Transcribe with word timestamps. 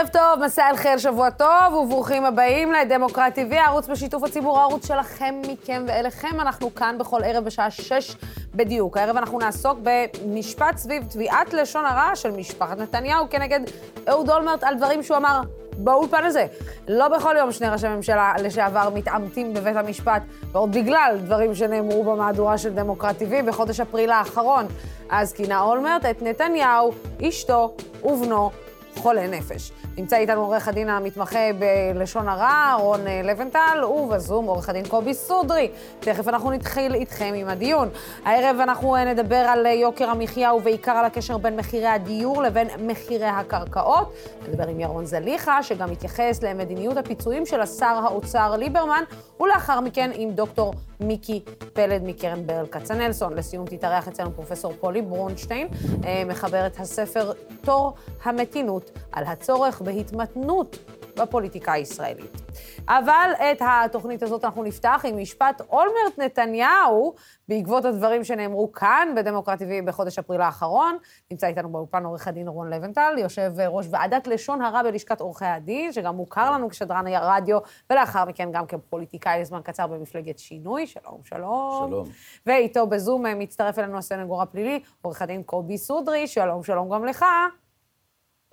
ערב 0.00 0.08
טוב, 0.08 0.44
מסע 0.44 0.70
אל 0.70 0.76
חיל 0.76 0.98
שבוע 0.98 1.30
טוב, 1.30 1.74
וברוכים 1.74 2.24
הבאים 2.24 2.72
לדמוקרט 2.72 3.38
TV, 3.38 3.54
הערוץ 3.54 3.86
בשיתוף 3.86 4.22
הציבור, 4.24 4.58
הערוץ 4.58 4.88
שלכם, 4.88 5.34
מכם 5.48 5.84
ואליכם. 5.88 6.40
אנחנו 6.40 6.74
כאן 6.74 6.96
בכל 6.98 7.20
ערב 7.24 7.44
בשעה 7.44 7.70
שש 7.70 8.16
בדיוק. 8.54 8.96
הערב 8.96 9.16
אנחנו 9.16 9.38
נעסוק 9.38 9.78
במשפט 9.82 10.76
סביב 10.76 11.04
תביעת 11.10 11.52
לשון 11.52 11.84
הרע 11.84 12.16
של 12.16 12.30
משפחת 12.30 12.78
נתניהו 12.78 13.30
כנגד 13.30 13.60
אהוד 14.08 14.30
אולמרט 14.30 14.64
על 14.64 14.74
דברים 14.74 15.02
שהוא 15.02 15.16
אמר 15.16 15.40
באולפן 15.78 16.24
הזה. 16.24 16.46
לא 16.88 17.08
בכל 17.08 17.34
יום 17.38 17.52
שני 17.52 17.68
ראשי 17.68 17.88
ממשלה 17.88 18.34
לשעבר 18.42 18.90
מתעמתים 18.94 19.54
בבית 19.54 19.76
המשפט, 19.76 20.22
ועוד 20.52 20.72
בגלל 20.72 21.18
דברים 21.24 21.54
שנאמרו 21.54 22.04
במהדורה 22.04 22.58
של 22.58 22.74
דמוקרט 22.74 23.22
TV 23.22 23.42
בחודש 23.46 23.80
אפריל 23.80 24.10
האחרון. 24.10 24.66
אז 25.10 25.32
כינה 25.32 25.60
אולמרט 25.60 26.04
את 26.04 26.22
נתניהו, 26.22 26.92
אשתו 27.22 27.74
ובנו 28.04 28.50
חולי 29.00 29.28
נפש. 29.28 29.72
נמצא 29.98 30.16
איתנו 30.16 30.40
עורך 30.40 30.68
הדין 30.68 30.88
המתמחה 30.88 31.38
בלשון 31.58 32.28
הרע, 32.28 32.76
רון 32.80 33.06
אה, 33.06 33.20
לבנטל, 33.24 33.84
ובזום 33.84 34.46
עורך 34.46 34.68
הדין 34.68 34.88
קובי 34.88 35.14
סודרי. 35.14 35.70
תכף 36.00 36.28
אנחנו 36.28 36.50
נתחיל 36.50 36.94
איתכם 36.94 37.32
עם 37.36 37.48
הדיון. 37.48 37.88
הערב 38.24 38.56
אנחנו 38.60 38.96
אה, 38.96 39.04
נדבר 39.04 39.36
על 39.36 39.66
אה, 39.66 39.72
יוקר 39.72 40.10
המחיה 40.10 40.54
ובעיקר 40.54 40.92
על 40.92 41.04
הקשר 41.04 41.38
בין 41.38 41.56
מחירי 41.56 41.86
הדיור 41.86 42.42
לבין 42.42 42.68
מחירי 42.86 43.26
הקרקעות. 43.26 44.12
נדבר 44.48 44.68
עם 44.68 44.80
ירון 44.80 45.06
זליכה, 45.06 45.62
שגם 45.62 45.92
יתייחס 45.92 46.42
למדיניות 46.42 46.96
הפיצויים 46.96 47.46
של 47.46 47.60
השר 47.60 48.00
האוצר 48.04 48.56
ליברמן, 48.56 49.04
ולאחר 49.40 49.80
מכן 49.80 50.10
עם 50.14 50.30
דוקטור 50.30 50.74
מיקי 51.00 51.40
פלד 51.72 52.02
מקרן 52.04 52.46
ברל 52.46 52.66
כצנלסון. 52.66 53.34
לסיום 53.34 53.66
תתארח 53.66 54.08
אצלנו 54.08 54.32
פרופסור 54.32 54.72
פולי 54.80 55.02
ברונשטיין, 55.02 55.68
מחברת 56.26 56.80
הספר 56.80 57.32
תור 57.60 57.94
המתינות 58.24 58.89
על 59.12 59.24
הצורך 59.24 59.82
בהתמתנות 59.82 60.78
בפוליטיקה 61.16 61.72
הישראלית. 61.72 62.40
אבל 62.88 63.30
את 63.52 63.62
התוכנית 63.66 64.22
הזאת 64.22 64.44
אנחנו 64.44 64.62
נפתח 64.62 65.04
עם 65.08 65.18
משפט 65.18 65.60
אולמרט 65.70 66.18
נתניהו, 66.18 67.14
בעקבות 67.48 67.84
הדברים 67.84 68.24
שנאמרו 68.24 68.72
כאן 68.72 69.08
בדמוקרט 69.16 69.62
TV 69.62 69.84
בחודש 69.86 70.18
אפריל 70.18 70.40
האחרון. 70.40 70.96
נמצא 71.30 71.46
איתנו 71.46 71.68
באולפן 71.68 72.04
עורך 72.04 72.28
הדין 72.28 72.48
רון 72.48 72.70
לבנטל, 72.70 73.14
יושב 73.18 73.52
ראש 73.68 73.86
ועדת 73.90 74.26
לשון 74.26 74.62
הרע 74.62 74.82
בלשכת 74.82 75.20
עורכי 75.20 75.44
הדין, 75.44 75.92
שגם 75.92 76.16
מוכר 76.16 76.50
לנו 76.50 76.68
כשדרן 76.68 77.06
הרדיו, 77.06 77.58
ולאחר 77.90 78.24
מכן 78.24 78.52
גם 78.52 78.66
כפוליטיקאי 78.66 79.40
לזמן 79.40 79.60
קצר 79.64 79.86
במפלגת 79.86 80.38
שינוי. 80.38 80.86
שלום, 80.86 81.20
שלום. 81.24 81.86
שלום. 81.88 82.06
ואיתו 82.46 82.86
בזום 82.86 83.24
מצטרף 83.38 83.78
אלינו 83.78 83.98
הסנגור 83.98 84.42
הפלילי, 84.42 84.80
עורך 85.02 85.22
הדין 85.22 85.42
קובי 85.42 85.78
סודרי, 85.78 86.26
שלום, 86.26 86.62
שלום 86.62 86.90
גם 86.90 87.04
לך. 87.04 87.24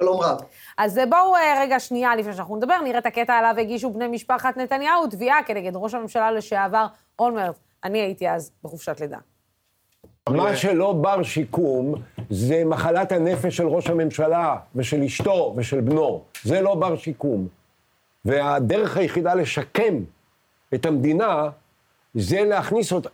שלום 0.01 0.21
רב. 0.21 0.37
אז 0.77 0.99
בואו 1.09 1.35
אה, 1.35 1.61
רגע 1.61 1.79
שנייה 1.79 2.15
לפני 2.15 2.33
שאנחנו 2.33 2.55
נדבר, 2.55 2.81
נראה 2.83 2.99
את 2.99 3.05
הקטע 3.05 3.33
עליו 3.33 3.55
הגישו 3.57 3.93
בני 3.93 4.07
משפחת 4.07 4.57
נתניהו, 4.57 5.07
תביעה 5.07 5.43
כנגד 5.43 5.71
ראש 5.75 5.93
הממשלה 5.93 6.31
לשעבר 6.31 6.85
אולמרט. 7.19 7.55
אני 7.83 7.99
הייתי 7.99 8.29
אז 8.29 8.51
בחופשת 8.63 8.99
לידה. 8.99 9.17
מה 10.29 10.55
שלא 10.55 10.93
בר 10.93 11.23
שיקום 11.23 11.95
זה 12.29 12.65
מחלת 12.65 13.11
הנפש 13.11 13.57
של 13.57 13.67
ראש 13.67 13.89
הממשלה 13.89 14.55
ושל 14.75 15.03
אשתו 15.03 15.53
ושל 15.57 15.81
בנו. 15.81 16.23
זה 16.43 16.61
לא 16.61 16.75
בר 16.75 16.97
שיקום. 16.97 17.47
והדרך 18.25 18.97
היחידה 18.97 19.33
לשקם 19.33 19.95
את 20.73 20.85
המדינה 20.85 21.49
זה 22.13 22.43
להכניס 22.43 22.91
אותה, 22.91 23.09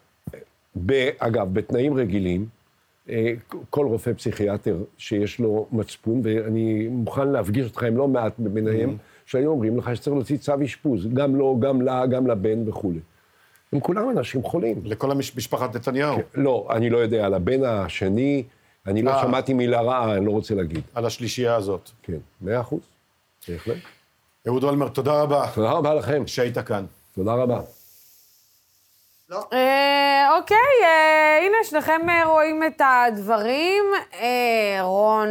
אגב, 1.17 1.53
בתנאים 1.53 1.97
רגילים, 1.97 2.41
אה, 2.41 2.47
כל 3.69 3.85
רופא 3.85 4.13
פסיכיאטר 4.13 4.77
שיש 4.97 5.39
לו 5.39 5.67
מצפון, 5.71 6.22
ואני 6.23 6.88
מוכן 6.88 7.28
להפגיש 7.28 7.66
אותך 7.66 7.83
עם 7.83 7.97
לא 7.97 8.07
מעט 8.07 8.33
ביניהם, 8.38 8.89
mm-hmm. 8.89 9.22
שהיו 9.25 9.51
אומרים 9.51 9.78
לך 9.78 9.95
שצריך 9.95 10.16
להוציא 10.16 10.38
צו 10.38 10.53
אשפוז, 10.66 11.07
גם 11.13 11.35
לו, 11.35 11.59
גם 11.59 11.81
לה, 11.81 12.05
גם 12.05 12.28
לבן 12.28 12.69
וכולי. 12.69 13.00
הם 13.73 13.79
כולם 13.79 14.09
אנשים 14.09 14.44
חולים. 14.44 14.81
לכל 14.83 15.11
המשפחת 15.11 15.75
נתניהו. 15.75 16.16
כן, 16.16 16.41
לא, 16.41 16.67
אני 16.69 16.89
לא 16.89 16.97
יודע, 16.97 17.25
על 17.25 17.33
הבן 17.33 17.63
השני, 17.63 18.44
אני 18.88 19.01
לא 19.01 19.11
אה. 19.11 19.22
שמעתי 19.22 19.53
מילה 19.53 19.81
רעה, 19.81 20.17
אני 20.17 20.25
לא 20.25 20.31
רוצה 20.31 20.55
להגיד. 20.55 20.81
על 20.95 21.05
השלישייה 21.05 21.55
הזאת. 21.55 21.89
כן, 22.03 22.17
מאה 22.41 22.61
אחוז, 22.61 22.81
בהחלט. 23.49 23.78
אהוד 24.47 24.63
אולמרט, 24.63 24.94
תודה 24.94 25.22
רבה. 25.22 25.47
תודה 25.55 25.72
רבה 25.72 25.94
לכם. 25.94 26.28
שהיית 26.28 26.57
כאן. 26.57 26.85
תודה 27.16 27.33
רבה. 27.33 27.61
לא. 29.33 29.47
אה, 29.53 30.38
אוקיי, 30.38 30.57
אה, 30.83 31.45
הנה, 31.45 31.57
שניכם 31.63 32.09
אה, 32.09 32.25
רואים 32.25 32.63
את 32.63 32.81
הדברים. 32.85 33.83
רון, 34.81 35.27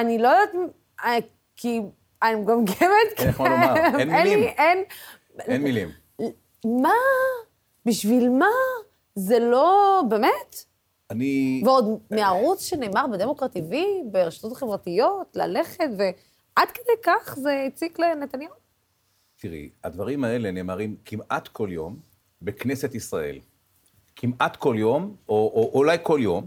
אני 0.00 0.18
לא 0.18 0.28
יודעת, 0.28 1.24
כי 1.56 1.80
אני 2.22 2.34
מגמגמת. 2.34 2.78
אין 3.18 3.28
איך 3.28 3.40
מה 3.40 3.48
לומר, 3.48 3.98
אין 3.98 4.08
מילים. 4.08 4.42
אין... 4.42 4.84
אין 5.38 5.62
מילים. 5.62 5.88
מה? 6.64 6.94
בשביל 7.86 8.28
מה? 8.28 8.50
זה 9.14 9.38
לא... 9.38 10.02
באמת? 10.08 10.64
אני... 11.10 11.62
ועוד 11.64 12.00
מערוץ 12.10 12.62
שנאמר 12.62 13.06
בדמוקרט 13.12 13.56
TV, 13.56 13.74
ברשתות 14.04 14.52
החברתיות, 14.52 15.36
ללכת, 15.36 15.88
ועד 15.98 16.68
כדי 16.74 16.92
כך 17.02 17.34
זה 17.38 17.64
הציק 17.66 17.98
לנתניהו? 17.98 18.54
תראי, 19.40 19.70
הדברים 19.84 20.24
האלה 20.24 20.50
נאמרים 20.50 20.96
כמעט 21.04 21.48
כל 21.48 21.68
יום, 21.72 21.96
בכנסת 22.42 22.94
ישראל. 22.94 23.38
כמעט 24.16 24.56
כל 24.56 24.76
יום, 24.78 25.16
או, 25.28 25.34
או, 25.34 25.70
או 25.72 25.78
אולי 25.78 25.96
כל 26.02 26.18
יום, 26.22 26.46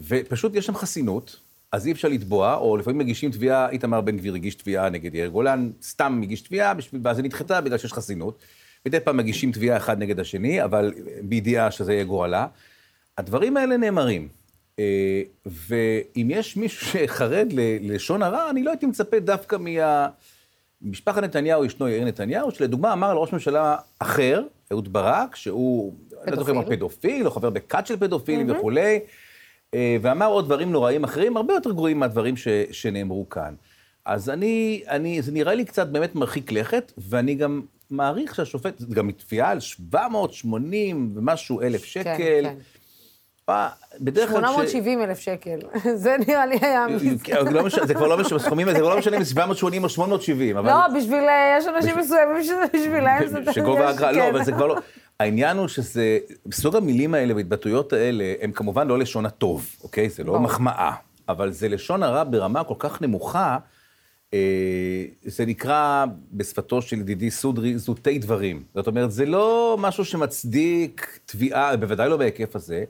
ופשוט 0.00 0.54
יש 0.54 0.66
שם 0.66 0.74
חסינות, 0.74 1.40
אז 1.72 1.86
אי 1.86 1.92
אפשר 1.92 2.08
לתבוע, 2.08 2.54
או 2.54 2.76
לפעמים 2.76 2.98
מגישים 2.98 3.30
תביעה, 3.30 3.70
איתמר 3.70 4.00
בן 4.00 4.16
גביר 4.16 4.34
הגיש 4.34 4.54
תביעה 4.54 4.90
נגד 4.90 5.14
יאיר 5.14 5.28
גולן, 5.28 5.70
סתם 5.82 6.18
מגיש 6.20 6.40
תביעה, 6.40 6.72
ואז 7.02 7.18
היא 7.18 7.24
נדחתה 7.24 7.60
בגלל 7.60 7.78
שיש 7.78 7.92
חסינות. 7.92 8.38
מדי 8.86 9.00
פעם 9.00 9.16
מגישים 9.16 9.52
תביעה 9.52 9.76
אחד 9.76 9.98
נגד 9.98 10.20
השני, 10.20 10.64
אבל 10.64 10.92
בידיעה 11.22 11.70
שזה 11.70 11.92
יהיה 11.92 12.04
גורלה. 12.04 12.46
הדברים 13.18 13.56
האלה 13.56 13.76
נאמרים. 13.76 14.28
אה, 14.78 15.22
ואם 15.46 16.28
יש 16.30 16.56
מישהו 16.56 16.86
שחרד 16.86 17.46
ללשון 17.52 18.22
הרע, 18.22 18.50
אני 18.50 18.62
לא 18.62 18.70
הייתי 18.70 18.86
מצפה 18.86 19.18
דווקא 19.18 19.56
מה... 19.56 20.08
משפחת 20.82 21.22
נתניהו 21.22 21.64
ישנו 21.64 21.88
יאיר 21.88 22.04
נתניהו, 22.04 22.50
שלדוגמה 22.50 22.92
אמר 22.92 23.10
על 23.10 23.16
ראש 23.16 23.32
ממשלה 23.32 23.76
אחר, 23.98 24.42
אהוד 24.72 24.92
ברק, 24.92 25.36
שהוא, 25.36 25.94
אני 26.22 26.30
לא 26.30 26.36
זוכר 26.36 26.52
אם 26.52 26.56
הוא 26.56 26.64
פדופיל, 26.64 27.26
או 27.26 27.30
חבר 27.30 27.50
בכת 27.50 27.86
של 27.86 27.96
פדופילים 27.96 28.50
mm-hmm. 28.50 28.56
וכולי, 28.56 29.00
אה, 29.74 29.96
ואמר 30.02 30.26
עוד 30.26 30.44
דברים 30.44 30.72
נוראים 30.72 31.04
אחרים, 31.04 31.36
הרבה 31.36 31.54
יותר 31.54 31.72
גרועים 31.72 31.98
מהדברים 31.98 32.36
ש, 32.36 32.48
שנאמרו 32.70 33.28
כאן. 33.28 33.54
אז 34.04 34.30
אני, 34.30 34.82
אני, 34.88 35.22
זה 35.22 35.32
נראה 35.32 35.54
לי 35.54 35.64
קצת 35.64 35.88
באמת 35.88 36.14
מרחיק 36.14 36.52
לכת, 36.52 36.92
ואני 36.98 37.34
גם 37.34 37.62
מעריך 37.90 38.34
שהשופט, 38.34 38.82
גם 38.82 39.06
מתביעה 39.06 39.50
על 39.50 39.60
780 39.60 41.12
ומשהו 41.14 41.60
אלף 41.60 41.80
כן, 41.80 41.86
שקל. 41.86 42.14
כן, 42.18 42.42
כן. 42.42 42.54
בדרך 44.00 44.30
כלל... 44.30 44.40
870 44.40 45.02
אלף 45.02 45.18
שקל, 45.18 45.58
זה 46.02 46.16
נראה 46.28 46.46
לי 46.46 46.58
היה... 46.62 46.86
לא 47.50 47.68
זה 47.86 47.94
כבר 47.94 48.06
לא 48.06 48.18
משנה, 48.18 48.38
סכומים, 48.38 48.72
זה 48.72 48.78
כבר 48.78 48.88
לא 48.88 48.98
משנה 48.98 49.16
אם 49.16 49.24
780 49.24 49.84
או 49.84 49.88
870, 49.88 50.56
אבל... 50.56 50.70
לא, 50.70 50.98
בשביל, 50.98 51.24
אה, 51.24 51.56
יש 51.58 51.66
אנשים 51.66 51.98
מסוימים 51.98 52.42
שזה 52.42 52.64
בשבילם, 52.74 53.18
זה... 53.26 53.52
שגובה 53.52 53.88
האגרה, 53.88 54.12
לא, 54.12 54.28
אבל 54.30 54.44
זה 54.44 54.52
כבר 54.52 54.66
לא... 54.66 54.76
העניין 55.20 55.56
הוא 55.56 55.68
שזה, 55.68 56.18
סוג 56.52 56.76
המילים 56.76 57.14
האלה 57.14 57.34
וההתבטאויות 57.34 57.92
האלה, 57.92 58.34
הם 58.40 58.52
כמובן 58.52 58.88
לא 58.88 58.98
לשון 58.98 59.26
הטוב, 59.26 59.76
אוקיי? 59.82 60.08
זה 60.08 60.24
לא 60.24 60.40
מחמאה, 60.40 60.92
אבל 61.28 61.52
זה 61.52 61.68
לשון 61.68 62.02
הרע 62.02 62.24
ברמה 62.24 62.64
כל 62.64 62.74
כך 62.78 63.02
נמוכה, 63.02 63.58
אה, 64.34 65.04
זה 65.24 65.46
נקרא, 65.46 66.04
בשפתו 66.32 66.82
של 66.82 66.98
ידידי 66.98 67.30
סודרי, 67.30 67.78
זוטי 67.78 68.18
דברים. 68.18 68.62
זאת 68.74 68.86
אומרת, 68.86 69.12
זה 69.12 69.26
לא 69.26 69.76
משהו 69.80 70.04
שמצדיק 70.04 71.20
תביעה, 71.26 71.76
בוודאי 71.76 72.08
לא 72.08 72.16
בהיקף 72.16 72.56
הזה. 72.56 72.84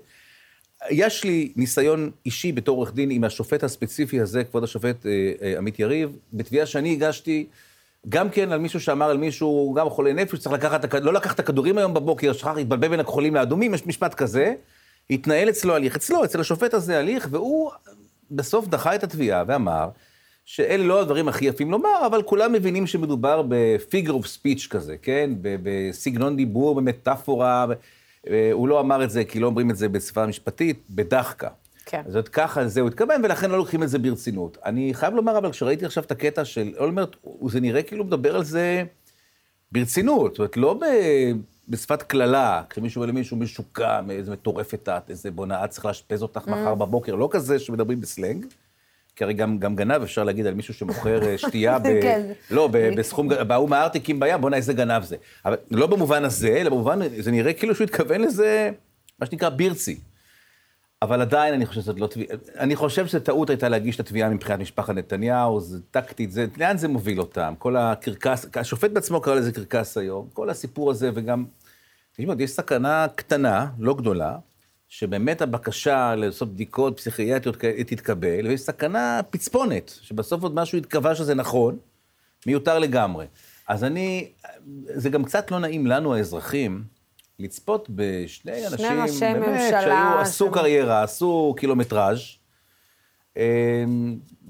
יש 0.90 1.24
לי 1.24 1.52
ניסיון 1.56 2.10
אישי 2.26 2.52
בתור 2.52 2.76
עורך 2.76 2.94
דין 2.94 3.10
עם 3.10 3.24
השופט 3.24 3.64
הספציפי 3.64 4.20
הזה, 4.20 4.44
כבוד 4.44 4.64
השופט 4.64 5.06
אה, 5.06 5.32
אה, 5.42 5.58
עמית 5.58 5.78
יריב, 5.78 6.16
בתביעה 6.32 6.66
שאני 6.66 6.92
הגשתי, 6.92 7.46
גם 8.08 8.30
כן 8.30 8.52
על 8.52 8.58
מישהו 8.58 8.80
שאמר 8.80 9.10
על 9.10 9.16
מישהו, 9.16 9.74
גם 9.76 9.90
חולה 9.90 10.12
נפש, 10.12 10.38
צריך 10.38 10.54
לקחת, 10.54 10.94
לא 10.94 11.12
לקח 11.12 11.34
את 11.34 11.40
הכדורים 11.40 11.78
היום 11.78 11.94
בבוקר, 11.94 12.32
שכח 12.32 12.50
להתבלבל 12.56 12.88
בין 12.88 13.00
הכחולים 13.00 13.34
לאדומים, 13.34 13.74
יש 13.74 13.86
משפט 13.86 14.14
כזה, 14.14 14.54
התנהל 15.10 15.48
אצלו 15.48 15.74
הליך, 15.74 15.96
אצלו, 15.96 16.24
אצל 16.24 16.40
השופט 16.40 16.74
הזה 16.74 16.98
הליך, 16.98 17.28
והוא 17.30 17.70
בסוף 18.30 18.68
דחה 18.68 18.94
את 18.94 19.04
התביעה 19.04 19.44
ואמר, 19.46 19.88
שאלה 20.44 20.84
לא 20.84 21.00
הדברים 21.00 21.28
הכי 21.28 21.44
יפים 21.44 21.70
לומר, 21.70 22.06
אבל 22.06 22.22
כולם 22.22 22.52
מבינים 22.52 22.86
שמדובר 22.86 23.42
בפיגר 23.48 24.12
אוף 24.12 24.26
ספיץ' 24.26 24.66
כזה, 24.70 24.96
כן? 25.02 25.30
בסגנון 25.42 26.36
דיבור, 26.36 26.74
במטאפורה, 26.74 27.66
הוא 28.52 28.68
לא 28.68 28.80
אמר 28.80 29.04
את 29.04 29.10
זה 29.10 29.24
כי 29.24 29.40
לא 29.40 29.46
אומרים 29.46 29.70
את 29.70 29.76
זה 29.76 29.88
בשפה 29.88 30.26
משפטית, 30.26 30.82
בדחקה. 30.90 31.48
כן. 31.86 32.02
זאת 32.08 32.28
ככה, 32.28 32.68
זה 32.68 32.80
הוא 32.80 32.88
התכוון, 32.88 33.24
ולכן 33.24 33.50
לא 33.50 33.58
לוקחים 33.58 33.82
את 33.82 33.88
זה 33.88 33.98
ברצינות. 33.98 34.58
אני 34.64 34.94
חייב 34.94 35.14
לומר, 35.14 35.38
אבל 35.38 35.50
כשראיתי 35.50 35.86
עכשיו 35.86 36.04
את 36.04 36.10
הקטע 36.10 36.44
של 36.44 36.74
אולמרט, 36.78 37.16
זה 37.48 37.60
נראה 37.60 37.82
כאילו 37.82 38.04
מדבר 38.04 38.36
על 38.36 38.44
זה 38.44 38.84
ברצינות, 39.72 40.32
זאת 40.32 40.38
אומרת, 40.38 40.56
לא 40.56 40.74
ב... 40.74 40.84
בשפת 41.68 42.02
קללה, 42.02 42.62
כשמישהו 42.70 42.98
אומר 42.98 43.12
למישהו 43.12 43.36
משוקע, 43.36 44.00
איזה 44.10 44.32
מטורפת 44.32 44.88
את, 44.88 45.10
איזה 45.10 45.30
בונה, 45.30 45.64
את 45.64 45.70
צריך 45.70 45.84
לאשפז 45.84 46.22
אותך 46.22 46.48
מחר 46.48 46.74
בבוקר, 46.74 47.14
לא 47.14 47.28
כזה 47.32 47.58
שמדברים 47.58 48.00
בסלנג, 48.00 48.46
כי 49.16 49.24
הרי 49.24 49.34
גם, 49.34 49.58
גם 49.58 49.76
גנב 49.76 50.02
אפשר 50.02 50.24
להגיד 50.24 50.46
על 50.46 50.54
מישהו 50.54 50.74
שמוכר 50.74 51.26
אה, 51.26 51.38
שתייה, 51.48 51.78
ב... 51.78 51.82
כן. 51.82 52.32
לא, 52.50 52.68
ב, 52.72 52.94
בסכום, 52.96 53.28
בהוא 53.28 53.68
מהארטיקים 53.68 54.20
בים, 54.20 54.40
בוא'נה, 54.40 54.56
איזה 54.56 54.72
גנב 54.72 55.02
זה. 55.02 55.16
אבל 55.44 55.56
לא 55.70 55.86
במובן 55.86 56.24
הזה, 56.24 56.48
אלא 56.48 56.70
במובן, 56.70 56.98
זה 57.18 57.30
נראה 57.30 57.52
כאילו 57.52 57.74
שהוא 57.74 57.84
התכוון 57.84 58.20
לזה, 58.20 58.70
מה 59.18 59.26
שנקרא 59.26 59.48
בירצי. 59.48 59.98
אבל 61.02 61.20
עדיין 61.20 61.54
אני 61.54 61.66
חושב 61.66 61.80
שזאת 61.80 62.00
לא 62.00 62.06
תביעה, 62.06 62.36
אני 62.58 62.76
חושב 62.76 63.06
שטעות 63.06 63.50
הייתה 63.50 63.68
להגיש 63.68 63.94
את 63.94 64.00
התביעה 64.00 64.30
מבחינת 64.30 64.60
משפחת 64.60 64.94
נתניהו, 64.94 65.60
זה 65.60 65.78
טקטית, 65.90 66.32
זה, 66.32 66.46
לאן 66.56 66.76
זה 66.76 66.88
מוביל 66.88 67.20
אותם? 67.20 67.54
כל 67.58 67.76
הקרקס, 67.76 68.46
השופט 68.54 68.90
בעצמו 68.90 69.20
קרא 69.20 69.34
לזה 69.34 69.52
קרקס 69.52 69.98
היום, 69.98 70.28
כל 70.32 70.50
הסיפור 70.50 70.90
הזה, 70.90 71.10
וגם, 71.14 71.44
תשמעו, 72.16 72.34
יש 72.38 72.50
סכנה 72.50 73.06
קטנה, 73.14 73.66
לא 73.78 73.94
גדולה, 73.94 74.36
שבאמת 74.88 75.42
הבקשה 75.42 76.14
לעשות 76.14 76.54
בדיקות 76.54 76.96
פסיכיאטריות 76.96 77.56
כאלה 77.56 77.84
תתקבל, 77.84 78.46
ויש 78.46 78.60
סכנה 78.60 79.20
פצפונת, 79.30 79.98
שבסוף 80.02 80.42
עוד 80.42 80.54
משהו 80.54 80.78
יתקבע 80.78 81.14
שזה 81.14 81.34
נכון, 81.34 81.78
מיותר 82.46 82.78
לגמרי. 82.78 83.26
אז 83.68 83.84
אני, 83.84 84.28
זה 84.84 85.10
גם 85.10 85.24
קצת 85.24 85.50
לא 85.50 85.58
נעים 85.58 85.86
לנו, 85.86 86.14
האזרחים, 86.14 86.84
לצפות 87.38 87.88
בשני 87.90 88.66
אנשים, 88.66 89.02
ראשי 89.02 89.20
באמת, 89.20 89.48
ממשלה 89.48 89.82
שהיו, 89.82 90.18
עשו 90.20 90.46
ש- 90.50 90.54
קריירה, 90.54 91.02
עשו 91.02 91.54
קילומטראז', 91.58 92.18
אמ, 93.36 93.42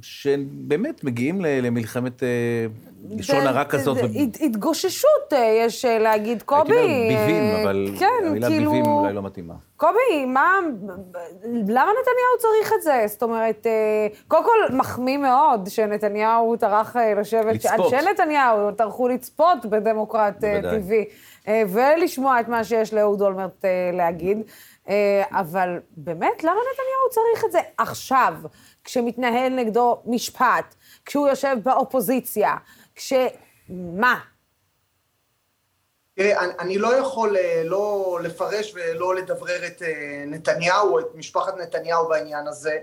שבאמת 0.03 1.05
מגיעים 1.05 1.41
למלחמת 1.41 2.23
אה, 2.23 2.29
לשון 3.11 3.47
הרע 3.47 3.65
כזאת. 3.65 3.99
התגוששות, 4.41 5.33
אה, 5.33 5.39
יש 5.39 5.85
אה, 5.85 5.99
להגיד, 5.99 6.43
קובי. 6.43 6.75
הייתי 6.75 7.15
אומר 7.15 7.27
ביבים, 7.27 7.43
אה, 7.43 7.63
אבל 7.63 7.89
כן, 7.99 8.07
המילה 8.27 8.49
כאילו... 8.49 8.71
ביבים 8.71 8.87
אולי 8.87 9.13
לא 9.13 9.23
מתאימה. 9.23 9.55
קובי, 9.77 10.25
מה... 10.27 10.59
למה 11.45 11.91
נתניהו 12.01 12.39
צריך 12.39 12.73
את 12.77 12.83
זה? 12.83 13.05
זאת 13.07 13.23
אומרת, 13.23 13.67
קודם 14.29 14.45
כל, 14.45 14.75
מחמיא 14.77 15.17
מאוד 15.17 15.67
שנתניהו 15.69 16.57
טרח 16.57 16.97
לשבת... 17.21 17.55
לצפות. 17.55 17.95
אנשי 17.95 18.11
נתניהו 18.11 18.73
טרחו 18.73 19.09
לצפות 19.09 19.67
בדמוקרט 19.67 20.45
אה, 21.49 21.63
ולשמוע 21.69 22.41
את 22.41 22.49
מה 22.49 22.65
שיש 22.65 22.95
לאהוד 22.95 23.23
אולמרט 23.23 23.65
להגיד. 23.93 24.39
אבל 25.31 25.79
באמת, 25.97 26.45
למה 26.45 26.55
נתניהו 26.73 27.11
צריך 27.11 27.45
את 27.45 27.53
זה 27.53 27.59
עכשיו, 27.79 28.35
כשמתנהל 28.85 29.53
נגדו 29.53 29.99
משפט, 30.07 30.75
כשהוא 31.07 31.29
יושב 31.29 31.57
באופוזיציה, 31.63 32.55
כש... 32.97 33.13
מה? 33.69 34.21
תראה, 36.15 36.45
אני, 36.59 36.79
לא 36.79 36.97
יכול 36.97 37.37
אה, 37.37 37.63
לא 37.65 38.19
לפרש 38.23 38.73
ולא 38.75 39.15
לדברר 39.15 39.67
את 39.67 39.83
אה, 39.83 40.25
נתניהו, 40.27 40.99
את 40.99 41.15
משפחת 41.15 41.57
נתניהו 41.57 42.09
בעניין 42.09 42.47
הזה. 42.47 42.79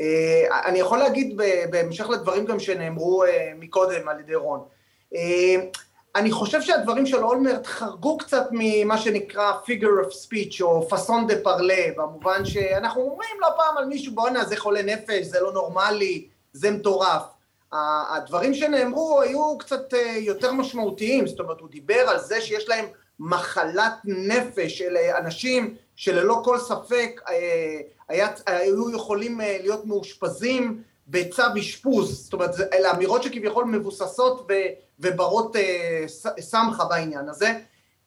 אה, 0.00 0.44
אני 0.64 0.78
יכול 0.78 0.98
להגיד 0.98 1.40
בהמשך 1.70 2.08
לדברים 2.08 2.44
גם 2.44 2.60
שנאמרו 2.60 3.24
מקודם 3.58 4.08
על 4.08 4.20
ידי 4.20 4.34
רון. 4.34 4.64
אני 6.16 6.30
חושב 6.30 6.62
שהדברים 6.62 7.06
של 7.06 7.24
אולמרט 7.24 7.66
חרגו 7.66 8.18
קצת 8.18 8.46
ממה 8.50 8.98
שנקרא 8.98 9.52
figure 9.64 10.06
of 10.06 10.12
speech 10.12 10.62
או 10.62 10.88
פאסון 10.88 11.26
דה 11.26 11.34
פרלה, 11.42 11.86
במובן 11.96 12.44
שאנחנו 12.44 13.02
אומרים 13.02 13.40
לא 13.40 13.48
פעם 13.56 13.78
על 13.78 13.84
מישהו, 13.84 14.14
בואנה 14.14 14.44
זה 14.44 14.56
חולה 14.56 14.82
נפש, 14.82 15.26
זה 15.26 15.40
לא 15.40 15.52
נורמלי, 15.52 16.28
זה 16.52 16.70
מטורף. 16.70 17.22
הדברים 17.72 18.54
שנאמרו 18.54 19.20
היו 19.20 19.58
קצת 19.58 19.94
אה, 19.94 20.16
יותר 20.18 20.52
משמעותיים, 20.52 21.26
זאת 21.26 21.40
אומרת 21.40 21.60
הוא 21.60 21.68
דיבר 21.68 22.00
על 22.08 22.18
זה 22.18 22.40
שיש 22.40 22.68
להם 22.68 22.86
מחלת 23.20 23.92
נפש, 24.04 24.82
אלה 24.82 25.18
אנשים 25.18 25.74
שללא 25.96 26.40
כל 26.44 26.58
ספק 26.58 27.20
אה, 27.28 27.80
היה, 28.08 28.28
היו 28.46 28.90
יכולים 28.90 29.40
אה, 29.40 29.58
להיות 29.60 29.86
מאושפזים 29.86 30.82
בצו 31.08 31.42
אשפוז, 31.58 32.24
זאת 32.24 32.32
אומרת 32.32 32.50
אלה 32.72 32.90
אמירות 32.90 33.22
שכביכול 33.22 33.64
מבוססות 33.64 34.50
וברות 35.00 35.56
סמכה 36.40 36.84
בעניין 36.84 37.28
הזה. 37.28 37.52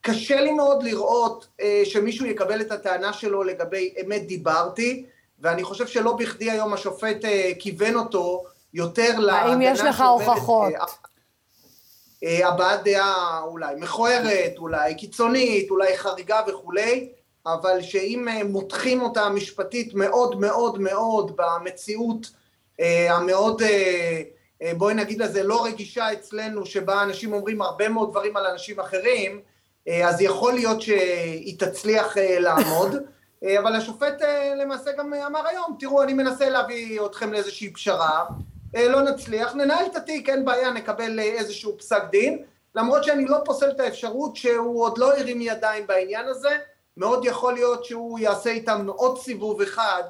קשה 0.00 0.40
לי 0.40 0.52
מאוד 0.52 0.82
לראות 0.82 1.46
שמישהו 1.84 2.26
יקבל 2.26 2.60
את 2.60 2.72
הטענה 2.72 3.12
שלו 3.12 3.42
לגבי 3.42 3.94
אמת 4.04 4.26
דיברתי, 4.26 5.06
ואני 5.40 5.64
חושב 5.64 5.86
שלא 5.86 6.12
בכדי 6.12 6.50
היום 6.50 6.72
השופט 6.72 7.16
כיוון 7.58 7.94
אותו 7.94 8.44
יותר 8.74 9.18
להגנה 9.18 9.52
האם 9.52 9.62
יש 9.62 9.80
לך 9.80 10.00
הוכחות? 10.00 10.72
אה, 10.74 10.84
אה, 12.24 12.48
הבעת 12.48 12.84
דעה 12.84 13.40
אולי 13.44 13.74
מכוערת, 13.74 14.52
אולי 14.58 14.94
קיצונית, 14.94 15.70
אולי 15.70 15.98
חריגה 15.98 16.40
וכולי, 16.48 17.08
אבל 17.46 17.82
שאם 17.82 18.28
אה, 18.28 18.44
מותחים 18.44 19.02
אותה 19.02 19.28
משפטית 19.28 19.94
מאוד 19.94 20.40
מאוד 20.40 20.80
מאוד 20.80 21.36
במציאות 21.36 22.30
המאוד, 23.08 23.62
בואי 24.76 24.94
נגיד 24.94 25.18
לזה, 25.18 25.42
לא 25.42 25.64
רגישה 25.64 26.12
אצלנו, 26.12 26.66
שבה 26.66 27.02
אנשים 27.02 27.32
אומרים 27.32 27.62
הרבה 27.62 27.88
מאוד 27.88 28.10
דברים 28.10 28.36
על 28.36 28.46
אנשים 28.46 28.80
אחרים, 28.80 29.40
אז 30.04 30.20
יכול 30.20 30.52
להיות 30.52 30.82
שהיא 30.82 31.58
תצליח 31.58 32.16
לעמוד. 32.18 32.96
אבל 33.58 33.76
השופט 33.76 34.22
למעשה 34.56 34.92
גם 34.92 35.14
אמר 35.14 35.46
היום, 35.46 35.76
תראו, 35.78 36.02
אני 36.02 36.12
מנסה 36.12 36.50
להביא 36.50 37.00
אתכם 37.06 37.32
לאיזושהי 37.32 37.72
פשרה, 37.72 38.24
לא 38.74 39.02
נצליח, 39.02 39.54
ננהל 39.54 39.86
את 39.86 39.96
התיק, 39.96 40.28
אין 40.28 40.44
בעיה, 40.44 40.70
נקבל 40.70 41.20
אה, 41.20 41.24
איזשהו 41.24 41.78
פסק 41.78 42.02
דין, 42.10 42.42
למרות 42.74 43.04
שאני 43.04 43.24
לא 43.24 43.38
פוסל 43.44 43.70
את 43.70 43.80
האפשרות 43.80 44.36
שהוא 44.36 44.82
עוד 44.82 44.98
לא 44.98 45.16
הרים 45.16 45.40
ידיים 45.40 45.86
בעניין 45.86 46.28
הזה, 46.28 46.58
מאוד 46.96 47.24
יכול 47.24 47.54
להיות 47.54 47.84
שהוא 47.84 48.18
יעשה 48.18 48.50
איתם 48.50 48.86
עוד 48.88 49.18
סיבוב 49.18 49.62
אחד, 49.62 50.02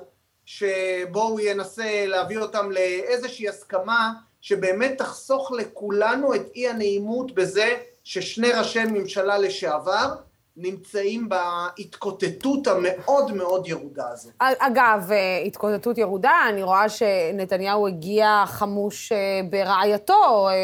שבו 0.44 1.22
הוא 1.22 1.40
ינסה 1.40 2.06
להביא 2.06 2.38
אותם 2.38 2.70
לאיזושהי 2.70 3.48
הסכמה 3.48 4.12
שבאמת 4.40 4.98
תחסוך 4.98 5.52
לכולנו 5.52 6.34
את 6.34 6.42
אי 6.54 6.68
הנעימות 6.68 7.34
בזה 7.34 7.76
ששני 8.04 8.52
ראשי 8.52 8.84
ממשלה 8.84 9.38
לשעבר 9.38 10.14
נמצאים 10.56 11.28
בהתקוטטות 11.28 12.66
המאוד 12.66 13.32
מאוד 13.32 13.68
ירודה 13.68 14.04
הזאת. 14.12 14.32
אגב, 14.40 15.08
אה, 15.12 15.38
התקוטטות 15.46 15.98
ירודה, 15.98 16.32
אני 16.48 16.62
רואה 16.62 16.88
שנתניהו 16.88 17.86
הגיע 17.88 18.44
חמוש 18.46 19.12
אה, 19.12 19.18
ברעייתו. 19.50 20.48
אה, 20.48 20.54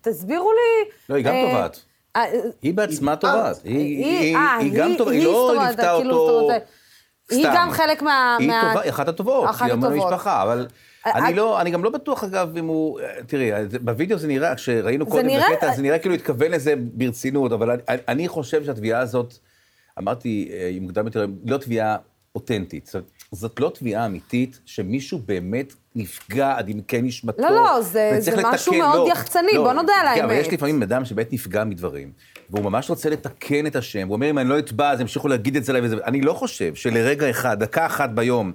תסבירו 0.00 0.52
לי... 0.52 0.90
לא, 1.08 1.14
היא 1.14 1.24
גם 1.24 1.34
תובעת. 1.48 1.80
אה, 2.16 2.22
היא 2.62 2.74
בעצמה 2.74 3.16
תובעת. 3.16 3.56
היא- 3.64 4.36
גם 4.76 4.94
תובעת, 4.98 5.14
היא 5.14 5.24
לא 5.24 5.54
ליוותה 5.54 5.94
כאילו, 5.98 6.16
אותו 6.18 6.40
אומרת, 6.40 6.62
היא 7.30 7.44
סתם. 7.44 7.52
גם 7.56 7.70
חלק 7.70 8.02
מה... 8.02 8.36
היא 8.40 8.50
אחת 8.90 9.08
הטובות, 9.08 9.48
היא 9.60 9.72
אמרה. 9.72 9.90
למשפחה, 9.90 10.42
אבל 10.42 10.66
אני 11.14 11.24
אה, 11.26 11.30
לא, 11.30 11.60
אני 11.60 11.70
גם 11.70 11.84
לא 11.84 11.90
בטוח, 11.90 12.24
אגב, 12.24 12.56
אם 12.56 12.66
הוא... 12.66 12.98
תראי, 13.26 13.50
זה- 13.70 13.78
בוידאו 13.78 14.18
זה 14.18 14.28
נראה, 14.28 14.54
כשראינו 14.54 15.06
קודם 15.06 15.26
בקטע, 15.52 15.74
זה 15.76 15.82
נראה 15.82 15.98
כאילו 15.98 16.14
התכוון 16.14 16.50
לזה 16.50 16.74
ברצינות, 16.78 17.52
אבל 17.52 17.70
אני- 18.08 18.28
חושב 18.28 18.64
שהתביעה 18.64 19.00
הזאת, 19.00 19.34
אמרתי 19.98 20.48
אה, 20.52 20.66
היא 20.66 20.80
מוקדם 20.80 21.06
יותר, 21.06 21.26
לא 21.46 21.56
תביעה 21.56 21.96
אותנטית. 22.34 22.86
זאת- 23.32 23.60
לא 23.60 23.72
תביעה 23.74 24.06
אמיתית 24.06 24.60
שמישהו 24.64 25.18
באמת 25.26 25.72
נפגע 25.94 26.54
עד 26.56 26.68
עמקי 26.68 27.02
נשמתו. 27.02 27.42
לא, 27.42 27.50
לא, 27.50 27.80
זה- 27.82 28.16
זה 28.18 28.30
משהו 28.36 28.72
לתקן, 28.72 28.78
מאוד 28.84 29.08
לא, 29.08 29.12
יחצני, 29.12 29.48
לא, 29.54 29.62
בוא 29.62 29.72
נודה 29.72 29.92
על 30.00 30.14
כן, 30.14 30.24
אבל 30.24 30.32
האמת. 30.34 30.46
יש 30.46 30.52
לפעמים 30.52 30.82
אדם 30.82 31.04
שבאמת 31.04 31.32
נפגע 31.32 31.64
מדברים, 31.64 32.12
והוא 32.50 32.64
ממש 32.64 32.90
רוצה 32.90 33.10
לתקן 33.10 33.66
את 33.66 33.76
השם, 33.76 34.08
הוא 34.08 34.14
אומר, 34.14 34.30
אם 34.30 34.38
אני 34.38 34.48
לא 34.48 34.58
אתבע, 34.58 34.90
אז 34.90 35.00
ימשיכו 35.00 35.28
להגיד 35.28 35.56
את 35.56 35.64
זה 35.64 35.72
עליי 35.72 35.82
וזה. 35.84 35.96
אני 36.04 36.20
לא 36.20 36.32
חושב 36.32 36.74
שלרגע 36.74 37.30
אחד, 37.30 37.58
דקה 37.62 37.86
אחת 37.86 38.10
ביום, 38.10 38.52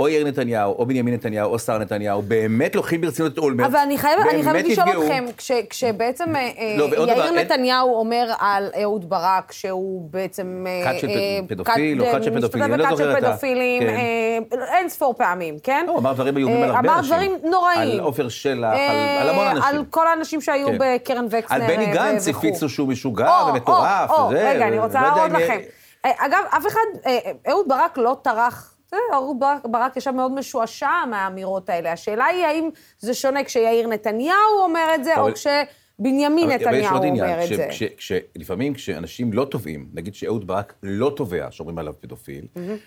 או 0.00 0.08
יאיר 0.08 0.26
נתניהו, 0.26 0.72
או 0.78 0.86
בנימין 0.86 1.14
נתניהו, 1.14 1.52
או 1.52 1.58
שר 1.58 1.78
נתניהו, 1.78 2.22
באמת 2.22 2.74
לוקחים 2.76 3.00
ברצינות 3.00 3.32
את 3.32 3.38
אולמרט. 3.38 3.66
אבל 3.66 3.76
אני 3.78 3.98
חייבת, 3.98 4.22
חייבת 4.44 4.64
לשאול. 4.68 4.88
אתכם, 4.88 5.24
כש, 5.36 5.52
כשבעצם 5.70 6.36
אה, 6.36 6.50
לא, 6.78 6.84
ועוד 6.84 7.08
יאיר 7.08 7.14
דבר, 7.18 7.24
אין- 7.24 7.34
נתניהו 7.46 7.94
אומר 7.94 8.32
על 8.38 8.70
אהוד 8.82 9.08
ברק 9.10 9.52
שהוא 9.52 10.08
בעצם... 10.10 10.64
אה, 10.68 10.92
כת 10.92 11.00
של 11.00 11.08
אה, 11.08 11.14
פדופיל 11.48 12.02
או 12.02 12.06
כת- 12.12 12.22
של 12.24 12.34
פדופילים, 12.38 12.74
אני 12.74 12.82
לא 12.82 12.90
זוכר 12.90 13.18
את 13.18 13.24
ה- 13.24 13.28
פדופילים, 13.28 13.82
כן. 13.82 13.88
אה, 13.88 14.38
אין 14.78 14.88
ספור 14.88 15.14
פעמים, 15.18 15.56
כן? 15.62 15.84
לא, 15.88 15.98
אמר 15.98 16.12
דברים 16.12 16.36
איומים 16.36 16.62
על 16.62 16.70
אה, 16.70 16.76
הרבה 16.76 16.88
אמר 16.88 16.98
אנשים. 16.98 17.12
דברים 17.14 17.32
נוראים. 17.50 17.78
על 17.80 18.00
עופר 18.00 18.28
שלח, 18.28 18.72
אה, 18.74 19.20
על 19.22 19.28
על 19.28 19.34
המון 19.34 19.46
אנשים. 19.46 19.62
על 19.64 19.84
כל 19.90 20.06
האנשים 20.06 20.40
שהיו 20.40 20.66
כן. 20.68 20.76
בקרן 20.80 21.26
וקסנר 21.30 21.56
על 21.64 21.76
בני 21.76 21.86
אה, 21.86 21.92
גנץ. 21.94 22.28
הפיצו 22.28 22.68
שהוא 22.68 22.88
משוגע 22.88 23.30
ומטורף, 23.48 24.10
רגע, 24.30 24.68
אני 24.68 24.78
רוצה 24.78 25.00
להראות 25.02 25.30
לכם. 25.32 25.58
אה, 26.04 26.10
אגב, 26.18 26.42
אף 26.56 26.66
אחד, 26.66 26.80
אה, 27.06 27.18
אהוד 27.48 27.66
ברק 27.68 27.98
לא 27.98 28.16
טרח, 28.22 28.69
אה, 28.69 28.69
אהוד 29.14 29.36
ברק- 29.64 29.96
ישב 29.96 30.10
מאוד 30.10 30.32
משועשע 30.32 31.04
מהאמירות 31.10 31.68
האלה. 31.68 31.92
השאלה 31.92 32.24
היא 32.24 32.44
האם 32.44 32.68
זה 32.98 33.14
שונה 33.14 33.44
כשיאיר 33.44 33.86
נתניהו 33.88 34.34
אומר 34.62 34.86
את 34.94 35.04
זה, 35.04 35.16
או 35.18 35.22
אבל- 35.24 35.32
כשבנימין 35.32 36.44
אבל 36.50 36.54
יש 36.54 36.62
נתניהו 36.62 36.94
עוד 36.96 37.04
עניין, 37.04 37.24
אומר 37.30 37.44
את 37.44 37.48
כש- 37.48 37.56
זה. 37.56 37.66
כש- 37.70 37.82
כש- 37.96 38.12
לפעמים 38.36 38.74
כשאנשים 38.74 39.32
לא 39.32 39.44
תובעים, 39.44 39.86
נגיד 39.94 40.14
שאהוד 40.14 40.46
ברק 40.46 40.74
לא 40.82 41.12
תובע, 41.16 41.46
שאומרים 41.50 41.78
עליו 41.78 41.92
פדופיל, 42.00 42.44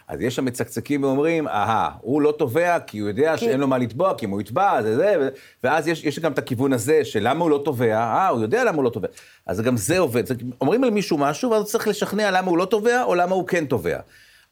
אז 0.08 0.22
יש 0.22 0.36
שם 0.36 0.46
מצקצקים 0.46 1.04
ואומרים, 1.04 1.48
אהה, 1.48 1.90
הוא 2.02 2.22
לא 2.22 2.32
תובע 2.38 2.80
כי 2.80 3.00
הוא 3.00 3.08
יודע 3.10 3.38
שאין 3.38 3.60
לו 3.60 3.68
מה 3.68 3.78
לתבוע, 3.78 4.14
כי 4.18 4.26
אם 4.26 4.32
הוא 4.32 4.42
יתבע, 4.42 4.82
זה 4.82 4.96
זה, 4.96 5.30
ואז 5.64 5.88
יש 5.88 6.04
יש 6.04 6.20
גם 6.20 6.32
את 6.32 6.38
הכיוון 6.38 6.74
הזה 6.74 7.06
של 7.06 7.20
למה 7.28 7.42
הוא 7.44 7.50
לא 7.50 7.62
תובע, 7.66 7.96
אה, 7.98 8.28
הוא 8.28 8.42
יודע 8.42 8.64
למה 8.64 8.76
הוא 8.78 8.84
לא 8.84 8.90
תובע. 8.90 9.08
אז 9.46 9.62
גם 9.62 9.78
זה 9.78 10.00
עובד, 10.00 10.24
אומרים 10.62 10.84
על 10.84 10.90
מישהו 10.90 11.18
משהו, 11.18 11.52
ואז 11.52 11.66
צריך 11.66 11.88
לשכנע 11.88 12.32
למה 12.32 12.48
הוא 12.50 12.58
לא 12.58 12.66
תובע, 12.66 13.04
או 13.04 13.16
למה 13.16 13.36
הוא 13.36 13.48
כן 13.48 13.66
תובע. 13.66 14.00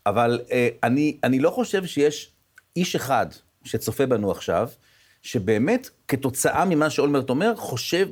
אבל 0.06 0.40
אה, 0.52 0.70
אני 0.84 1.18
אני 1.24 1.40
לא 1.40 1.50
חושב 1.50 1.86
שיש 1.86 2.32
איש 2.76 2.96
אחד 2.96 3.26
שצופה 3.64 4.06
בנו 4.06 4.32
עכשיו, 4.32 4.70
שבאמת, 5.22 5.90
כתוצאה 6.08 6.66
ממה 6.66 6.90
שאולמרט 6.90 7.30
אומר, 7.30 7.56
חושב, 7.56 8.08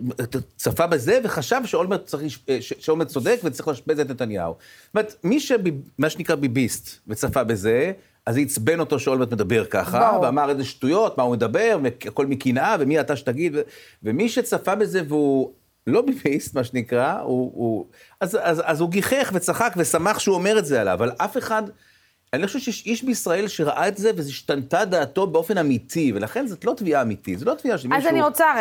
צפה 0.58 0.88
בזה 0.88 1.20
וחשב 1.24 1.62
שאולמרט, 1.66 2.06
צריך, 2.06 2.40
שאולמרט 2.62 3.08
צודק 3.08 3.40
וצריך 3.44 3.68
לאשפז 3.68 4.00
את 4.00 4.10
נתניהו. 4.10 4.56
זאת 4.86 4.96
אומרת, 4.96 5.16
מי 5.24 5.40
שמה 5.40 6.10
שנקרא 6.10 6.36
ביביסט 6.36 7.00
וצפה 7.08 7.44
בזה, 7.44 7.92
אז 8.26 8.36
זה 8.36 8.42
עצבן 8.42 8.80
אותו 8.80 9.00
שאולמרט 9.00 9.34
מדבר 9.34 9.66
ככה, 9.66 10.10
ברור. 10.12 10.22
ואמר 10.22 10.50
איזה 10.50 10.66
שטויות, 10.66 11.18
מה 11.18 11.24
הוא 11.24 11.34
מדבר, 11.34 11.80
הכל 12.06 12.26
מקנאה, 12.26 12.76
ומי 12.80 13.00
אתה 13.00 13.16
שתגיד, 13.16 13.56
ו... 13.56 13.62
ומי 14.04 14.30
שצפה 14.30 14.76
בזה 14.76 15.02
והוא 15.08 15.52
לא 15.90 16.02
ביביסט, 16.02 16.56
מה 16.56 16.64
שנקרא, 16.64 17.20
הוא, 17.20 17.52
הוא... 17.56 17.86
אז, 18.20 18.38
אז, 18.42 18.62
אז 18.66 18.82
הוא 18.82 18.90
גיחך 18.90 19.32
וצחק 19.34 19.74
ושמח 19.78 20.20
שהוא 20.20 20.36
אומר 20.36 20.60
את 20.60 20.66
זה 20.66 20.82
עליו, 20.82 20.94
אבל 20.94 21.12
אף 21.18 21.38
אחד, 21.38 21.64
אני 22.34 22.42
לא 22.42 22.48
חושב 22.48 22.60
שיש 22.60 22.86
איש 22.86 23.04
בישראל 23.04 23.48
שראה 23.48 23.88
את 23.88 23.98
זה 23.98 24.12
והשתנתה 24.18 24.86
דעתו 24.86 25.28
באופן 25.28 25.58
אמיתי, 25.58 26.12
ולכן 26.16 26.48
זאת 26.48 26.66
לא 26.66 26.74
תביעה 26.78 27.02
אמיתית, 27.02 27.40
זו 27.40 27.46
לא 27.46 27.54
תביעה 27.54 27.78
של 27.78 27.88
אז 27.94 28.04
מישהו. 28.04 28.10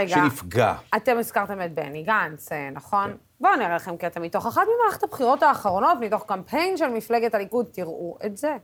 שנפגע. 0.09 0.75
אתם 0.97 1.19
הזכרתם 1.19 1.63
את 1.65 1.75
בני 1.75 2.03
גנץ, 2.03 2.53
אה, 2.53 2.71
נכון? 2.71 3.11
כן. 3.11 3.17
בואו 3.41 3.57
נראה 3.57 3.77
לכם 3.77 3.97
קטע 3.97 4.21
מתוך 4.21 4.47
אחת 4.47 4.63
ממערכת 4.63 5.03
הבחירות 5.03 5.43
האחרונות, 5.43 5.99
מתוך 6.01 6.25
קמפיין 6.27 6.77
של 6.77 6.89
מפלגת 6.89 7.35
הליכוד, 7.35 7.67
תראו 7.73 8.19
את 8.27 8.37
זה. 8.37 8.57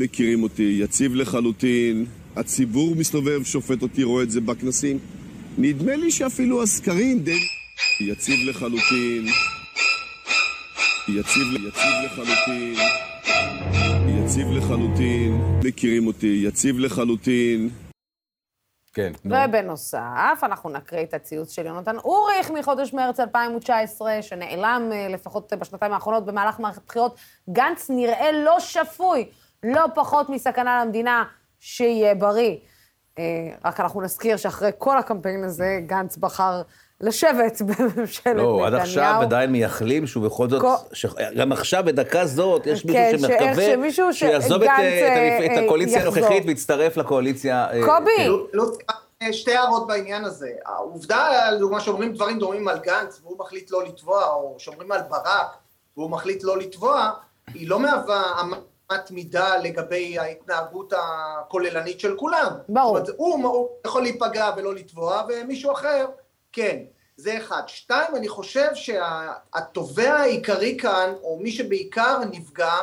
מכירים 0.00 0.42
אותי, 0.42 0.78
יציב 0.82 1.14
לחלוטין, 1.14 2.06
הציבור 2.36 2.96
מסתובב, 2.96 3.44
שופט 3.44 3.82
אותי, 3.82 4.02
רואה 4.02 4.22
את 4.22 4.30
זה 4.30 4.40
בכנסים. 4.40 4.98
נדמה 5.58 5.96
לי 5.96 6.10
שאפילו 6.10 6.62
הסקרים 6.62 7.18
די... 7.18 7.38
יציב 8.00 8.48
לחלוטין, 8.48 9.26
יציב, 11.08 11.66
יציב 11.66 11.92
לחלוטין, 12.04 12.74
יציב 14.08 14.46
לחלוטין, 14.50 15.40
מכירים 15.64 16.06
אותי, 16.06 16.42
יציב 16.46 16.78
לחלוטין. 16.78 17.70
כן, 18.92 19.12
נו. 19.24 19.36
ובנוסף, 19.36 20.40
אנחנו 20.42 20.70
נקריא 20.70 21.02
את 21.02 21.14
הציוץ 21.14 21.52
של 21.52 21.66
יונתן 21.66 21.96
אוריך 21.98 22.50
מחודש 22.50 22.92
מרץ 22.92 23.20
2019, 23.20 24.22
שנעלם 24.22 24.88
אה, 24.92 25.08
לפחות 25.08 25.52
בשנתיים 25.52 25.92
האחרונות 25.92 26.24
במהלך 26.24 26.60
מערכת 26.60 26.82
בחירות. 26.86 27.16
גנץ 27.50 27.90
נראה 27.90 28.32
לא 28.32 28.60
שפוי, 28.60 29.28
לא 29.62 29.86
פחות 29.94 30.28
מסכנה 30.28 30.84
למדינה, 30.84 31.24
שיהיה 31.60 32.14
בריא. 32.14 32.56
אה, 33.18 33.24
רק 33.64 33.80
אנחנו 33.80 34.00
נזכיר 34.02 34.36
שאחרי 34.36 34.70
כל 34.78 34.98
הקמפיין 34.98 35.44
הזה, 35.44 35.80
גנץ 35.86 36.16
בחר 36.16 36.62
לשבת 37.00 37.62
בממשלת 37.68 38.26
נתניהו. 38.26 38.60
לא, 38.60 38.66
עד 38.66 38.74
עכשיו 38.74 39.18
עדיין 39.20 39.52
מייחלים 39.52 40.06
שהוא 40.06 40.24
בכל 40.24 40.48
זאת, 40.48 40.62
ש... 40.92 41.06
גם 41.36 41.52
עכשיו 41.52 41.82
בדקה 41.86 42.26
זאת, 42.26 42.66
יש 42.66 42.84
מישהו 42.84 43.02
כן, 43.02 43.18
שמקווה 43.18 43.64
שמישהו 43.72 44.14
שהוא 44.14 44.30
יעזוב 44.30 44.62
את, 44.62 44.68
אה, 44.68 45.46
את, 45.46 45.50
אה, 45.50 45.64
הקואליציה. 45.64 46.02
הנוכחית 46.02 46.42
ויצטרף 46.46 46.96
לקואליציה. 46.96 47.66
אה, 47.72 47.86
קובי! 47.86 48.10
כן. 48.16 48.26
לא- 48.26 48.46
לא, 48.52 48.64
שתי 49.32 49.54
הערות 49.54 49.86
בעניין 49.86 50.24
הזה. 50.24 50.50
העובדה, 50.66 51.50
לדוגמה, 51.50 51.80
שאומרים 51.80 52.12
דברים 52.12 52.38
דומים 52.38 52.68
על 52.68 52.78
גנץ 52.78 53.20
והוא 53.22 53.38
מחליט 53.38 53.70
לא 53.70 53.84
לתבוע, 53.84 54.24
או 54.26 54.54
שאומרים 54.58 54.92
על 54.92 55.00
ברק 55.08 55.56
והוא 55.96 56.10
מחליט 56.10 56.44
לא 56.44 56.58
לתבוע, 56.58 57.10
היא 57.54 57.68
לא 57.68 57.80
מהווה 57.80 58.22
אמת 58.40 59.10
מידה 59.10 59.56
לגבי 59.56 60.18
ההתנהגות 60.18 60.92
הכוללנית 60.96 62.00
של 62.00 62.16
כולם. 62.16 62.52
ברור. 62.68 62.98
זאת 62.98 63.08
אומרת, 63.08 63.18
הוא, 63.18 63.44
הוא 63.44 63.68
יכול 63.86 64.02
להיפגע 64.02 64.50
ולא 64.56 64.74
לתבוע, 64.74 65.22
ומישהו 65.28 65.72
אחר, 65.72 66.06
כן. 66.52 66.78
זה 67.20 67.38
אחד. 67.38 67.62
שתיים, 67.66 68.16
אני 68.16 68.28
חושב 68.28 68.68
שהתובע 68.74 70.12
העיקרי 70.12 70.76
כאן, 70.80 71.12
או 71.22 71.38
מי 71.42 71.52
שבעיקר 71.52 72.18
נפגע, 72.30 72.74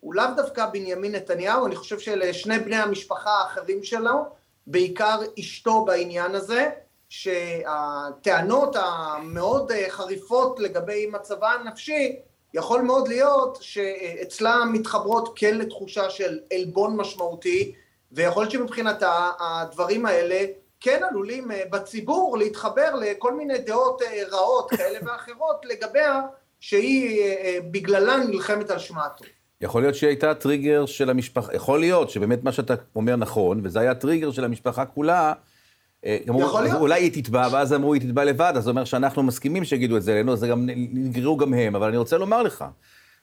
הוא 0.00 0.14
לאו 0.14 0.24
דווקא 0.36 0.66
בנימין 0.66 1.14
נתניהו, 1.14 1.66
אני 1.66 1.76
חושב 1.76 1.98
שאלה 1.98 2.32
שני 2.32 2.58
בני 2.58 2.76
המשפחה 2.76 3.30
האחרים 3.30 3.84
שלו, 3.84 4.24
בעיקר 4.66 5.20
אשתו 5.38 5.84
בעניין 5.84 6.34
הזה, 6.34 6.70
שהטענות 7.08 8.76
המאוד 8.76 9.72
אה, 9.72 9.86
חריפות 9.88 10.60
לגבי 10.60 11.06
מצבה 11.06 11.50
הנפשי, 11.52 12.16
יכול 12.54 12.80
מאוד 12.80 13.08
להיות 13.08 13.58
שאצלה 13.60 14.64
מתחברות 14.72 15.32
כן 15.36 15.58
לתחושה 15.58 16.10
של 16.10 16.40
עלבון 16.52 16.96
משמעותי, 16.96 17.74
ויכול 18.12 18.42
להיות 18.42 18.52
שמבחינתה 18.52 19.30
הדברים 19.40 20.06
האלה 20.06 20.44
כן 20.84 21.00
עלולים 21.10 21.50
אה, 21.50 21.62
בציבור 21.70 22.38
להתחבר 22.38 22.94
לכל 22.94 23.34
מיני 23.36 23.58
דעות 23.58 24.02
אה, 24.02 24.22
רעות 24.32 24.70
כאלה 24.70 24.98
ואחרות 25.02 25.56
לגביה, 25.64 26.20
שהיא 26.60 27.20
אה, 27.20 27.58
בגללן 27.70 28.20
נלחמת 28.28 28.70
על 28.70 28.78
שמה 28.78 29.04
הטוב. 29.06 29.26
יכול 29.60 29.82
להיות 29.82 29.94
שהיא 29.94 30.08
הייתה 30.08 30.34
טריגר 30.34 30.86
של 30.86 31.10
המשפחה, 31.10 31.54
יכול 31.54 31.80
להיות 31.80 32.10
שבאמת 32.10 32.44
מה 32.44 32.52
שאתה 32.52 32.74
אומר 32.96 33.16
נכון, 33.16 33.60
וזה 33.64 33.80
היה 33.80 33.94
טריגר 33.94 34.32
של 34.32 34.44
המשפחה 34.44 34.84
כולה. 34.84 35.32
אמרו, 36.28 36.40
יכול 36.40 36.62
אז 36.62 36.68
להיות. 36.68 36.80
אולי 36.80 37.02
היא 37.02 37.22
תתבע, 37.22 37.48
ואז 37.52 37.72
אמרו, 37.72 37.94
היא 37.94 38.02
תתבע 38.02 38.24
לבד, 38.24 38.52
אז 38.56 38.64
זה 38.64 38.70
אומר 38.70 38.84
שאנחנו 38.84 39.22
מסכימים 39.22 39.64
שיגידו 39.64 39.96
את 39.96 40.02
זה 40.02 40.12
אלינו, 40.12 40.32
אז 40.32 40.38
זה 40.38 40.48
גם 40.48 40.68
נגררו 40.92 41.36
גם 41.36 41.54
הם, 41.54 41.76
אבל 41.76 41.88
אני 41.88 41.96
רוצה 41.96 42.18
לומר 42.18 42.42
לך 42.42 42.64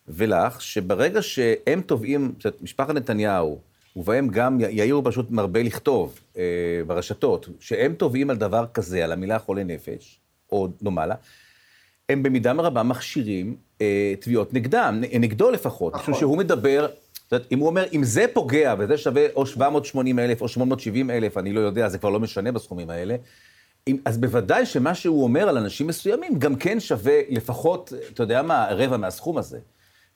ולך, 0.07 0.61
שברגע 0.61 1.21
שהם 1.21 1.81
תובעים, 1.81 2.33
משפחת 2.61 2.89
נתניהו, 2.89 3.59
ובהם 3.95 4.27
גם 4.27 4.59
יאיר 4.59 5.01
פשוט 5.03 5.31
מרבה 5.31 5.63
לכתוב 5.63 6.19
אה, 6.37 6.43
ברשתות, 6.87 7.49
שהם 7.59 7.93
תובעים 7.93 8.29
על 8.29 8.37
דבר 8.37 8.65
כזה, 8.73 9.03
על 9.03 9.11
המילה 9.11 9.39
חולה 9.39 9.63
נפש, 9.63 10.19
או 10.51 10.67
דומה 10.81 11.05
לה, 11.05 11.15
הם 12.09 12.23
במידה 12.23 12.51
רבה 12.51 12.83
מכשירים 12.83 13.55
אה, 13.81 14.13
תביעות 14.19 14.53
נגדם, 14.53 15.03
נגדו 15.19 15.51
לפחות, 15.51 15.93
נכון. 15.93 16.01
משום 16.01 16.19
שהוא 16.19 16.37
מדבר, 16.37 16.87
זאת 17.13 17.31
אומרת, 17.31 17.47
אם 17.51 17.59
הוא 17.59 17.67
אומר, 17.67 17.85
אם 17.93 18.03
זה 18.03 18.25
פוגע, 18.33 18.75
וזה 18.79 18.97
שווה 18.97 19.25
או 19.35 19.45
780 19.45 20.19
אלף 20.19 20.41
או 20.41 20.47
870 20.47 21.09
אלף, 21.09 21.37
אני 21.37 21.53
לא 21.53 21.59
יודע, 21.59 21.89
זה 21.89 21.97
כבר 21.97 22.09
לא 22.09 22.19
משנה 22.19 22.51
בסכומים 22.51 22.89
האלה, 22.89 23.15
אם, 23.87 23.97
אז 24.05 24.17
בוודאי 24.17 24.65
שמה 24.65 24.95
שהוא 24.95 25.23
אומר 25.23 25.49
על 25.49 25.57
אנשים 25.57 25.87
מסוימים, 25.87 26.39
גם 26.39 26.55
כן 26.55 26.79
שווה 26.79 27.19
לפחות, 27.29 27.93
אתה 28.13 28.23
יודע 28.23 28.41
מה, 28.41 28.67
רבע 28.71 28.97
מהסכום 28.97 29.37
הזה. 29.37 29.59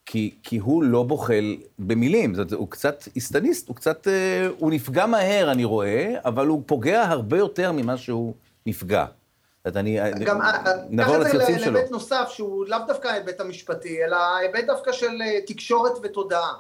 כי, 0.06 0.36
כי 0.44 0.58
הוא 0.58 0.84
לא 0.84 1.04
בוחל 1.04 1.56
במילים, 1.80 2.36
זאת, 2.36 2.52
הוא 2.54 2.70
קצת 2.70 3.04
איסטניסט, 3.16 3.68
הוא 3.68 3.76
קצת, 3.76 4.08
אה, 4.08 4.48
הוא 4.58 4.72
נפגע 4.72 5.06
מהר, 5.06 5.52
אני 5.52 5.64
רואה, 5.64 6.14
אבל 6.26 6.48
הוא 6.48 6.64
פוגע 6.66 7.04
הרבה 7.04 7.38
יותר 7.38 7.72
ממה 7.72 7.98
שהוא 7.98 8.34
נפגע. 8.66 9.06
זאת 9.06 9.78
אומרת, 9.78 9.78
אני, 9.78 10.26
גם 10.26 10.42
אה, 10.42 10.74
נעבור 10.90 11.18
לציוצים 11.18 11.60
שלו. 11.60 11.74
להיבט 11.74 11.92
נוסף, 11.92 12.28
שהוא 12.30 12.66
לאו 12.68 12.80
דווקא 12.88 13.08
ההיבט 13.08 13.40
המשפטי, 13.40 14.04
אלא 14.04 14.16
ההיבט 14.16 14.66
דווקא 14.66 14.92
של 14.92 15.22
אה, 15.22 15.40
תקשורת 15.48 15.94
ותודעה. 16.04 16.54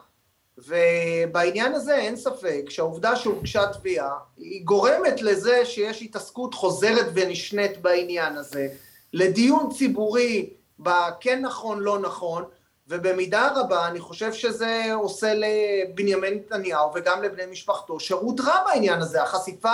ובעניין 0.58 1.74
הזה 1.74 1.96
אין 1.96 2.16
ספק 2.16 2.66
שהעובדה 2.70 3.16
שהוגשה 3.16 3.68
תביעה, 3.74 4.12
היא 4.38 4.66
גורמת 4.66 5.22
לזה 5.22 5.66
שיש 5.66 6.02
התעסקות 6.02 6.54
חוזרת 6.54 7.06
ונשנית 7.14 7.82
בעניין 7.82 8.38
הזה, 8.38 8.68
לדיון 9.14 9.70
ציבורי 9.78 10.50
בכן 10.80 11.42
נכון, 11.42 11.80
לא 11.80 12.00
נכון, 12.00 12.44
ובמידה 12.88 13.50
רבה 13.56 13.88
אני 13.88 14.00
חושב 14.00 14.34
שזה 14.34 14.94
עושה 14.94 15.34
לבנימין 15.34 16.34
נתניהו 16.34 16.92
וגם 16.96 17.24
לבני 17.24 17.46
משפחתו 17.51 18.00
שירות 18.00 18.39
רע 18.39 18.56
בעניין 18.68 19.01
הזה, 19.01 19.24
החשיפה 19.24 19.74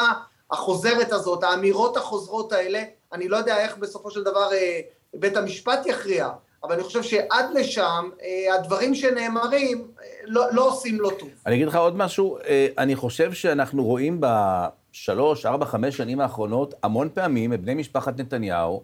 החוזרת 0.52 1.12
הזאת, 1.12 1.44
האמירות 1.44 1.98
החוזרות 1.98 2.52
האלה, 2.52 2.84
אני 3.14 3.28
לא 3.28 3.38
יודע 3.38 3.58
איך 3.58 3.78
בסופו 3.78 4.12
של 4.12 4.24
דבר 4.24 4.54
אה, 4.54 4.80
בית 5.14 5.38
המשפט 5.38 5.86
יכריע, 5.86 6.30
אבל 6.64 6.74
אני 6.74 6.84
חושב 6.84 7.04
שעד 7.04 7.46
לשם 7.54 8.10
אה, 8.22 8.56
הדברים 8.56 8.96
שנאמרים 8.96 9.88
אה, 10.02 10.08
לא, 10.26 10.46
לא 10.52 10.68
עושים 10.68 11.00
לו 11.00 11.12
טוב. 11.12 11.30
אני 11.46 11.56
אגיד 11.56 11.68
לך 11.68 11.76
עוד 11.76 11.98
משהו, 11.98 12.38
אני 12.78 12.96
חושב 12.96 13.34
שאנחנו 13.34 13.84
רואים 13.84 14.22
בשלוש, 14.22 15.46
ארבע, 15.46 15.66
חמש 15.66 15.98
שנים 15.98 16.20
האחרונות 16.20 16.74
המון 16.84 17.10
פעמים 17.14 17.54
את 17.54 17.62
בני 17.62 17.74
משפחת 17.74 18.20
נתניהו 18.20 18.84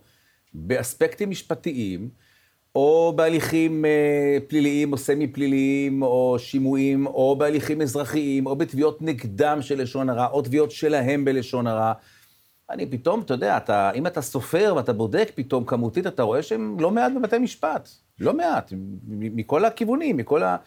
באספקטים 0.53 1.29
משפטיים, 1.29 2.09
או 2.77 3.13
בהליכים 3.15 3.85
אה, 3.85 4.37
פליליים 4.47 4.93
או 4.93 4.97
סמי-פליליים, 4.97 6.01
או 6.01 6.35
שימועים, 6.39 7.07
או 7.07 7.35
בהליכים 7.35 7.81
אזרחיים, 7.81 8.45
או 8.45 8.55
בתביעות 8.55 9.01
נגדם 9.01 9.61
של 9.61 9.81
לשון 9.81 10.09
הרע, 10.09 10.27
או 10.27 10.41
תביעות 10.41 10.71
שלהם 10.71 11.25
בלשון 11.25 11.67
הרע. 11.67 11.93
אני 12.69 12.85
פתאום, 12.85 13.19
אתה 13.19 13.33
יודע, 13.33 13.57
אתה, 13.57 13.91
אם 13.91 14.07
אתה 14.07 14.21
סופר 14.21 14.73
ואתה 14.77 14.93
בודק 14.93 15.31
פתאום 15.35 15.65
כמותית, 15.65 16.07
אתה 16.07 16.23
רואה 16.23 16.43
שהם 16.43 16.79
לא 16.79 16.91
מעט 16.91 17.11
בבתי 17.15 17.37
משפט. 17.37 17.89
לא 18.19 18.33
מעט, 18.33 18.73
מכל 19.07 19.65
הכיוונים, 19.65 20.17
מכל 20.17 20.43
ה... 20.43 20.57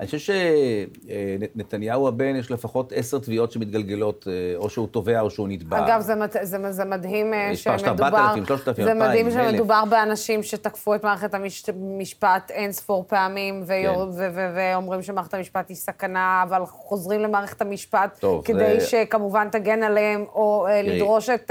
אני 0.00 0.06
חושב 0.06 0.18
שנתניהו 0.18 2.08
הבן, 2.08 2.36
יש 2.36 2.50
לפחות 2.50 2.92
עשר 2.96 3.18
תביעות 3.18 3.52
שמתגלגלות, 3.52 4.26
אה, 4.30 4.56
או 4.56 4.70
שהוא 4.70 4.88
תובע 4.90 5.20
או 5.20 5.30
שהוא 5.30 5.48
נתבע. 5.48 5.86
אגב, 5.86 6.00
זה, 6.00 6.14
מת- 6.14 6.36
זה, 6.42 6.72
זה 6.72 6.84
מדהים 6.84 7.34
אה, 7.34 7.48
יש 7.52 7.64
פעם 7.68 7.78
של 7.78 7.84
שמדובר... 7.86 8.06
4,000, 8.06 8.46
3,000, 8.46 8.84
זה 8.84 8.92
2,000, 8.92 9.08
מדהים 9.08 9.26
1,000. 9.26 9.50
שמדובר 9.50 9.82
באנשים 9.90 10.42
שתקפו 10.42 10.94
את 10.94 11.04
מערכת 11.04 11.34
המשפט 11.34 12.50
אין 12.50 12.72
ספור 12.72 13.04
פעמים, 13.08 13.62
ויור- 13.66 13.94
כן. 14.12 14.18
ו- 14.18 14.28
ו- 14.34 14.52
ואומרים 14.56 15.02
שמערכת 15.02 15.34
המשפט 15.34 15.68
היא 15.68 15.76
סכנה, 15.76 16.44
אבל 16.48 16.66
חוזרים 16.66 17.20
למערכת 17.20 17.60
המשפט 17.60 18.18
טוב, 18.20 18.44
כדי 18.44 18.80
זה- 18.80 18.86
שכמובן 18.86 19.48
תגן 19.52 19.82
עליהם, 19.82 20.24
או 20.34 20.66
אה, 20.66 20.82
תראי, 20.82 20.96
לדרוש 20.96 21.28
את 21.30 21.50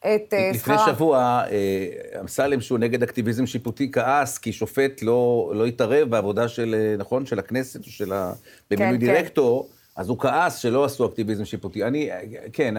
את, 0.00 0.34
לפני 0.54 0.74
שכרם. 0.78 0.86
שבוע, 0.94 1.42
אמסלם, 2.20 2.60
שהוא 2.60 2.78
נגד 2.78 3.02
אקטיביזם 3.02 3.46
שיפוטי, 3.46 3.90
כעס, 3.92 4.38
כי 4.38 4.52
שופט 4.52 5.02
לא, 5.02 5.52
לא 5.54 5.66
התערב 5.66 6.10
בעבודה 6.10 6.48
של, 6.48 6.94
נכון, 6.98 7.26
של 7.26 7.38
הכנסת, 7.38 7.87
או 7.88 7.92
של 7.92 8.12
ה... 8.12 8.32
במינוי 8.70 8.98
כן. 8.98 9.06
דירקטור, 9.06 9.68
אז 9.96 10.08
הוא 10.08 10.18
כעס 10.18 10.56
שלא 10.58 10.84
עשו 10.84 11.06
אקטיביזם 11.06 11.44
שיפוטי. 11.44 11.84
אני, 11.84 12.10
כן, 12.52 12.74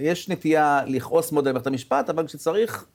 יש 0.00 0.28
נטייה 0.28 0.80
לכעוס 0.86 1.32
מאוד 1.32 1.46
על 1.46 1.52
מערכת 1.52 1.66
המשפט, 1.66 2.10
אבל 2.10 2.26
כשצריך, 2.26 2.86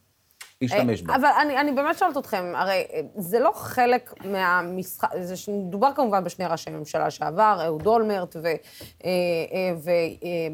להשתמש 0.61 1.01
בה. 1.01 1.15
אבל 1.15 1.29
אני, 1.41 1.57
אני 1.57 1.71
באמת 1.71 1.97
שואלת 1.97 2.17
אתכם, 2.17 2.53
הרי 2.55 2.83
זה 3.15 3.39
לא 3.39 3.51
חלק 3.55 4.13
מהמשחק, 4.25 5.09
זה 5.21 5.51
מדובר 5.51 5.91
כמובן 5.95 6.23
בשני 6.23 6.45
ראשי 6.45 6.69
ממשלה 6.69 7.11
שעבר, 7.11 7.61
אהוד 7.65 7.87
אולמרט 7.87 8.35
אה, 8.35 8.41
אה, 9.03 9.11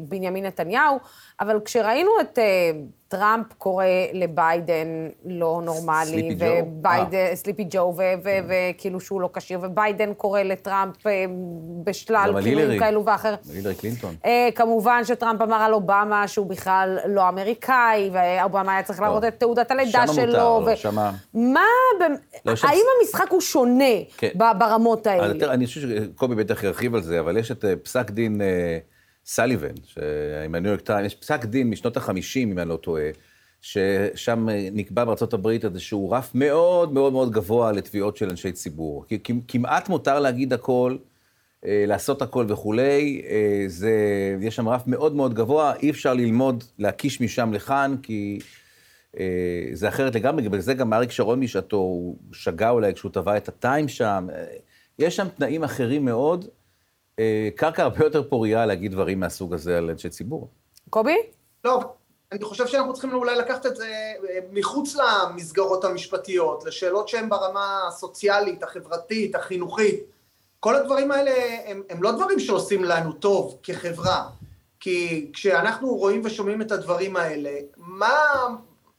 ובנימין 0.02 0.46
נתניהו, 0.46 0.98
אבל 1.40 1.60
כשראינו 1.64 2.10
את 2.20 2.38
אה, 2.38 2.70
טראמפ 3.08 3.46
קורא 3.58 3.84
לביידן 4.12 4.86
לא 5.26 5.60
נורמלי, 5.64 6.04
Sleepy 6.06 6.34
Joe. 6.34 6.44
וביידן, 6.62 7.14
אה. 7.16 7.36
Sleepy 7.36 7.64
Joe, 7.70 7.94
ו- 7.96 8.02
ו- 8.24 8.38
וכאילו 8.48 9.00
שהוא 9.00 9.20
לא 9.20 9.30
כשיר, 9.34 9.58
וביידן 9.62 10.14
קורא 10.14 10.42
לטראמפ 10.42 11.06
אה, 11.06 11.24
בשלל 11.84 12.32
גם 12.36 12.42
כינויים. 12.42 12.80
כאלו 12.80 13.04
ואחר. 13.04 13.34
הילרי 13.54 13.74
קלינטון. 13.74 14.14
אה, 14.24 14.48
כמובן 14.54 15.04
שטראמפ 15.04 15.40
אמר 15.42 15.56
על 15.56 15.72
אובמה 15.74 16.28
שהוא 16.28 16.46
בכלל 16.46 16.98
לא 17.06 17.28
אמריקאי, 17.28 18.10
ואובמה 18.12 18.72
היה 18.72 18.82
צריך 18.82 19.00
להראות 19.00 19.24
את 19.24 19.40
תעודת 19.40 19.70
הלידה 19.70 19.90
שמה 20.06 20.14
שלו. 20.14 20.26
מותר, 20.26 20.38
לא, 20.38 20.62
ו- 20.72 20.76
שמה- 20.76 21.12
מה, 21.34 21.60
לא, 22.44 22.56
שם- 22.56 22.66
האם 22.68 22.82
המשחק 23.00 23.30
הוא 23.30 23.40
שונה 23.40 23.84
כן. 24.16 24.28
ברמות 24.58 25.06
האלה? 25.06 25.52
אני 25.54 25.66
חושב 25.66 25.80
שקובי 25.80 26.34
בטח 26.34 26.64
ירחיב 26.64 26.94
על 26.94 27.02
זה, 27.02 27.20
אבל 27.20 27.36
יש 27.36 27.50
את 27.50 27.64
פסק 27.82 28.10
דין 28.10 28.40
אה, 28.40 28.78
סליבן, 29.26 29.74
ש- 29.84 29.98
עם 30.44 30.54
הניו 30.54 30.70
יורק 30.70 30.80
טיים, 30.80 31.06
יש 31.06 31.14
פסק 31.14 31.44
דין 31.44 31.70
משנות 31.70 31.96
ה-50, 31.96 32.10
אם 32.36 32.58
אני 32.58 32.68
לא 32.68 32.76
טועה, 32.76 33.10
ששם 33.62 34.48
אה, 34.48 34.68
נקבע 34.72 35.04
בארצות 35.04 35.34
הברית 35.34 35.64
איזשהו 35.64 36.10
רף 36.10 36.30
מאוד 36.34 36.92
מאוד 36.92 37.12
מאוד 37.12 37.30
גבוה 37.32 37.72
לתביעות 37.72 38.16
של 38.16 38.30
אנשי 38.30 38.52
ציבור. 38.52 39.04
כמעט 39.48 39.88
מותר 39.88 40.20
להגיד 40.20 40.52
הכל, 40.52 40.96
אה, 41.64 41.84
לעשות 41.86 42.22
הכל 42.22 42.46
וכולי, 42.48 43.22
אה, 43.30 43.64
זה, 43.66 43.92
יש 44.40 44.56
שם 44.56 44.68
רף 44.68 44.82
מאוד 44.86 45.14
מאוד 45.14 45.34
גבוה, 45.34 45.74
אי 45.82 45.90
אפשר 45.90 46.14
ללמוד, 46.14 46.64
להקיש 46.78 47.20
משם 47.20 47.52
לכאן, 47.52 47.96
כי 48.02 48.38
זה 49.72 49.88
אחרת 49.88 50.14
לגמרי, 50.14 50.48
בגלל 50.48 50.60
זה 50.60 50.74
גם 50.74 50.92
אריק 50.92 51.10
שרון 51.10 51.40
בשעתו, 51.40 51.76
הוא 51.76 52.16
שגה 52.32 52.70
אולי 52.70 52.94
כשהוא 52.94 53.12
טבע 53.12 53.36
את 53.36 53.48
הטיים 53.48 53.88
שם, 53.88 54.26
יש 54.98 55.16
שם 55.16 55.28
תנאים 55.36 55.64
אחרים 55.64 56.04
מאוד, 56.04 56.48
קרקע 57.56 57.82
הרבה 57.82 58.04
יותר 58.04 58.22
פורייה 58.28 58.66
להגיד 58.66 58.92
דברים 58.92 59.20
מהסוג 59.20 59.54
הזה 59.54 59.78
על 59.78 59.90
אנשי 59.90 60.08
ציבור. 60.08 60.48
קובי? 60.90 61.16
לא, 61.64 61.80
אני 62.32 62.44
חושב 62.44 62.66
שאנחנו 62.66 62.92
צריכים 62.92 63.14
אולי 63.14 63.36
לקחת 63.36 63.66
את 63.66 63.76
זה 63.76 64.12
אה, 64.30 64.38
מחוץ 64.52 64.96
למסגרות 64.96 65.84
המשפטיות, 65.84 66.64
לשאלות 66.64 67.08
שהן 67.08 67.28
ברמה 67.28 67.80
הסוציאלית, 67.88 68.62
החברתית, 68.62 69.34
החינוכית. 69.34 70.00
כל 70.60 70.76
הדברים 70.76 71.10
האלה 71.10 71.32
הם, 71.66 71.82
הם 71.90 72.02
לא 72.02 72.12
דברים 72.12 72.40
שעושים 72.40 72.84
לנו 72.84 73.12
טוב 73.12 73.58
כחברה. 73.62 74.28
כי 74.80 75.30
כשאנחנו 75.32 75.88
רואים 75.88 76.20
ושומעים 76.24 76.62
את 76.62 76.72
הדברים 76.72 77.16
האלה, 77.16 77.50
מה, 77.76 78.14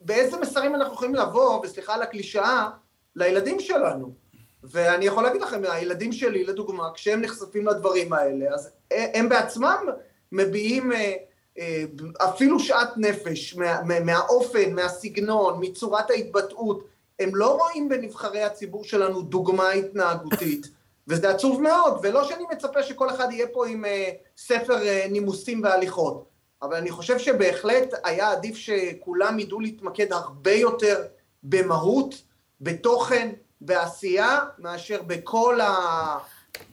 באיזה 0.02 0.38
מסרים 0.38 0.76
אנחנו 0.76 0.94
יכולים 0.94 1.16
לבוא, 1.16 1.60
וסליחה 1.64 1.94
על 1.94 2.02
הקלישאה, 2.02 2.70
לילדים 3.16 3.60
שלנו? 3.60 4.23
ואני 4.64 5.06
יכול 5.06 5.24
להגיד 5.24 5.42
לכם, 5.42 5.62
הילדים 5.70 6.12
שלי, 6.12 6.44
לדוגמה, 6.44 6.90
כשהם 6.94 7.22
נחשפים 7.22 7.68
לדברים 7.68 8.14
האלה, 8.14 8.54
אז 8.54 8.70
הם 8.92 9.30
בעצמם 9.30 9.88
מביעים 10.32 10.92
אה, 10.92 11.14
אה, 11.60 11.84
אפילו 12.18 12.60
שאט 12.60 12.90
נפש 12.98 13.56
מה, 13.56 13.82
מה, 13.82 14.00
מהאופן, 14.00 14.74
מהסגנון, 14.74 15.58
מצורת 15.62 16.10
ההתבטאות. 16.10 16.88
הם 17.20 17.36
לא 17.36 17.58
רואים 17.58 17.90
בנבחרי 17.90 18.44
הציבור 18.44 18.84
שלנו 18.84 19.22
דוגמה 19.22 19.72
התנהגותית, 19.72 20.68
וזה 21.08 21.30
עצוב 21.30 21.62
מאוד, 21.62 22.00
ולא 22.04 22.24
שאני 22.24 22.44
מצפה 22.52 22.84
שכל 22.84 23.10
אחד 23.10 23.28
יהיה 23.32 23.48
פה 23.54 23.68
עם 23.68 23.86
אה, 23.86 24.10
ספר 24.38 24.78
נימוסים 25.10 25.64
והליכות, 25.64 26.26
אבל 26.62 26.76
אני 26.76 26.92
חושב 26.92 27.20
שבהחלט 27.20 27.94
היה 28.04 28.32
עדיף 28.32 28.56
שכולם 28.56 29.40
ידעו 29.40 29.60
להתמקד 29.60 30.14
הרבה 30.14 30.52
יותר 30.52 31.04
במהות, 31.44 32.16
בתוכן, 32.62 33.30
בעשייה, 33.66 34.40
מאשר 34.60 35.02
בכל 35.08 35.62
ה... 35.62 35.74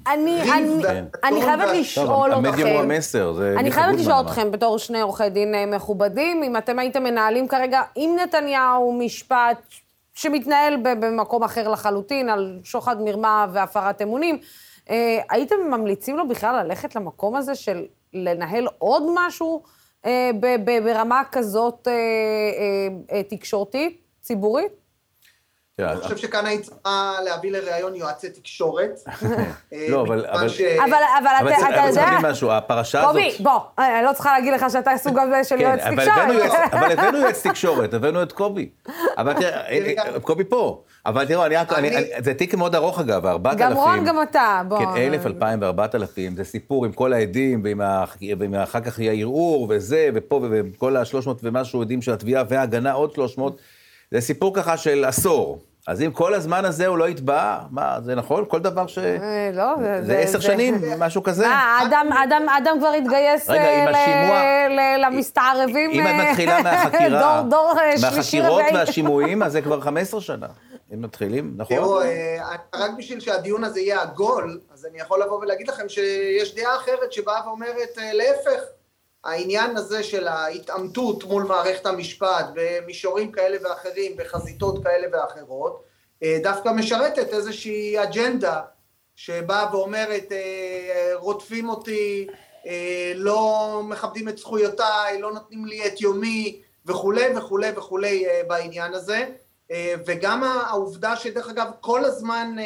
אני, 0.07 0.43
אני, 0.53 0.85
והטון 0.85 1.09
אני 1.25 1.41
חייבת. 1.41 1.69
לשאול 1.75 2.33
אתכם... 2.33 2.47
המדיום 2.47 2.71
הוא 2.71 2.81
המסר, 2.81 3.33
זה 3.33 3.55
אני 3.59 3.73
חייבת 3.73 3.99
לשאול. 3.99 4.21
אתכם, 4.21 4.51
בתור 4.51 4.79
שני 4.79 5.01
עורכי 5.01 5.29
דין 5.29 5.55
אה, 5.55 5.67
מכובדים, 5.67 6.43
אם 6.43 6.57
אתם 6.57 6.79
הייתם 6.79 7.03
מנהלים 7.03 7.49
כרגע 7.49 7.83
עם 7.97 8.17
נתניהו 8.17 8.93
משפט 8.99 9.59
שמתנהל 10.15 10.77
במקום 10.83 11.43
אחר 11.43 11.69
לחלוטין, 11.69 12.29
על 12.29 12.61
שוחד 12.65 13.01
מרמה 13.01 13.47
והפרת 13.53 14.03
אמונים, 14.03 14.39
אה, 14.91 15.19
הייתם 15.31 15.57
ממליצים 15.71 16.17
לו 16.17 16.29
בכלל 16.29 16.65
ללכת 16.65 16.97
למקום 16.97 17.37
הזה 17.37 17.55
של 17.55 17.85
לנהל 18.13 18.67
עוד 18.79 19.03
משהו 19.15 19.63
אה, 20.07 20.31
ברמה 20.85 21.23
כזאת 21.33 21.89
תקשורתית, 23.29 24.01
ציבורית? 24.21 24.80
תראה, 25.81 25.93
אני 25.93 26.01
חושב 26.01 26.17
שכאן 26.17 26.47
היית 26.47 26.63
צריכה 26.63 27.13
להביא 27.25 27.53
לראיון 27.53 27.95
יועצי 27.97 28.31
תקשורת. 28.31 28.91
אה, 29.73 29.87
לא, 29.89 30.01
אבל- 30.03 30.27
מכיוון 30.45 30.49
אבל- 30.79 30.95
אבל, 31.19 31.27
אתה, 31.27 31.39
אתה 31.39 31.41
אבל 31.41 31.51
צריך 31.57 31.89
יודע... 31.89 32.05
להבין 32.11 32.31
משהו, 32.31 32.51
הפרשה 32.53 33.01
הזאת... 33.01 33.11
קובי, 33.13 33.37
בוא, 33.41 33.59
אני 33.79 34.05
לא 34.05 34.13
צריכה 34.13 34.33
להגיד 34.33 34.53
לך 34.55 34.67
שאתה 34.73 34.91
סוג 34.97 35.19
הזה 35.19 35.45
של 35.45 35.61
יועץ 35.61 35.81
כן, 35.81 35.93
יועץ- 35.93 36.09
תקשורת. 36.09 36.73
אבל 36.75 36.93
הבאנו 36.93 37.19
יועץ 37.19 37.47
תקשורת, 37.47 37.95
הבאנו 37.95 38.23
את 38.23 38.33
קובי. 38.33 38.69
אבל 39.19 39.33
תראה, 39.33 39.51
אה, 39.69 39.93
אה, 40.15 40.21
קובי 40.21 40.45
פה. 40.45 40.83
אבל 41.07 41.27
תראו, 41.27 41.47
אני 41.47 41.57
רק, 41.57 41.73
אני- 41.73 41.89
אני- 41.89 41.97
אני- 42.15 42.23
זה 42.25 42.35
תיק 42.35 42.55
מאוד 42.55 42.75
ארוך 42.75 43.01
אגב, 43.01 43.27
4,000. 43.27 43.59
גם 43.59 43.73
רון, 43.73 44.05
גם 44.05 44.23
אתה, 44.23 44.63
בוא. 44.69 44.79
כן, 44.79 44.85
1,000, 44.97 45.27
2,000 45.27 45.61
ו-4,000, 45.63 46.05
זה 46.37 46.45
סיפור 46.45 46.85
עם 46.85 46.93
כל 46.93 47.13
העדים, 47.13 47.63
ועם 48.39 48.55
אחר 48.55 48.81
כך 48.81 48.99
יהיה 48.99 49.13
ערעור, 49.13 49.67
וזה, 49.71 50.09
ופה, 50.15 50.41
וכל 50.51 50.97
ה-300 50.97 51.29
ומשהו 51.43 51.83
עדים 51.83 52.03
של 52.03 52.13
התביעה 52.13 52.45
וההגנה, 52.49 52.93
עוד 52.93 53.13
300. 53.15 53.57
זה 54.11 54.21
סיפור 54.21 54.55
ככה 54.55 54.77
של 54.77 55.05
עשור. 55.05 55.59
אז 55.91 56.03
אם 56.03 56.11
כל 56.13 56.35
הזמן 56.35 56.65
הזה 56.65 56.87
הוא 56.87 56.99
לא 56.99 57.09
יתבע, 57.09 57.59
מה, 57.71 57.99
זה 58.05 58.15
נכון? 58.15 58.45
כל 58.49 58.61
דבר 58.61 58.87
ש... 58.87 58.99
אה, 58.99 59.51
לא, 59.53 59.75
זה... 59.81 60.05
זה 60.05 60.19
עשר 60.19 60.41
שנים, 60.41 60.75
משהו 60.99 61.23
כזה? 61.23 61.47
מה, 61.47 61.79
אדם, 61.87 62.07
אדם, 62.25 62.47
אדם 62.49 62.77
כבר 62.79 62.89
התגייס 62.89 63.51
אה, 63.51 64.97
למסתערבים. 64.99 65.91
אם 65.91 66.07
אה, 66.07 66.23
את 66.23 66.29
מתחילה 66.29 66.63
מהחקירה, 66.65 67.21
דור, 67.21 67.51
דור 67.51 67.73
אה, 67.81 67.99
שלישי 67.99 68.41
מהחקירות. 68.41 68.63
והשימועים, 68.75 69.43
אז 69.43 69.53
זה 69.53 69.63
כבר 69.63 69.81
15 69.91 70.21
שנה. 70.21 70.47
אם 70.95 71.03
מתחילים, 71.03 71.55
נכון? 71.57 71.77
תראו, 71.77 72.03
אה, 72.03 72.37
רק 72.75 72.91
בשביל 72.99 73.21
שהדיון 73.21 73.65
הזה 73.65 73.81
יהיה 73.81 74.03
עגול, 74.03 74.61
אז 74.75 74.87
אני 74.87 75.01
יכול 75.01 75.23
לבוא 75.23 75.39
ולהגיד 75.41 75.69
לכם 75.69 75.89
שיש 75.89 76.55
דעה 76.55 76.77
אחרת 76.77 77.13
שבאה 77.13 77.41
ואומרת 77.47 77.99
אה, 77.99 78.13
להפך. 78.13 78.61
העניין 79.25 79.77
הזה 79.77 80.03
של 80.03 80.29
ההתעמתות 80.29 81.25
מול 81.25 81.43
מערכת 81.43 81.87
המשפט 81.87 82.47
במישורים 82.55 83.33
כאלה 83.33 83.57
ואחרים, 83.63 84.17
בחזיתות 84.17 84.85
כאלה 84.85 85.07
ואחרות, 85.13 85.83
אה, 86.23 86.39
דווקא 86.43 86.69
משרתת 86.69 87.29
איזושהי 87.35 88.03
אג'נדה 88.03 88.61
שבאה 89.17 89.77
ואומרת, 89.77 90.33
אה, 90.33 91.11
רודפים 91.15 91.69
אותי, 91.69 92.27
אה, 92.67 93.13
לא 93.15 93.81
מכבדים 93.85 94.29
את 94.29 94.39
זכויותיי, 94.39 95.21
לא 95.21 95.33
נותנים 95.33 95.67
לי 95.67 95.87
את 95.87 96.01
יומי, 96.01 96.63
וכולי 96.87 97.37
וכולי 97.37 97.71
וכולי 97.77 98.25
בעניין 98.49 98.95
הזה. 98.95 99.27
וגם 100.07 100.45
העובדה 100.45 101.17
שדרך 101.17 101.49
אגב 101.49 101.71
כל 101.81 102.05
הזמן 102.05 102.57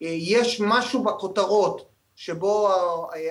יש 0.00 0.60
משהו 0.60 1.04
בכותרות 1.04 1.88
שבו 2.16 2.70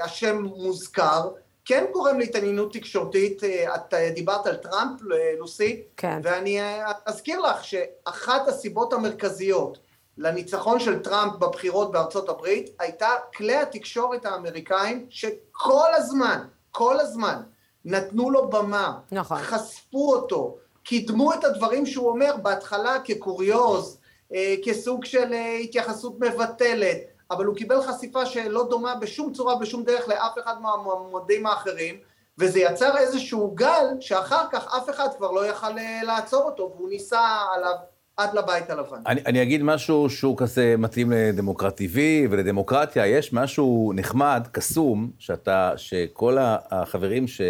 השם 0.04 0.42
מוזכר, 0.42 1.30
כן 1.70 1.86
גורם 1.94 2.20
להתעניינות 2.20 2.74
תקשורתית, 2.74 3.44
אה, 3.44 3.76
את 3.76 3.94
אה, 3.94 4.10
דיברת 4.16 4.48
על 4.48 4.56
טראמפ, 4.56 5.02
אה, 5.12 5.34
לוסי, 5.40 5.84
כן. 5.98 6.20
ואני 6.24 6.60
אזכיר 7.06 7.40
לך 7.40 7.64
שאחת 7.64 8.48
הסיבות 8.48 8.94
המרכזיות 8.94 9.78
לניצחון 10.18 10.80
של 10.80 11.00
טראמפ 11.00 11.34
בבחירות 11.34 11.92
בארצות 11.92 12.30
הברית 12.30 12.70
הייתה 12.80 13.08
כלי 13.36 13.56
התקשורת 13.56 14.26
האמריקאים 14.26 15.06
שכל 15.10 15.90
הזמן, 15.96 16.40
כל 16.72 17.00
הזמן, 17.00 17.42
נתנו 17.86 18.30
לו 18.30 18.50
במה, 18.50 19.00
נכון. 19.12 19.38
חשפו 19.38 20.14
אותו, 20.14 20.58
קידמו 20.84 21.34
את 21.34 21.44
הדברים 21.44 21.86
שהוא 21.86 22.10
אומר 22.10 22.36
בהתחלה 22.42 22.98
כקוריוז, 23.04 23.98
אה, 24.34 24.56
כסוג 24.66 25.06
של 25.06 25.34
אה, 25.34 25.56
התייחסות 25.56 26.20
מבטלת, 26.20 26.98
אבל 27.32 27.46
הוא 27.46 27.56
קיבל 27.56 27.82
חשיפה 27.82 28.26
שלא 28.26 28.68
דומה 28.70 28.96
בשום 28.96 29.34
צורה, 29.34 29.56
בשום 29.56 29.84
דרך 29.84 30.08
לאף 30.08 30.38
אחד 30.40 30.56
מהמועמדים 30.62 31.46
האחרים, 31.46 31.96
וזה 32.38 32.60
יצר 32.60 32.98
איזשהו 32.98 33.52
גל 33.56 33.86
שאחר 34.00 34.46
כך 34.52 34.76
אף 34.78 34.90
אחד 34.90 35.08
כבר 35.18 35.32
לא 35.32 35.48
יכל 35.48 35.78
אה, 35.78 36.00
לעצור 36.04 36.44
אותו, 36.44 36.74
והוא 36.76 36.90
ניסה 36.90 37.22
עליו 37.56 37.76
עד 38.18 38.34
לבית 38.34 38.70
הלבן. 38.70 38.98
אני, 39.08 39.22
אני 39.26 39.42
אגיד 39.44 39.64
משהו 39.64 40.10
שהוא 40.10 40.38
כזה 40.38 40.76
מתאים 40.78 41.12
לדמוקרט 41.12 41.82
TV 41.82 41.98
ולדמוקרטיה. 42.30 43.08
יש 43.08 43.34
משהו 43.34 43.92
נחמד, 43.96 44.48
קסום, 44.52 45.12
שאתה, 45.20 45.74
שכל 45.76 46.38
החברים 46.42 47.28
ש, 47.28 47.42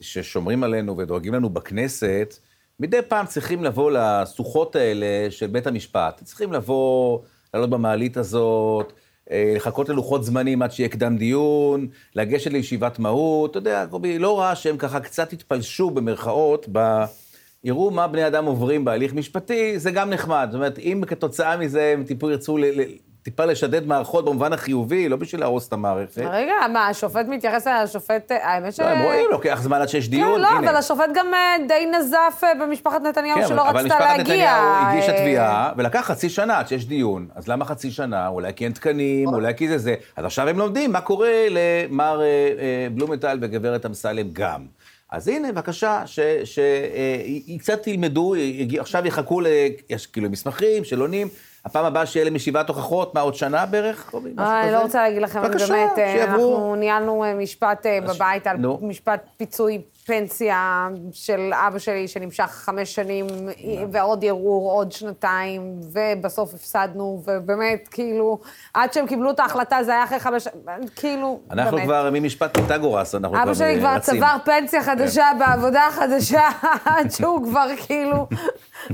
ששומרים 0.00 0.64
עלינו 0.64 0.96
ודואגים 0.96 1.34
לנו 1.34 1.50
בכנסת, 1.50 2.34
מדי 2.80 3.02
פעם 3.08 3.26
צריכים 3.26 3.64
לבוא 3.64 3.90
לסוחות 3.90 4.76
האלה 4.76 5.30
של 5.30 5.46
בית 5.46 5.66
המשפט. 5.66 6.20
צריכים 6.24 6.52
לבוא, 6.52 7.18
לעלות 7.56 7.70
במעלית 7.70 8.16
הזאת, 8.16 8.92
אה, 9.30 9.52
לחכות 9.56 9.88
ללוחות 9.88 10.24
זמנים 10.24 10.62
עד 10.62 10.72
שיהיה 10.72 10.88
קדם 10.88 11.16
דיון, 11.16 11.86
לגשת 12.14 12.52
לישיבת 12.52 12.98
מהות, 12.98 13.50
אתה 13.50 13.58
יודע, 13.58 13.86
קובי, 13.90 14.18
לא 14.18 14.40
רע 14.40 14.54
שהם 14.54 14.76
ככה 14.76 15.00
קצת 15.00 15.32
התפלשו 15.32 15.90
במרכאות, 15.90 16.66
ב... 16.72 17.04
יראו 17.64 17.90
מה 17.90 18.08
בני 18.08 18.26
אדם 18.26 18.44
עוברים 18.44 18.84
בהליך 18.84 19.14
משפטי, 19.14 19.78
זה 19.78 19.90
גם 19.90 20.10
נחמד. 20.10 20.48
זאת 20.50 20.54
אומרת, 20.54 20.78
אם 20.78 21.02
כתוצאה 21.06 21.56
מזה 21.56 21.92
הם 21.94 22.04
טיפה 22.04 22.32
ירצו 22.32 22.58
ל... 22.58 22.64
טיפה 23.26 23.44
לשדד 23.44 23.86
מערכות 23.86 24.24
במובן 24.24 24.52
החיובי, 24.52 25.08
לא 25.08 25.16
בשביל 25.16 25.40
להרוס 25.40 25.68
את 25.68 25.72
המערכת. 25.72 26.22
רגע, 26.30 26.52
מה, 26.72 26.86
השופט 26.88 27.26
מתייחס 27.28 27.66
לשופט... 27.66 28.30
האמת 28.42 28.74
ש... 28.74 28.80
לא, 28.80 28.84
הם 28.86 29.02
רואים, 29.02 29.26
לוקח 29.30 29.60
זמן 29.62 29.80
עד 29.80 29.88
שיש 29.88 30.08
דיון, 30.08 30.34
כן, 30.34 30.40
לא, 30.40 30.48
הנה. 30.48 30.58
אבל 30.58 30.76
השופט 30.76 31.08
גם 31.14 31.26
אה, 31.34 31.56
די 31.68 31.86
נזף 31.98 32.40
אה, 32.44 32.52
במשפחת 32.60 33.02
נתניהו 33.02 33.40
כן, 33.40 33.48
שלא 33.48 33.70
אבל 33.70 33.78
רצתה 33.80 33.94
משפחת 33.94 34.00
להגיע. 34.18 34.22
נתניהו 34.34 34.88
הגישה 34.90 35.12
אה, 35.12 35.18
תביעה, 35.20 35.72
ולקח 35.76 36.00
חצי 36.00 36.28
שנה 36.28 36.58
עד 36.58 36.68
שיש 36.68 36.86
דיון. 36.86 37.28
אז 37.34 37.48
למה 37.48 37.64
חצי 37.64 37.90
שנה? 37.90 38.28
אולי 38.28 38.52
כי 38.56 38.64
אין 38.64 38.72
תקנים, 38.72 39.28
אולי 39.28 39.54
כי 39.56 39.68
זה 39.68 39.78
זה. 39.78 39.94
אז 40.16 40.24
עכשיו 40.24 40.48
הם 40.48 40.58
לומדים 40.58 40.92
מה 40.92 41.00
קורה 41.00 41.46
למר 41.50 42.20
אה, 42.20 42.26
אה, 42.26 42.86
בלומנטל 42.94 43.38
וגברת 43.40 43.86
אמסלם 43.86 44.28
גם. 44.32 44.60
אז 45.12 45.28
הנה, 45.28 45.52
בבקשה, 45.52 46.02
שקצת 46.44 47.82
תלמדו, 47.82 48.34
עכשיו 48.80 49.06
יחכו, 49.06 49.40
ל- 49.40 49.46
יש 49.90 50.06
כאילו 50.06 50.30
מסמכים 50.30 50.84
של 50.84 51.00
עונים, 51.00 51.28
הפעם 51.66 51.84
הבאה 51.84 52.06
שיהיה 52.06 52.24
להם 52.24 52.36
ישיבת 52.36 52.68
הוכחות, 52.68 53.14
מה, 53.14 53.20
עוד 53.20 53.34
שנה 53.34 53.66
בערך? 53.66 54.14
אני? 54.14 54.72
לא 54.72 54.82
רוצה 54.82 55.02
להגיד 55.02 55.22
לכם, 55.22 55.42
בבקשה, 55.42 55.66
באמת, 55.66 55.98
אה, 55.98 56.12
שיעברו. 56.16 56.52
אנחנו 56.54 56.74
ניהלנו 56.74 57.24
אה, 57.24 57.34
משפט 57.34 57.86
אה, 57.86 57.98
בבית 58.00 58.46
על. 58.46 58.56
משפט 58.80 59.20
פיצוי 59.36 59.82
פנסיה 60.06 60.88
של 61.12 61.50
אבא 61.54 61.78
שלי, 61.78 62.08
שנמשך 62.08 62.44
חמש 62.44 62.94
שנים, 62.94 63.26
ועוד 63.92 64.24
ערעור, 64.24 64.70
עוד 64.72 64.92
שנתיים, 64.92 65.62
ובסוף 65.92 66.54
הפסדנו, 66.54 67.22
ובאמת, 67.26 67.88
כאילו, 67.90 68.38
עד 68.74 68.92
שהם 68.92 69.06
קיבלו 69.06 69.30
את 69.30 69.40
ההחלטה, 69.40 69.78
זה 69.82 69.92
היה 69.92 70.04
אחרי 70.04 70.18
חמש, 70.20 70.48
כאילו, 70.96 71.40
אנחנו 71.50 71.70
באמת. 71.76 71.84
כבר 71.84 72.10
ממשפט 72.12 72.56
פיתגורס, 72.58 73.14
אנחנו 73.14 73.32
כבר 73.36 73.42
אבא 73.42 73.54
שלי 73.54 73.76
כבר 73.78 73.88
רצים. 73.94 74.16
צבר 74.16 74.36
פנסיה 74.44 74.82
חדשה 74.82 75.26
בעבודה 75.38 75.88
חדשה, 75.90 76.48
עד 76.84 77.10
שהוא 77.10 77.44
כבר 77.44 77.66
כאילו, 77.86 78.26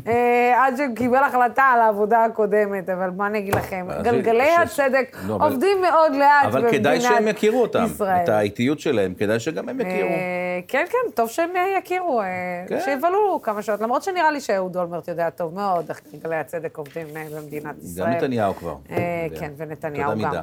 אה, 0.07 0.65
עד 0.67 0.77
שהוא 0.77 0.97
קיבל 0.97 1.25
החלטה 1.25 1.63
על 1.63 1.81
העבודה 1.81 2.25
הקודמת, 2.25 2.89
אבל 2.89 3.11
מה 3.17 3.27
אני 3.27 3.39
אגיד 3.39 3.55
לכם, 3.55 3.87
גלגלי 4.03 4.51
הצדק 4.57 5.17
אבל- 5.27 5.43
עובדים 5.43 5.81
מאוד 5.83 6.13
לאט 6.15 6.45
אבל 6.45 6.71
כדאי 6.71 6.97
במדינת 6.97 7.03
שהם 7.03 7.29
יכירו 7.29 7.63
אותם, 7.63 7.85
ישראל. 7.87 8.25
את 8.25 8.29
האיטיות 8.29 8.81
שלהם, 8.81 9.15
כדאי 9.15 9.41
שגם 9.41 9.69
הם 9.69 9.81
יכירו. 9.81 10.09
אה, 10.09 10.61
כן, 10.69 10.85
כן, 11.05 11.11
טוב 11.11 11.29
שהם 11.29 11.51
יכירו, 11.79 12.21
אה, 12.21 12.27
כן. 12.69 12.81
שיבלו 12.85 13.41
כמה 13.43 13.63
שעות, 13.63 13.81
למרות 13.81 14.03
שנראה 14.03 14.31
לי 14.31 14.41
שאהוד 14.41 14.77
אולמרט 14.77 15.09
יודע 15.09 15.31
טוב 15.31 15.55
מאוד 15.55 15.89
איך 15.89 16.01
גלגלי 16.13 16.37
הצדק 16.37 16.79
עובדים 16.79 17.07
אה, 17.17 17.27
במדינת 17.37 17.75
ישראל. 17.83 18.11
גם 18.11 18.17
נתניהו 18.17 18.55
כבר. 18.55 18.77
אה. 18.91 19.27
כן, 19.39 19.53
ונתניהו 19.57 20.19
גם. 20.19 20.35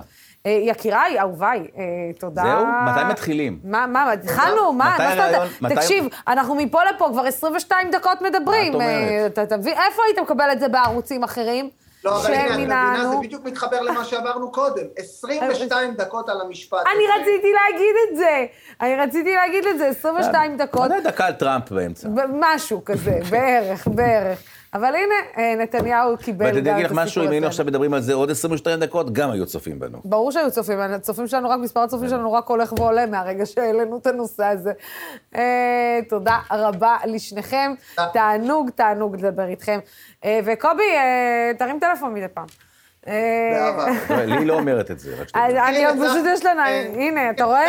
אה, 0.45 0.51
יקיריי, 0.51 1.19
אהוביי, 1.19 1.67
אה, 1.77 1.83
תודה. 2.19 2.41
זהו? 2.43 2.65
מתי 2.65 3.11
מתחילים? 3.11 3.59
מה, 3.63 3.87
מה, 3.87 4.11
התחלנו? 4.11 4.73
מה, 4.73 4.95
מה 4.99 5.15
זאת 5.15 5.49
אומרת? 5.59 5.77
תקשיב, 5.77 6.05
אנחנו 6.27 6.55
מפה 6.55 6.79
לפה 6.83 7.09
כבר 7.11 7.25
22 7.25 7.91
דקות 7.91 8.21
מדברים. 8.21 8.73
מה 8.73 8.83
את 9.27 9.51
אומרת? 9.53 9.67
איפה 9.67 10.01
היית 10.07 10.19
מקבל 10.19 10.49
את 10.51 10.59
זה 10.59 10.67
בערוצים 10.67 11.23
אחרים? 11.23 11.69
לא, 12.05 12.21
אבל 12.21 12.33
הנה, 12.33 12.45
את 12.47 12.51
מבינה, 12.51 13.03
זה? 13.11 13.27
בדיוק 13.27 13.45
מתחבר 13.45 13.81
למה 13.81 14.05
שאמרנו 14.05 14.51
קודם. 14.51 14.83
22 14.97 15.93
דקות 15.93 16.29
על 16.29 16.41
המשפט. 16.41 16.77
אני. 16.93 17.03
רציתי 17.21 17.47
להגיד 17.53 17.95
את 18.09 18.17
זה. 18.17 18.45
אני 18.81 18.95
רציתי 18.95 19.33
להגיד 19.35 19.65
את 19.65 19.77
זה, 19.77 19.87
22 19.87 20.57
דקות. 20.57 20.91
מתי 20.91 21.01
דקה 21.03 21.25
על 21.25 21.33
טראמפ 21.33 21.71
באמצע? 21.71 22.09
משהו 22.31 22.85
כזה, 22.85 23.19
בערך, 23.29 23.87
בערך. 23.87 24.39
אבל 24.73 24.95
הנה, 24.95 25.15
אה, 25.37 25.55
נתניהו 25.55 26.17
קיבל 26.17 26.51
גם 26.51 26.57
את 26.57 26.63
להגיד 26.65 26.85
לך 26.85 26.91
משהו, 26.91 27.03
הסיפור 27.03 27.23
אם 27.23 27.31
היינו 27.31 27.45
הזה. 27.45 27.51
עכשיו 27.51 27.65
מדברים 27.65 27.93
על 27.93 28.01
זה 28.01 28.13
עוד 28.13 28.29
22 28.31 28.79
דקות, 28.79 29.13
גם 29.13 29.31
היו 29.31 29.45
צופים 29.45 29.79
בנו. 29.79 29.97
ברור 30.05 30.31
שהיו 30.31 30.51
צופים, 30.51 30.79
הצופים 30.79 31.27
שלנו, 31.27 31.49
רק 31.49 31.59
מספר 31.59 31.79
הצופים 31.79 32.09
שלנו 32.09 32.33
רק 32.33 32.47
הולך 32.47 32.73
ועולה 32.73 33.05
מהרגע 33.05 33.45
שהעלינו 33.45 33.97
את 33.97 34.07
הנושא 34.07 34.45
הזה. 34.45 34.71
אה, 35.35 35.99
תודה 36.09 36.37
רבה 36.51 36.97
לשניכם, 37.05 37.73
תענוג, 38.13 38.69
תענוג 38.69 39.15
לדבר 39.15 39.47
איתכם. 39.47 39.79
אה, 40.25 40.39
וקובי, 40.45 40.83
תרים 41.57 41.79
טלפון 41.79 42.13
מדי 42.13 42.27
פעם. 42.33 42.45
לא, 43.07 44.23
לי 44.25 44.45
לא 44.45 44.53
אומרת 44.53 44.91
את 44.91 44.99
זה, 44.99 45.15
רק 45.21 45.27
שתדע. 45.27 45.67
אני 45.67 45.85
פשוט 46.01 46.25
יש 46.33 46.45
לנו, 46.45 46.61
הנה, 46.95 47.29
אתה 47.29 47.43
רואה? 47.43 47.67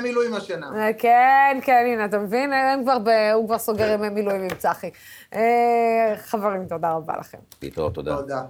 מילואים 0.00 0.34
השנה. 0.34 0.70
אה, 0.76 0.92
כן, 0.98 1.58
כן, 1.62 1.84
הנה, 1.86 2.04
אתה 2.04 2.18
מבין? 2.18 2.52
הם 2.52 2.82
כבר 2.82 2.98
ב- 2.98 3.30
הוא 3.34 3.46
כבר 3.46 3.58
סוגר 3.58 3.88
ימי 3.88 4.08
מילואים 4.08 4.42
עם 4.42 4.54
צחי. 4.54 4.90
אה, 5.34 6.14
חברים, 6.16 6.66
תודה 6.68 6.92
רבה 6.92 7.14
לכם. 7.20 7.38
להתראות, 7.62 7.94
תודה. 7.94 8.16
תודה. 8.16 8.42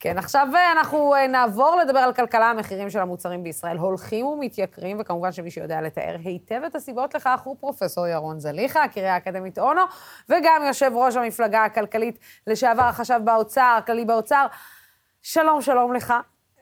כן, 0.00 0.18
עכשיו 0.18 0.48
אה, 0.54 0.72
אנחנו 0.72 1.14
נעבור 1.28 1.76
לדבר 1.76 1.98
על 1.98 2.12
כלכלה. 2.12 2.50
המחירים 2.50 2.90
של 2.90 2.98
המוצרים 2.98 3.42
בישראל 3.42 3.76
הולכים 3.76 4.26
ומתייקרים, 4.26 4.96
וכמובן 5.00 5.32
שמי 5.32 5.50
שיודע 5.50 5.80
לתאר 5.80 6.16
היטב 6.24 6.60
את 6.66 6.74
הסיבות 6.74 7.14
לכך 7.14 7.40
הוא 7.44 7.56
פרופסור 7.60 8.06
ירון 8.06 8.40
זליכה, 8.40 8.84
הקריה 8.84 9.14
האקדמית 9.14 9.58
אונו, 9.58 9.82
וגם 10.28 10.62
יושב 10.66 10.90
ראש 10.94 11.16
המפלגה 11.16 11.64
הכלכלית 11.64 12.18
לשעבר 12.46 12.82
החשב 12.82 13.20
באוצר, 13.24 13.74
הכללי 13.78 14.04
באוצר. 14.04 14.46
שלום, 15.22 15.62
שלום 15.62 15.94
לך. 15.94 16.14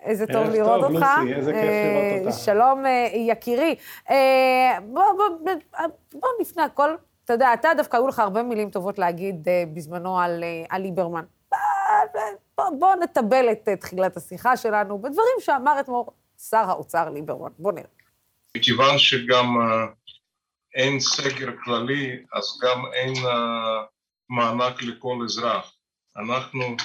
איזה 0.02 0.26
טוב 0.26 0.36
ערב 0.36 0.52
לראות 0.54 0.80
טוב, 0.80 0.94
אותך. 0.94 1.06
לוסי, 1.20 1.34
איזה 1.34 1.52
כיף 1.52 1.62
אה, 1.62 2.12
לראות 2.16 2.26
אותך. 2.26 2.44
שלום, 2.44 2.86
אה, 2.86 3.08
יקירי. 3.14 3.74
אה, 4.10 4.78
בוא, 4.82 5.02
בוא, 5.16 5.28
בוא, 5.44 5.86
בוא 6.14 6.28
לפני 6.40 6.62
הכל, 6.62 6.94
אתה 7.24 7.32
יודע, 7.32 7.54
אתה 7.54 7.68
דווקא 7.76 7.96
היו 7.96 8.08
לך 8.08 8.18
הרבה 8.18 8.42
מילים 8.42 8.70
טובות 8.70 8.98
להגיד 8.98 9.48
בזמנו 9.74 10.20
על, 10.20 10.44
על 10.68 10.82
ליברמן. 10.82 11.24
בוא, 12.58 12.64
בוא 12.78 12.94
נטבל 12.94 13.52
את 13.52 13.68
תחילת 13.80 14.16
השיחה 14.16 14.56
שלנו 14.56 14.98
בדברים 14.98 15.36
שאמר 15.40 15.80
אתמול 15.80 16.04
שר 16.50 16.70
האוצר 16.70 17.10
ליברמן. 17.10 17.50
בוא 17.58 17.72
נראה. 17.72 17.86
מכיוון 18.56 18.98
שגם 18.98 19.56
אין 20.74 21.00
סגר 21.00 21.50
כללי, 21.64 22.22
אז 22.32 22.58
גם 22.62 22.82
אין 22.92 23.12
מענק 24.28 24.82
לכל 24.82 25.18
אזרח. 25.24 25.72
אנחנו 26.16 26.76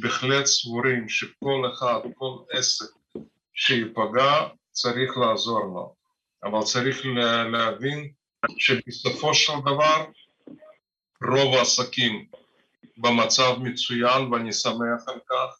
בהחלט 0.00 0.46
סבורים 0.46 1.08
שכל 1.08 1.70
אחד, 1.74 2.00
כל 2.14 2.36
עסק 2.50 2.86
שייפגע, 3.54 4.32
צריך 4.70 5.16
לעזור 5.16 5.60
לו. 5.64 5.94
אבל 6.44 6.62
צריך 6.62 7.06
לה- 7.06 7.44
להבין 7.44 8.12
שבסופו 8.58 9.34
של 9.34 9.52
דבר 9.60 10.04
רוב 11.28 11.54
העסקים 11.54 12.26
במצב 12.96 13.56
מצוין 13.60 14.32
ואני 14.32 14.52
שמח 14.52 15.08
על 15.08 15.18
כך. 15.30 15.58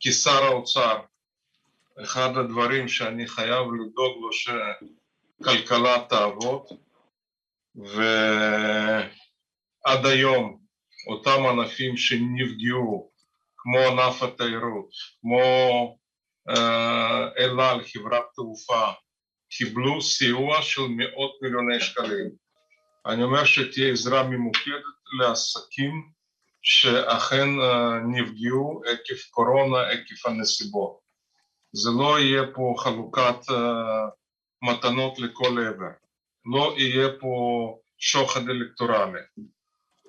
כשר 0.00 0.44
האוצר, 0.44 1.00
אחד 2.02 2.36
הדברים 2.36 2.88
שאני 2.88 3.26
חייב 3.26 3.66
לדאוג 3.74 4.22
לו 4.22 4.30
שכלכלה 4.32 6.04
תעבוד, 6.08 6.62
ועד 7.74 9.06
היום 10.06 10.58
אותם 11.06 11.46
ענפים 11.46 11.96
שנפגעו, 11.96 13.10
כמו 13.62 13.78
ענף 13.78 14.22
התיירות, 14.22 14.90
כמו 15.20 15.40
אה, 16.48 17.28
אל 17.38 17.60
על, 17.60 17.84
חברת 17.84 18.24
תעופה, 18.34 18.92
קיבלו 19.50 20.02
סיוע 20.02 20.62
של 20.62 20.82
מאות 20.88 21.38
מיליוני 21.42 21.80
שקלים. 21.80 22.30
אני 23.06 23.22
אומר 23.22 23.44
שתהיה 23.44 23.92
עזרה 23.92 24.22
ממוקדת 24.22 24.82
לעסקים 25.20 26.10
שאכן 26.62 27.60
אה, 27.60 27.98
נפגעו 27.98 28.82
עקב 28.86 29.20
קורונה, 29.30 29.88
עקב 29.88 30.28
הנסיבות. 30.28 31.00
זה 31.72 31.90
לא 31.98 32.20
יהיה 32.20 32.42
פה 32.54 32.74
חלוקת 32.78 33.48
uh, 33.50 33.54
מתנות 34.62 35.18
לכל 35.18 35.58
עבר, 35.68 35.92
לא 36.52 36.74
יהיה 36.78 37.08
פה 37.20 37.28
שוחד 37.98 38.48
אלקטורלי. 38.48 39.20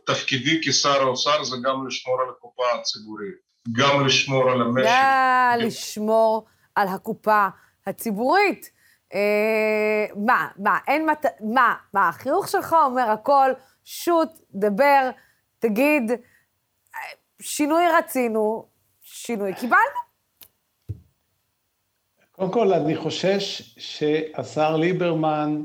תפקידי 0.06 0.62
כשר 0.64 1.02
האוצר 1.02 1.44
זה 1.44 1.56
גם 1.64 1.88
לשמור 1.88 2.22
על 2.22 2.30
הקופה 2.30 2.64
הציבורית, 2.80 3.36
גם 3.72 4.06
לשמור 4.06 4.52
על 4.52 4.62
המשק. 4.62 4.86
נא 4.86 5.56
לשמור 5.58 6.46
על 6.76 6.88
הקופה 6.88 7.48
הציבורית. 7.88 8.70
אה, 9.14 10.06
מה, 10.26 10.48
מה, 10.58 10.78
אין 10.88 11.10
מת... 11.10 11.26
מה, 11.54 11.76
מה, 11.94 12.10
החיוך 12.10 12.48
שלך 12.48 12.76
אומר 12.86 13.10
הכל, 13.10 13.52
שוט, 13.84 14.30
דבר, 14.52 15.10
תגיד, 15.60 16.12
אה, 16.12 17.00
שינוי 17.42 17.84
רצינו, 17.98 18.66
שינוי 19.02 19.54
קיבלנו. 19.56 20.02
קודם 22.32 22.52
כל, 22.52 22.74
אני 22.74 22.96
חושש 22.96 23.62
שהשר 23.78 24.78
ליברמן 24.78 25.62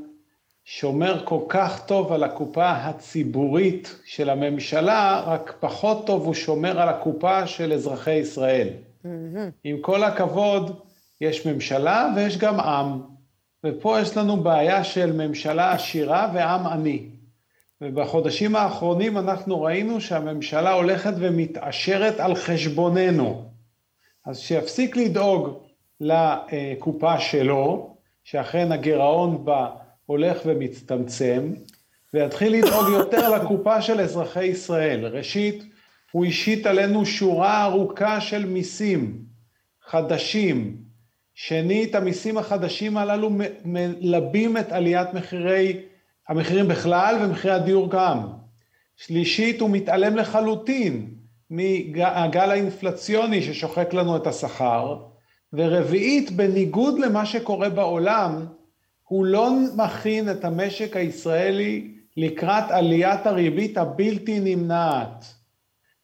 שומר 0.68 1.24
כל 1.24 1.40
כך 1.48 1.86
טוב 1.86 2.12
על 2.12 2.24
הקופה 2.24 2.70
הציבורית 2.70 3.96
של 4.04 4.30
הממשלה, 4.30 5.22
רק 5.26 5.56
פחות 5.60 6.06
טוב 6.06 6.24
הוא 6.24 6.34
שומר 6.34 6.80
על 6.80 6.88
הקופה 6.88 7.46
של 7.46 7.72
אזרחי 7.72 8.12
ישראל. 8.12 8.68
עם 9.64 9.76
כל 9.80 10.04
הכבוד, 10.04 10.80
יש 11.20 11.46
ממשלה 11.46 12.08
ויש 12.16 12.38
גם 12.38 12.60
עם, 12.60 13.00
ופה 13.64 14.00
יש 14.00 14.16
לנו 14.16 14.36
בעיה 14.36 14.84
של 14.84 15.12
ממשלה 15.12 15.72
עשירה 15.72 16.30
ועם 16.34 16.66
עני. 16.66 17.06
ובחודשים 17.80 18.56
האחרונים 18.56 19.18
אנחנו 19.18 19.62
ראינו 19.62 20.00
שהממשלה 20.00 20.72
הולכת 20.72 21.12
ומתעשרת 21.18 22.20
על 22.20 22.34
חשבוננו. 22.34 23.44
אז 24.26 24.38
שיפסיק 24.38 24.96
לדאוג 24.96 25.58
לקופה 26.00 27.20
שלו, 27.20 27.96
שאכן 28.24 28.72
הגירעון 28.72 29.44
בה 29.44 29.68
הולך 30.06 30.38
ומצטמצם, 30.46 31.52
ויתחיל 32.14 32.52
לדאוג 32.52 32.88
יותר 32.88 33.30
לקופה 33.30 33.82
של 33.82 34.00
אזרחי 34.00 34.44
ישראל. 34.44 35.06
ראשית, 35.06 35.64
הוא 36.12 36.26
השית 36.26 36.66
עלינו 36.66 37.06
שורה 37.06 37.64
ארוכה 37.64 38.20
של 38.20 38.46
מיסים 38.46 39.22
חדשים. 39.82 40.76
שנית, 41.34 41.94
המיסים 41.94 42.38
החדשים 42.38 42.96
הללו 42.96 43.30
מלבים 43.64 44.56
את 44.56 44.72
עליית 44.72 45.14
מחירי, 45.14 45.80
המחירים 46.28 46.68
בכלל 46.68 47.16
ומחירי 47.20 47.54
הדיור 47.54 47.90
גם. 47.90 48.26
שלישית, 48.96 49.60
הוא 49.60 49.70
מתעלם 49.70 50.16
לחלוטין 50.16 51.14
מהגל 51.50 52.50
האינפלציוני 52.50 53.42
ששוחק 53.42 53.94
לנו 53.94 54.16
את 54.16 54.26
השכר. 54.26 54.96
ורביעית, 55.52 56.30
בניגוד 56.30 56.98
למה 56.98 57.26
שקורה 57.26 57.68
בעולם, 57.68 58.46
הוא 59.08 59.26
לא 59.26 59.50
מכין 59.76 60.30
את 60.30 60.44
המשק 60.44 60.96
הישראלי 60.96 61.94
לקראת 62.16 62.70
עליית 62.70 63.26
הריבית 63.26 63.78
הבלתי 63.78 64.40
נמנעת. 64.40 65.24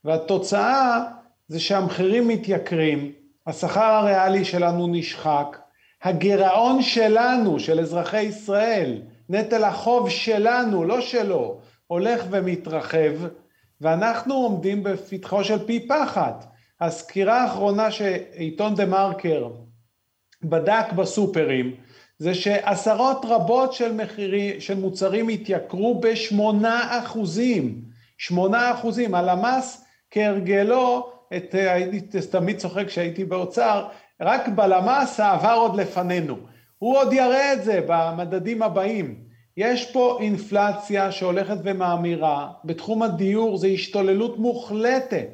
והתוצאה 0.04 1.04
זה 1.48 1.60
שהמחירים 1.60 2.28
מתייקרים, 2.28 3.12
השכר 3.46 3.80
הריאלי 3.80 4.44
שלנו 4.44 4.86
נשחק, 4.86 5.58
הגירעון 6.02 6.82
שלנו, 6.82 7.60
של 7.60 7.80
אזרחי 7.80 8.22
ישראל, 8.22 9.02
נטל 9.28 9.64
החוב 9.64 10.10
שלנו, 10.10 10.84
לא 10.84 11.00
שלו, 11.00 11.60
הולך 11.86 12.24
ומתרחב, 12.30 13.12
ואנחנו 13.80 14.34
עומדים 14.34 14.82
בפתחו 14.82 15.44
של 15.44 15.66
פי 15.66 15.88
פחת. 15.88 16.46
הסקירה 16.80 17.42
האחרונה 17.42 17.90
שעיתון 17.90 18.74
דה 18.74 18.86
מרקר 18.86 19.48
בדק 20.42 20.92
בסופרים, 20.96 21.74
זה 22.22 22.34
שעשרות 22.34 23.24
רבות 23.28 23.72
של, 23.72 23.92
מחירי, 23.92 24.60
של 24.60 24.74
מוצרים 24.74 25.28
התייקרו 25.28 26.00
בשמונה 26.00 26.98
אחוזים. 26.98 27.82
שמונה 28.18 28.72
אחוזים. 28.72 29.14
הלמ"ס 29.14 29.84
כהרגלו, 30.10 31.12
את, 31.36 31.54
הייתי 31.54 32.20
תמיד 32.30 32.58
צוחק 32.58 32.86
כשהייתי 32.86 33.24
באוצר, 33.24 33.86
רק 34.20 34.48
בלמ"ס 34.48 35.20
העבר 35.20 35.54
עוד 35.54 35.76
לפנינו. 35.76 36.36
הוא 36.78 36.96
עוד 36.98 37.12
יראה 37.12 37.52
את 37.52 37.64
זה 37.64 37.80
במדדים 37.86 38.62
הבאים. 38.62 39.14
יש 39.56 39.92
פה 39.92 40.18
אינפלציה 40.20 41.12
שהולכת 41.12 41.56
ומאמירה, 41.64 42.48
בתחום 42.64 43.02
הדיור 43.02 43.58
זה 43.58 43.66
השתוללות 43.66 44.38
מוחלטת, 44.38 45.28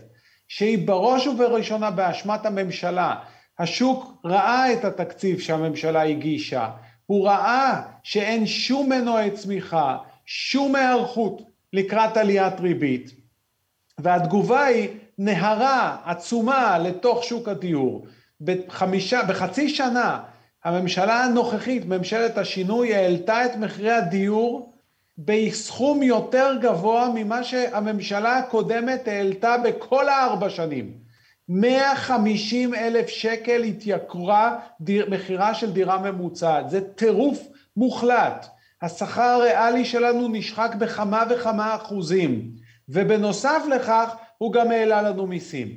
שהיא 0.48 0.88
בראש 0.88 1.26
ובראשונה 1.26 1.90
באשמת 1.90 2.46
הממשלה. 2.46 3.14
השוק 3.58 4.20
ראה 4.24 4.72
את 4.72 4.84
התקציב 4.84 5.40
שהממשלה 5.40 6.02
הגישה, 6.02 6.70
הוא 7.06 7.26
ראה 7.26 7.82
שאין 8.02 8.46
שום 8.46 8.88
מנועי 8.88 9.30
צמיחה, 9.30 9.96
שום 10.26 10.74
היערכות 10.74 11.42
לקראת 11.72 12.16
עליית 12.16 12.60
ריבית, 12.60 13.10
והתגובה 13.98 14.64
היא 14.64 14.88
נהרה 15.18 15.96
עצומה 16.04 16.78
לתוך 16.78 17.24
שוק 17.24 17.48
הדיור. 17.48 18.06
בחמישה, 18.40 19.22
בחצי 19.22 19.68
שנה 19.68 20.20
הממשלה 20.64 21.24
הנוכחית, 21.24 21.86
ממשלת 21.86 22.38
השינוי, 22.38 22.94
העלתה 22.94 23.44
את 23.44 23.56
מחירי 23.56 23.90
הדיור 23.90 24.72
בסכום 25.18 26.02
יותר 26.02 26.56
גבוה 26.60 27.08
ממה 27.14 27.44
שהממשלה 27.44 28.36
הקודמת 28.36 29.08
העלתה 29.08 29.56
בכל 29.64 30.08
הארבע 30.08 30.50
שנים. 30.50 31.07
150 31.48 32.74
אלף 32.74 33.08
שקל 33.08 33.62
התייקרה 33.62 34.58
מחירה 35.08 35.54
של 35.54 35.72
דירה 35.72 35.98
ממוצעת, 35.98 36.70
זה 36.70 36.80
טירוף 36.80 37.48
מוחלט. 37.76 38.46
השכר 38.82 39.22
הריאלי 39.22 39.84
שלנו 39.84 40.28
נשחק 40.28 40.74
בכמה 40.78 41.24
וכמה 41.30 41.74
אחוזים, 41.74 42.50
ובנוסף 42.88 43.62
לכך 43.70 44.16
הוא 44.38 44.52
גם 44.52 44.70
העלה 44.70 45.02
לנו 45.02 45.26
מיסים. 45.26 45.68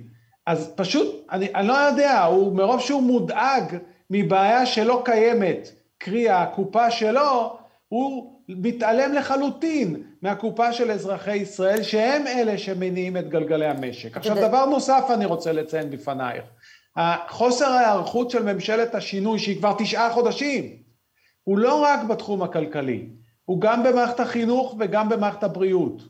אז 0.46 0.74
פשוט, 0.76 1.28
אני, 1.32 1.48
אני 1.56 1.68
לא 1.68 1.74
יודע, 1.74 2.24
הוא 2.24 2.56
מרוב 2.56 2.80
שהוא 2.80 3.04
מודאג 3.04 3.78
מבעיה 4.10 4.66
שלא 4.66 5.02
קיימת, 5.06 5.72
קרי 5.98 6.30
הקופה 6.30 6.92
שלו, 6.92 7.58
הוא 7.88 8.41
מתעלם 8.58 9.14
לחלוטין 9.14 10.04
מהקופה 10.22 10.74
של 10.74 10.92
אזרחי 10.92 11.36
ישראל, 11.36 11.84
שהם 11.84 12.28
אלה 12.28 12.58
שמניעים 12.58 13.18
את 13.18 13.30
גלגלי 13.30 13.66
המשק. 13.66 14.18
עכשיו, 14.18 14.36
דבר 14.36 14.66
נוסף 14.66 15.04
אני 15.14 15.26
רוצה 15.26 15.52
לציין 15.52 15.90
בפנייך. 15.90 16.44
חוסר 17.30 17.66
ההיערכות 17.66 18.30
של 18.30 18.54
ממשלת 18.54 18.96
השינוי, 18.96 19.40
שהיא 19.40 19.58
כבר 19.58 19.76
תשעה 19.78 20.14
חודשים, 20.14 20.76
הוא 21.44 21.58
לא 21.58 21.82
רק 21.84 22.04
בתחום 22.04 22.44
הכלכלי, 22.44 23.08
הוא 23.46 23.62
גם 23.62 23.84
במערכת 23.84 24.20
החינוך 24.20 24.76
וגם 24.80 25.10
במערכת 25.10 25.44
הבריאות. 25.44 26.02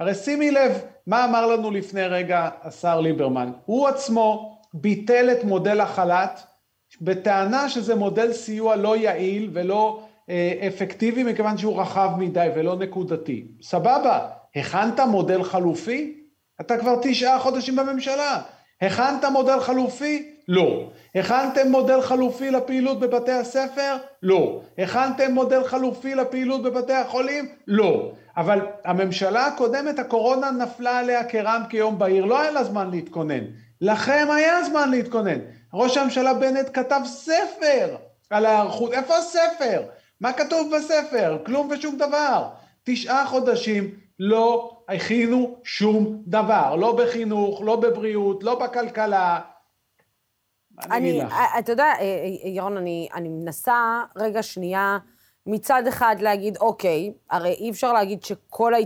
הרי 0.00 0.14
שימי 0.14 0.50
לב 0.50 0.72
מה 1.06 1.24
אמר 1.24 1.46
לנו 1.46 1.70
לפני 1.70 2.02
רגע 2.02 2.48
השר 2.62 3.00
ליברמן. 3.00 3.52
הוא 3.64 3.88
עצמו 3.88 4.58
ביטל 4.74 5.30
את 5.32 5.44
מודל 5.44 5.80
החל"ת 5.80 6.40
בטענה 7.00 7.68
שזה 7.68 7.94
מודל 7.94 8.32
סיוע 8.32 8.76
לא 8.76 8.96
יעיל 8.96 9.50
ולא 9.52 10.07
אפקטיבי 10.68 11.22
מכיוון 11.24 11.58
שהוא 11.58 11.80
רחב 11.80 12.10
מדי 12.18 12.48
ולא 12.56 12.76
נקודתי. 12.76 13.46
סבבה, 13.62 14.28
הכנת 14.56 15.00
מודל 15.00 15.42
חלופי? 15.42 16.14
אתה 16.60 16.76
כבר 16.78 16.98
תשעה 17.02 17.38
חודשים 17.38 17.76
בממשלה. 17.76 18.40
הכנת 18.82 19.24
מודל 19.24 19.60
חלופי? 19.60 20.34
לא. 20.48 20.90
הכנתם 21.14 21.70
מודל 21.70 22.00
חלופי 22.00 22.50
לפעילות 22.50 23.00
בבתי 23.00 23.32
הספר? 23.32 23.96
לא. 24.22 24.60
הכנתם 24.78 25.32
מודל 25.32 25.64
חלופי 25.64 26.14
לפעילות 26.14 26.62
בבתי 26.62 26.92
החולים? 26.92 27.48
לא. 27.66 28.12
אבל 28.36 28.60
הממשלה 28.84 29.46
הקודמת, 29.46 29.98
הקורונה 29.98 30.50
נפלה 30.50 30.98
עליה 30.98 31.24
כרעם 31.24 31.62
כיום 31.68 31.98
בהיר, 31.98 32.24
לא 32.24 32.40
היה 32.40 32.50
לה 32.50 32.64
זמן 32.64 32.90
להתכונן. 32.90 33.44
לכם 33.80 34.26
היה 34.36 34.64
זמן 34.64 34.90
להתכונן. 34.90 35.38
ראש 35.74 35.96
הממשלה 35.96 36.34
בנט 36.34 36.70
כתב 36.74 37.00
ספר 37.04 37.96
על 38.30 38.46
ההיערכות. 38.46 38.92
איפה 38.92 39.16
הספר? 39.16 39.82
מה 40.20 40.32
כתוב 40.32 40.74
בספר? 40.76 41.38
כלום 41.46 41.68
ושום 41.70 41.96
דבר. 41.96 42.48
תשעה 42.84 43.26
חודשים 43.26 43.94
לא 44.18 44.78
הכינו 44.88 45.56
שום 45.64 46.22
דבר, 46.26 46.76
לא 46.76 46.96
בחינוך, 46.96 47.60
לא 47.62 47.76
בבריאות, 47.76 48.42
לא 48.42 48.58
בכלכלה. 48.58 49.40
אני, 50.90 51.22
אה, 51.22 51.58
אתה 51.58 51.72
יודע, 51.72 51.84
אה, 51.84 52.00
אה, 52.00 52.48
ירון, 52.48 52.76
אני, 52.76 53.08
אני 53.14 53.28
מנסה 53.28 54.02
רגע 54.16 54.42
שנייה 54.42 54.98
מצד 55.46 55.82
אחד 55.88 56.16
להגיד, 56.20 56.56
אוקיי, 56.56 57.12
הרי 57.30 57.52
אי 57.52 57.70
אפשר 57.70 57.92
להגיד 57.92 58.22
שכל 58.22 58.74
ה... 58.74 58.78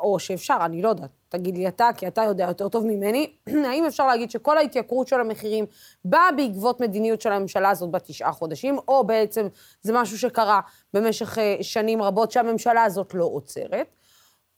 או 0.00 0.18
שאפשר, 0.18 0.58
אני 0.60 0.82
לא 0.82 0.88
יודעת, 0.88 1.10
תגיד 1.38 1.58
לי 1.58 1.68
אתה, 1.68 1.88
כי 1.96 2.06
אתה 2.06 2.22
יודע 2.22 2.44
יותר 2.44 2.68
טוב 2.68 2.86
ממני, 2.86 3.32
האם 3.68 3.84
אפשר 3.86 4.06
להגיד 4.06 4.30
שכל 4.30 4.58
ההתייקרות 4.58 5.08
של 5.08 5.20
המחירים 5.20 5.66
באה 6.04 6.32
בעקבות 6.32 6.80
מדיניות 6.80 7.20
של 7.20 7.32
הממשלה 7.32 7.70
הזאת 7.70 7.90
בתשעה 7.90 8.32
חודשים, 8.32 8.78
או 8.88 9.06
בעצם 9.06 9.46
זה 9.82 9.92
משהו 9.92 10.18
שקרה 10.18 10.60
במשך 10.94 11.38
אה, 11.38 11.56
שנים 11.60 12.02
רבות 12.02 12.30
שהממשלה 12.30 12.84
הזאת 12.84 13.14
לא 13.14 13.24
עוצרת, 13.24 13.86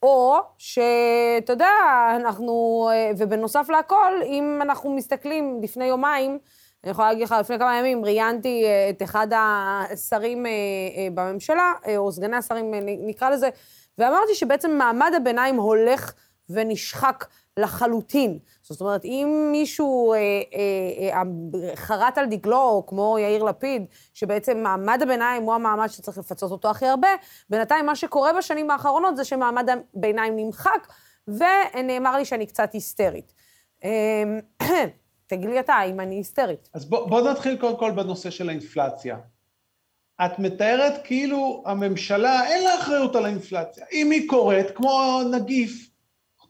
או 0.03 0.37
שאתה 0.57 1.53
יודע, 1.53 1.69
אנחנו, 2.15 2.87
אה, 2.91 3.11
ובנוסף 3.17 3.69
להכל, 3.69 4.13
אם 4.25 4.59
אנחנו 4.61 4.95
מסתכלים 4.95 5.59
לפני 5.63 5.85
יומיים, 5.85 6.39
אני 6.83 6.91
יכולה 6.91 7.07
להגיד 7.07 7.23
לך, 7.23 7.35
לפני 7.39 7.59
כמה 7.59 7.77
ימים 7.79 8.05
ראיינתי 8.05 8.65
אה, 8.65 8.89
את 8.89 9.03
אחד 9.03 9.27
השרים 9.35 10.45
בממשלה, 11.13 11.73
או 11.97 12.11
סגני 12.11 12.35
השרים 12.35 12.73
נקרא 12.83 13.29
לזה, 13.29 13.49
ואמרתי 13.97 14.35
שבעצם 14.35 14.71
מעמד 14.71 15.11
הביניים 15.15 15.55
הולך 15.55 16.13
ונשחק 16.49 17.25
לחלוטין. 17.57 18.39
זאת 18.61 18.81
אומרת, 18.81 19.05
אם 19.05 19.49
מישהו 19.51 20.13
אה, 20.13 20.17
אה, 20.17 21.21
אה, 21.21 21.75
חרט 21.75 22.17
על 22.17 22.25
דגלו, 22.25 22.83
כמו 22.87 23.17
יאיר 23.19 23.43
לפיד, 23.43 23.85
שבעצם 24.13 24.57
מעמד 24.63 24.99
הביניים 25.01 25.43
הוא 25.43 25.53
המעמד 25.53 25.87
שצריך 25.87 26.17
לפצות 26.17 26.51
אותו 26.51 26.69
הכי 26.69 26.85
הרבה, 26.85 27.07
בינתיים 27.49 27.85
מה 27.85 27.95
שקורה 27.95 28.33
בשנים 28.37 28.71
האחרונות 28.71 29.17
זה 29.17 29.23
שמעמד 29.23 29.69
הביניים 29.69 30.35
נמחק, 30.35 30.87
ונאמר 31.27 32.17
לי 32.17 32.25
שאני 32.25 32.45
קצת 32.45 32.73
היסטרית. 32.73 33.33
אה, 33.83 34.23
תגיד 35.27 35.49
לי 35.49 35.59
אתה, 35.59 35.83
אם 35.83 35.99
אני 35.99 36.15
היסטרית. 36.15 36.69
אז 36.73 36.85
בוא, 36.85 37.09
בוא 37.09 37.31
נתחיל 37.31 37.57
קודם 37.57 37.77
כל 37.77 37.91
בנושא 37.91 38.29
של 38.29 38.49
האינפלציה. 38.49 39.17
את 40.25 40.39
מתארת 40.39 40.93
כאילו 41.03 41.63
הממשלה, 41.65 42.47
אין 42.47 42.63
לה 42.63 42.75
אחריות 42.79 43.15
על 43.15 43.25
האינפלציה. 43.25 43.85
אם 43.91 44.11
היא 44.11 44.29
קורית, 44.29 44.71
כמו 44.71 45.21
נגיף, 45.31 45.89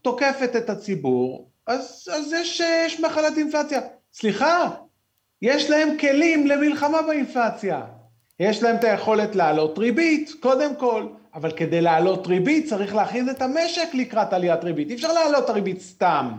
תוקפת 0.01 0.55
את 0.55 0.69
הציבור, 0.69 1.49
אז, 1.67 2.09
אז 2.13 2.33
יש, 2.33 2.59
יש 2.85 2.99
מחלת 2.99 3.37
אינפלציה. 3.37 3.81
סליחה, 4.13 4.69
יש 5.41 5.69
להם 5.69 5.97
כלים 5.97 6.47
למלחמה 6.47 7.01
באינפלציה. 7.01 7.81
יש 8.39 8.63
להם 8.63 8.75
את 8.75 8.83
היכולת 8.83 9.35
להעלות 9.35 9.77
ריבית, 9.77 10.31
קודם 10.39 10.75
כל, 10.75 11.07
אבל 11.35 11.51
כדי 11.51 11.81
להעלות 11.81 12.27
ריבית 12.27 12.69
צריך 12.69 12.95
להכין 12.95 13.29
את 13.29 13.41
המשק 13.41 13.87
לקראת 13.93 14.33
עליית 14.33 14.63
ריבית. 14.63 14.89
אי 14.89 14.95
אפשר 14.95 15.13
להעלות 15.13 15.49
הריבית 15.49 15.81
סתם. 15.81 16.31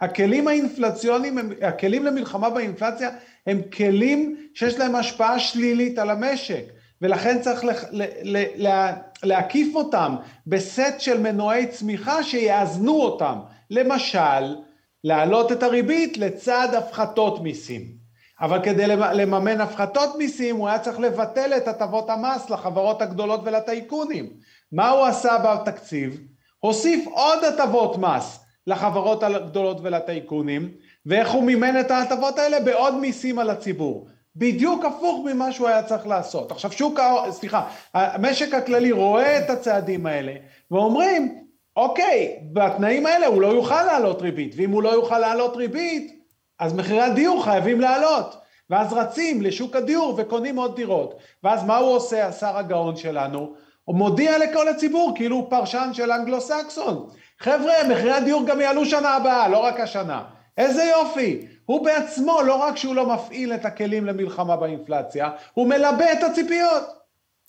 הכלים 0.00 0.48
האינפלציוניים, 0.48 1.38
הכלים 1.62 2.04
למלחמה 2.04 2.50
באינפלציה 2.50 3.10
הם 3.46 3.60
כלים 3.76 4.36
שיש 4.54 4.78
להם 4.78 4.94
השפעה 4.94 5.38
שלילית 5.38 5.98
על 5.98 6.10
המשק. 6.10 6.64
ולכן 7.02 7.40
צריך 7.40 7.64
לח, 7.64 7.84
ל, 7.90 8.02
ל, 8.22 8.44
לה, 8.56 8.92
להקיף 9.24 9.74
אותם 9.74 10.16
בסט 10.46 10.94
של 10.98 11.20
מנועי 11.20 11.66
צמיחה 11.66 12.22
שיאזנו 12.22 13.02
אותם. 13.02 13.38
למשל, 13.70 14.56
להעלות 15.04 15.52
את 15.52 15.62
הריבית 15.62 16.18
לצד 16.18 16.68
הפחתות 16.74 17.42
מיסים. 17.42 18.04
אבל 18.40 18.62
כדי 18.62 18.86
לממן 18.86 19.60
הפחתות 19.60 20.16
מיסים 20.18 20.56
הוא 20.56 20.68
היה 20.68 20.78
צריך 20.78 21.00
לבטל 21.00 21.52
את 21.56 21.68
הטבות 21.68 22.10
המס 22.10 22.50
לחברות 22.50 23.02
הגדולות 23.02 23.40
ולטייקונים. 23.44 24.30
מה 24.72 24.90
הוא 24.90 25.06
עשה 25.06 25.38
בתקציב? 25.38 26.20
הוסיף 26.60 27.06
עוד 27.06 27.44
הטבות 27.44 27.98
מס 27.98 28.40
לחברות 28.66 29.22
הגדולות 29.22 29.78
ולטייקונים, 29.82 30.70
ואיך 31.06 31.30
הוא 31.30 31.42
מימן 31.44 31.80
את 31.80 31.90
ההטבות 31.90 32.38
האלה? 32.38 32.60
בעוד 32.60 32.94
מיסים 32.94 33.38
על 33.38 33.50
הציבור. 33.50 34.08
בדיוק 34.36 34.84
הפוך 34.84 35.20
ממה 35.24 35.52
שהוא 35.52 35.68
היה 35.68 35.82
צריך 35.82 36.06
לעשות. 36.06 36.52
עכשיו 36.52 36.72
שוק, 36.72 37.00
סליחה, 37.30 37.68
המשק 37.94 38.54
הכללי 38.54 38.92
רואה 38.92 39.38
את 39.38 39.50
הצעדים 39.50 40.06
האלה 40.06 40.32
ואומרים, 40.70 41.44
אוקיי, 41.76 42.38
בתנאים 42.52 43.06
האלה 43.06 43.26
הוא 43.26 43.42
לא 43.42 43.46
יוכל 43.46 43.82
להעלות 43.82 44.22
ריבית, 44.22 44.54
ואם 44.56 44.70
הוא 44.70 44.82
לא 44.82 44.88
יוכל 44.88 45.18
להעלות 45.18 45.56
ריבית, 45.56 46.20
אז 46.58 46.74
מחירי 46.74 47.00
הדיור 47.00 47.44
חייבים 47.44 47.80
לעלות. 47.80 48.36
ואז 48.70 48.92
רצים 48.92 49.42
לשוק 49.42 49.76
הדיור 49.76 50.14
וקונים 50.16 50.56
עוד 50.56 50.76
דירות. 50.76 51.14
ואז 51.42 51.64
מה 51.64 51.76
הוא 51.76 51.96
עושה, 51.96 52.26
השר 52.26 52.56
הגאון 52.56 52.96
שלנו? 52.96 53.54
הוא 53.84 53.96
מודיע 53.96 54.38
לכל 54.38 54.68
הציבור, 54.68 55.12
כאילו 55.14 55.36
הוא 55.36 55.50
פרשן 55.50 55.90
של 55.92 56.12
אנגלו-סקסון. 56.12 57.08
חבר'ה, 57.38 57.74
מחירי 57.90 58.12
הדיור 58.12 58.46
גם 58.46 58.60
יעלו 58.60 58.84
שנה 58.84 59.08
הבאה, 59.10 59.48
לא 59.48 59.58
רק 59.58 59.80
השנה. 59.80 60.24
איזה 60.58 60.84
יופי. 60.84 61.46
הוא 61.66 61.84
בעצמו, 61.84 62.42
לא 62.42 62.54
רק 62.54 62.76
שהוא 62.76 62.94
לא 62.94 63.06
מפעיל 63.06 63.54
את 63.54 63.64
הכלים 63.64 64.06
למלחמה 64.06 64.56
באינפלציה, 64.56 65.30
הוא 65.54 65.68
מלבה 65.68 66.12
את 66.12 66.22
הציפיות. 66.22 66.82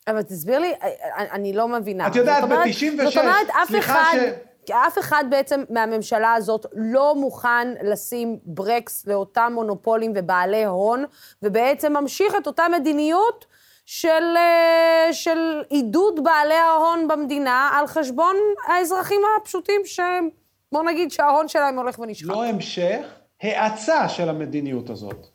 אבל 0.07 0.21
תסביר 0.21 0.59
לי, 0.59 0.73
אני 1.31 1.53
לא 1.53 1.67
מבינה. 1.67 2.07
את 2.07 2.15
יודעת, 2.15 2.43
ב-96, 2.43 3.03
זאת 3.03 3.17
אומרת, 3.17 3.47
אף 3.63 3.75
אחד... 3.79 4.15
ש... 4.15 4.71
אף 4.71 4.99
אחד 4.99 5.23
בעצם 5.29 5.63
מהממשלה 5.69 6.33
הזאת 6.33 6.65
לא 6.73 7.15
מוכן 7.15 7.67
לשים 7.83 8.39
ברקס 8.43 9.07
לאותם 9.07 9.51
מונופולים 9.55 10.13
ובעלי 10.15 10.65
הון, 10.65 11.05
ובעצם 11.43 11.93
ממשיך 11.93 12.35
את 12.35 12.47
אותה 12.47 12.67
מדיניות 12.67 13.45
של, 13.85 14.35
אה, 14.37 15.13
של 15.13 15.63
עידוד 15.69 16.23
בעלי 16.23 16.53
ההון 16.53 17.07
במדינה 17.07 17.69
על 17.73 17.87
חשבון 17.87 18.35
האזרחים 18.67 19.21
הפשוטים, 19.37 19.81
שבוא 20.75 20.83
נגיד 20.83 21.11
שההון 21.11 21.47
שלהם 21.47 21.79
הולך 21.79 21.99
ונשחק. 21.99 22.27
לא 22.29 22.45
המשך, 22.45 23.05
האצה 23.41 24.09
של 24.09 24.29
המדיניות 24.29 24.89
הזאת. 24.89 25.27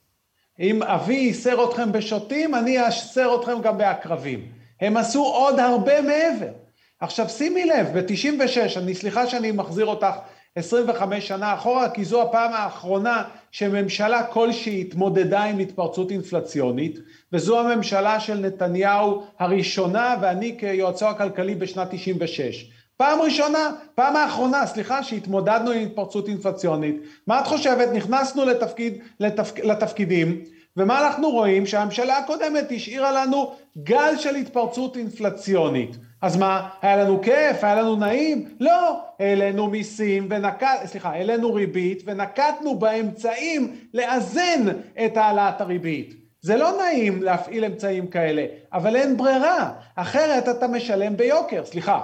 אם 0.61 0.83
אבי 0.83 1.15
ייסר 1.15 1.65
אתכם 1.65 1.93
בשוטים, 1.93 2.55
אני 2.55 2.87
אאסר 2.87 3.41
אתכם 3.41 3.61
גם 3.63 3.79
בעקרבים. 3.79 4.47
הם 4.81 4.97
עשו 4.97 5.25
עוד 5.25 5.59
הרבה 5.59 6.01
מעבר. 6.01 6.53
עכשיו 7.01 7.29
שימי 7.29 7.65
לב, 7.65 7.99
ב-96, 7.99 8.79
אני 8.79 8.95
סליחה 8.95 9.27
שאני 9.27 9.53
מחזיר 9.53 9.87
אותך 9.87 10.15
25 10.57 11.29
שנה 11.29 11.55
אחורה, 11.55 11.91
כי 11.91 12.05
זו 12.05 12.23
הפעם 12.23 12.53
האחרונה 12.53 13.25
שממשלה 13.51 14.23
כלשהי 14.23 14.81
התמודדה 14.81 15.45
עם 15.45 15.59
התפרצות 15.59 16.11
אינפלציונית, 16.11 16.99
וזו 17.33 17.61
הממשלה 17.61 18.21
של 18.21 18.39
נתניהו 18.39 19.25
הראשונה, 19.39 20.17
ואני 20.21 20.57
כיועצו 20.59 21.09
הכלכלי 21.09 21.55
בשנת 21.55 21.89
96. 21.91 22.71
פעם 23.01 23.21
ראשונה, 23.21 23.71
פעם 23.95 24.17
האחרונה, 24.17 24.67
סליחה, 24.67 25.03
שהתמודדנו 25.03 25.71
עם 25.71 25.83
התפרצות 25.83 26.29
אינפלציונית. 26.29 26.97
מה 27.27 27.41
את 27.41 27.47
חושבת? 27.47 27.89
נכנסנו 27.93 28.45
לתפקיד, 28.45 28.99
לתפק, 29.21 29.59
לתפקידים, 29.65 30.41
ומה 30.77 31.07
אנחנו 31.07 31.31
רואים? 31.31 31.67
שהממשלה 31.67 32.19
הקודמת 32.19 32.73
השאירה 32.77 33.13
לנו 33.13 33.53
גל 33.79 34.17
של 34.17 34.35
התפרצות 34.35 34.97
אינפלציונית. 34.97 35.97
אז 36.23 36.37
מה, 36.37 36.69
היה 36.83 36.97
לנו 36.97 37.23
כיף? 37.23 37.65
היה 37.65 37.75
לנו 37.75 37.97
נעים? 37.97 38.49
לא, 38.61 39.01
העלינו 39.21 39.67
מיסים 39.67 40.27
ונקט... 40.31 40.67
סליחה, 40.85 41.11
העלינו 41.11 41.55
ריבית 41.55 42.03
ונקטנו 42.07 42.79
באמצעים 42.79 43.77
לאזן 43.95 44.67
את 45.05 45.17
העלאת 45.17 45.61
הריבית. 45.61 46.15
זה 46.41 46.57
לא 46.57 46.73
נעים 46.83 47.23
להפעיל 47.23 47.65
אמצעים 47.65 48.07
כאלה, 48.07 48.45
אבל 48.73 48.97
אין 48.97 49.17
ברירה, 49.17 49.73
אחרת 49.97 50.49
אתה 50.49 50.69
משלם 50.69 51.17
ביוקר, 51.17 51.65
סליחה, 51.65 52.01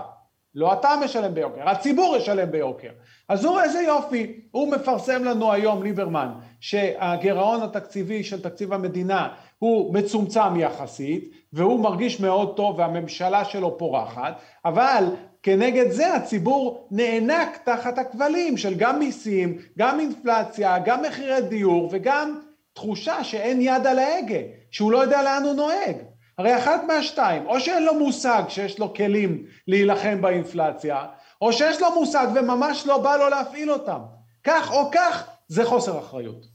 לא 0.57 0.73
אתה 0.73 0.88
משלם 1.05 1.35
ביוקר, 1.35 1.69
הציבור 1.69 2.16
ישלם 2.16 2.51
ביוקר. 2.51 2.90
אז 3.29 3.45
הוא 3.45 3.61
איזה 3.61 3.81
יופי, 3.81 4.40
הוא 4.51 4.73
מפרסם 4.73 5.25
לנו 5.25 5.53
היום, 5.53 5.83
ליברמן, 5.83 6.29
שהגירעון 6.61 7.62
התקציבי 7.62 8.25
של 8.25 8.42
תקציב 8.42 8.73
המדינה 8.73 9.29
הוא 9.59 9.95
מצומצם 9.95 10.57
יחסית, 10.57 11.31
והוא 11.53 11.81
מרגיש 11.81 12.21
מאוד 12.21 12.57
טוב 12.57 12.79
והממשלה 12.79 13.45
שלו 13.45 13.79
פורחת, 13.79 14.40
אבל 14.64 15.05
כנגד 15.42 15.90
זה 15.90 16.14
הציבור 16.14 16.88
נאנק 16.90 17.59
תחת 17.64 17.99
הכבלים 17.99 18.57
של 18.57 18.75
גם 18.75 18.99
מיסים, 18.99 19.59
גם 19.79 20.01
אינפלציה, 20.01 20.79
גם 20.79 21.03
מחירי 21.03 21.40
דיור 21.40 21.88
וגם 21.92 22.40
תחושה 22.73 23.25
שאין 23.25 23.61
יד 23.61 23.87
על 23.87 23.99
ההגה, 23.99 24.40
שהוא 24.71 24.92
לא 24.92 24.99
יודע 24.99 25.23
לאן 25.23 25.42
הוא 25.45 25.53
נוהג. 25.53 25.97
הרי 26.38 26.59
אחת 26.59 26.81
מהשתיים, 26.87 27.46
או 27.46 27.61
שאין 27.61 27.85
לו 27.85 27.94
מושג 27.99 28.42
שיש 28.49 28.79
לו 28.79 28.94
כלים 28.94 29.46
להילחם 29.68 30.22
באינפלציה, 30.22 31.05
או 31.40 31.53
שיש 31.53 31.81
לו 31.81 31.94
מושג 31.94 32.27
וממש 32.35 32.87
לא 32.87 32.99
בא 32.99 33.16
לו 33.16 33.29
להפעיל 33.29 33.72
אותם. 33.72 34.01
כך 34.44 34.72
או 34.72 34.90
כך, 34.92 35.29
זה 35.49 35.64
חוסר 35.64 35.99
אחריות. 35.99 36.46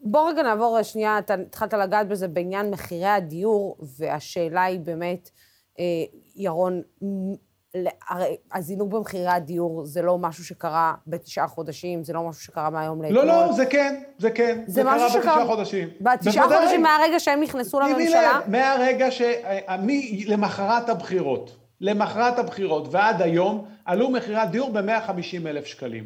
בוא 0.00 0.28
רגע 0.30 0.42
נעבור 0.42 0.82
שנייה, 0.82 1.18
אתה 1.18 1.34
התחלת 1.34 1.74
לגעת 1.74 2.08
בזה 2.08 2.28
בעניין 2.28 2.70
מחירי 2.70 3.06
הדיור, 3.06 3.76
והשאלה 3.98 4.62
היא 4.64 4.80
באמת, 4.80 5.30
אה, 5.78 5.84
ירון, 6.36 6.82
הרי 8.08 8.36
הזינוק 8.52 8.92
במחירי 8.92 9.28
הדיור 9.28 9.84
זה 9.84 10.02
לא 10.02 10.18
משהו 10.18 10.44
שקרה 10.44 10.94
בתשעה 11.06 11.48
חודשים, 11.48 12.04
זה 12.04 12.12
לא 12.12 12.22
משהו 12.28 12.42
שקרה 12.42 12.70
מהיום 12.70 13.02
לאתמול. 13.02 13.24
לא, 13.24 13.46
לא, 13.46 13.52
זה 13.52 13.66
כן, 13.66 14.02
זה 14.18 14.30
כן. 14.30 14.62
זה, 14.66 14.72
זה 14.72 14.84
משהו 14.84 15.08
שקרה 15.10 15.20
בתשעה 15.22 15.46
חודשים. 15.46 15.88
בתשעה 16.00 16.48
חודשים 16.48 16.82
מהרגע 16.82 17.20
שהם 17.20 17.40
נכנסו 17.40 17.80
לממשלה? 17.80 18.38
לב, 18.38 18.50
מהרגע 18.50 19.10
ש... 19.10 19.22
למחרת 20.26 20.88
הבחירות, 20.88 21.56
למחרת 21.80 22.38
הבחירות 22.38 22.88
ועד 22.90 23.22
היום, 23.22 23.64
עלו 23.84 24.10
מחירי 24.10 24.36
הדיור 24.36 24.70
ב-150 24.72 25.46
אלף 25.46 25.66
שקלים. 25.66 26.04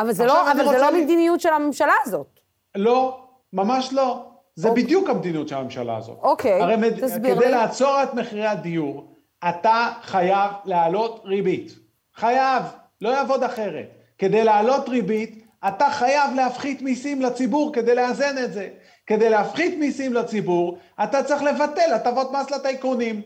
אבל 0.00 0.12
זה 0.12 0.26
לא, 0.26 0.52
אבל 0.52 0.68
זה 0.68 0.78
לא 0.78 0.90
לי... 0.90 1.04
מדיניות 1.04 1.40
של 1.40 1.52
הממשלה 1.52 1.92
הזאת. 2.04 2.40
לא, 2.74 3.20
ממש 3.52 3.92
לא. 3.92 4.26
זה 4.54 4.68
אוקיי. 4.68 4.84
בדיוק 4.84 5.08
המדיניות 5.08 5.48
של 5.48 5.56
הממשלה 5.56 5.96
הזאת. 5.96 6.18
אוקיי, 6.22 6.62
הרי 6.62 6.90
תסביר 6.90 7.34
לי. 7.34 7.40
כדי 7.40 7.50
לעצור 7.50 8.02
את 8.02 8.14
מחירי 8.14 8.46
הדיור, 8.46 9.15
אתה 9.48 9.92
חייב 10.02 10.50
להעלות 10.64 11.22
ריבית. 11.24 11.72
חייב, 12.14 12.62
לא 13.00 13.08
יעבוד 13.08 13.42
אחרת. 13.42 13.88
כדי 14.18 14.44
להעלות 14.44 14.88
ריבית, 14.88 15.46
אתה 15.68 15.90
חייב 15.90 16.34
להפחית 16.34 16.82
מיסים 16.82 17.22
לציבור 17.22 17.72
כדי 17.72 17.94
לאזן 17.94 18.44
את 18.44 18.52
זה. 18.52 18.68
כדי 19.06 19.30
להפחית 19.30 19.78
מיסים 19.78 20.12
לציבור, 20.12 20.78
אתה 21.04 21.22
צריך 21.22 21.42
לבטל 21.42 21.92
הטבות 21.94 22.32
מס 22.32 22.50
לטייקונים. 22.50 23.22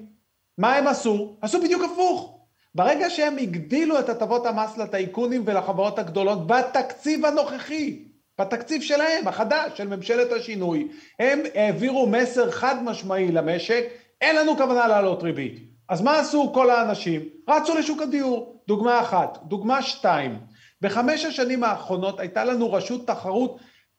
מה 0.59 0.77
הם 0.77 0.87
עשו? 0.87 1.37
עשו 1.43 1.61
בדיוק 1.61 1.83
הפוך. 1.85 2.41
ברגע 2.75 3.11
שהם 3.11 3.39
הגדילו 3.39 3.99
את 3.99 4.09
הטבות 4.09 4.47
המס 4.47 4.79
לטייקונים 4.79 5.43
ולחברות 5.47 5.99
הגדולות 5.99 6.47
בתקציב 6.47 7.27
הנוכחי, 7.27 8.05
בתקציב 8.41 8.83
שלהם, 8.83 9.29
החדש, 9.29 9.79
של 9.79 9.89
ממשלת 9.89 10.33
השינוי, 10.33 10.89
הם 11.19 11.41
העבירו 11.55 12.07
מסר 12.07 12.51
חד 12.51 12.85
משמעי 12.85 13.33
למשק, 13.33 13.85
אין 14.21 14.37
לנו 14.37 14.57
כוונה 14.57 14.89
להעלות 14.89 15.23
ריבית. 15.23 15.71
אז 15.91 16.03
מה 16.03 16.19
עשו 16.19 16.51
כל 16.55 16.71
האנשים? 16.71 17.23
רצו 17.49 17.79
לשוק 17.79 18.03
הדיור. 18.03 18.63
דוגמה 18.69 19.01
אחת. 19.01 19.39
דוגמה 19.43 19.83
שתיים. 19.83 20.39
בחמש 20.81 21.25
השנים 21.25 21.65
האחרונות 21.65 22.21
הייתה 22.21 22.45
לנו 22.45 22.73
רשות 22.73 23.07
תחרות 23.07 23.59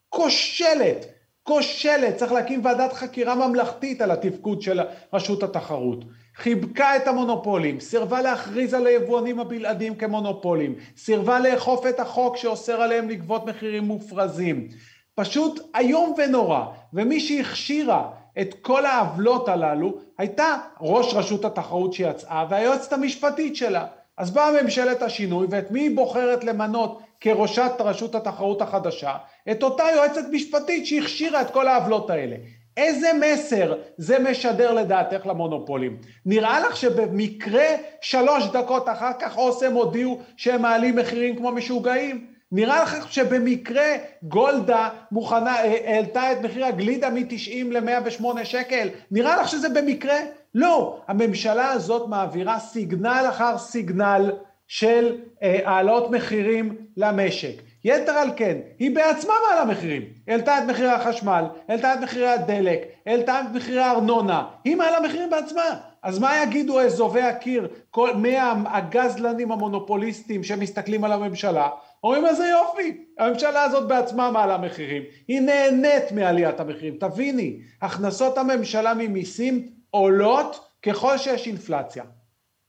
כושלת, 0.09 1.05
כושלת, 1.43 2.15
צריך 2.15 2.31
להקים 2.31 2.65
ועדת 2.65 2.93
חקירה 2.93 3.35
ממלכתית 3.35 4.01
על 4.01 4.11
התפקוד 4.11 4.61
של 4.61 4.79
רשות 5.13 5.43
התחרות. 5.43 6.05
חיבקה 6.35 6.95
את 6.95 7.07
המונופולים, 7.07 7.79
סירבה 7.79 8.21
להכריז 8.21 8.73
על 8.73 8.87
היבואנים 8.87 9.39
הבלעדיים 9.39 9.95
כמונופולים, 9.95 10.75
סירבה 10.97 11.39
לאכוף 11.39 11.85
את 11.85 11.99
החוק 11.99 12.37
שאוסר 12.37 12.81
עליהם 12.81 13.09
לגבות 13.09 13.45
מחירים 13.45 13.83
מופרזים. 13.83 14.67
פשוט 15.15 15.59
איום 15.75 16.15
ונורא, 16.17 16.65
ומי 16.93 17.19
שהכשירה 17.19 18.20
את 18.41 18.53
כל 18.61 18.85
העוולות 18.85 19.49
הללו 19.49 19.93
הייתה 20.17 20.57
ראש 20.81 21.13
רשות 21.13 21.45
התחרות 21.45 21.93
שיצאה 21.93 22.45
והיועצת 22.49 22.93
המשפטית 22.93 23.55
שלה. 23.55 23.85
אז 24.17 24.31
באה 24.31 24.61
ממשלת 24.61 25.01
השינוי 25.01 25.47
ואת 25.49 25.71
מי 25.71 25.79
היא 25.79 25.95
בוחרת 25.95 26.43
למנות 26.43 27.01
כראשת 27.19 27.71
רשות 27.79 28.15
התחרות 28.15 28.61
החדשה? 28.61 29.15
את 29.51 29.63
אותה 29.63 29.83
יועצת 29.95 30.23
משפטית 30.31 30.85
שהכשירה 30.85 31.41
את 31.41 31.51
כל 31.51 31.67
העוולות 31.67 32.09
האלה. 32.09 32.35
איזה 32.77 33.11
מסר 33.21 33.75
זה 33.97 34.19
משדר 34.19 34.73
לדעתך 34.73 35.25
למונופולים? 35.25 35.97
נראה 36.25 36.59
לך 36.59 36.77
שבמקרה 36.77 37.67
שלוש 38.01 38.47
דקות 38.47 38.89
אחר 38.89 39.11
כך 39.19 39.37
אוסם 39.37 39.73
הודיעו 39.73 40.19
שהם 40.37 40.61
מעלים 40.61 40.95
מחירים 40.95 41.35
כמו 41.35 41.51
משוגעים? 41.51 42.30
נראה 42.51 42.83
לך 42.83 43.11
שבמקרה 43.11 43.87
גולדה 44.23 44.89
מוכנה, 45.11 45.55
העלתה 45.59 46.31
את 46.31 46.41
מחיר 46.41 46.65
הגלידה 46.65 47.09
מ-90 47.09 47.65
ל-108 47.71 48.43
שקל? 48.43 48.89
נראה 49.11 49.41
לך 49.41 49.47
שזה 49.47 49.69
במקרה? 49.69 50.17
לא. 50.55 50.99
הממשלה 51.07 51.71
הזאת 51.71 52.09
מעבירה 52.09 52.59
סיגנל 52.59 53.25
אחר 53.29 53.57
סיגנל 53.57 54.31
של 54.67 55.17
העלאות 55.41 56.11
מחירים 56.11 56.75
למשק. 56.97 57.61
יתר 57.83 58.11
על 58.11 58.29
כן, 58.35 58.57
היא 58.79 58.95
בעצמה 58.95 59.33
מעלה 59.49 59.65
מחירים. 59.65 60.01
העלתה 60.27 60.57
את 60.57 60.63
מחירי 60.63 60.89
החשמל, 60.89 61.45
העלתה 61.67 61.93
את 61.93 61.99
מחירי 61.99 62.27
הדלק, 62.27 62.79
העלתה 63.05 63.41
את 63.41 63.55
מחירי 63.55 63.81
הארנונה. 63.81 64.43
היא 64.63 64.75
מעלה 64.75 64.99
מחירים 64.99 65.29
בעצמה. 65.29 65.75
אז 66.03 66.19
מה 66.19 66.43
יגידו 66.43 66.81
אזובי 66.81 67.21
הקיר, 67.21 67.67
כל 67.91 68.15
מאה 68.15 68.53
הגזלנים 68.65 69.51
המונופוליסטים 69.51 70.43
שמסתכלים 70.43 71.03
על 71.03 71.11
הממשלה? 71.11 71.69
אומרים 72.03 72.25
איזה 72.25 72.47
יופי, 72.47 73.05
הממשלה 73.19 73.63
הזאת 73.63 73.87
בעצמה 73.87 74.31
מעלה 74.31 74.57
מחירים, 74.57 75.03
היא 75.27 75.41
נהנית 75.41 76.11
מעליית 76.11 76.59
המחירים. 76.59 76.97
תביני, 76.99 77.57
הכנסות 77.81 78.37
הממשלה 78.37 78.93
ממיסים 78.93 79.69
עולות 79.89 80.67
ככל 80.83 81.17
שיש 81.17 81.47
אינפלציה. 81.47 82.03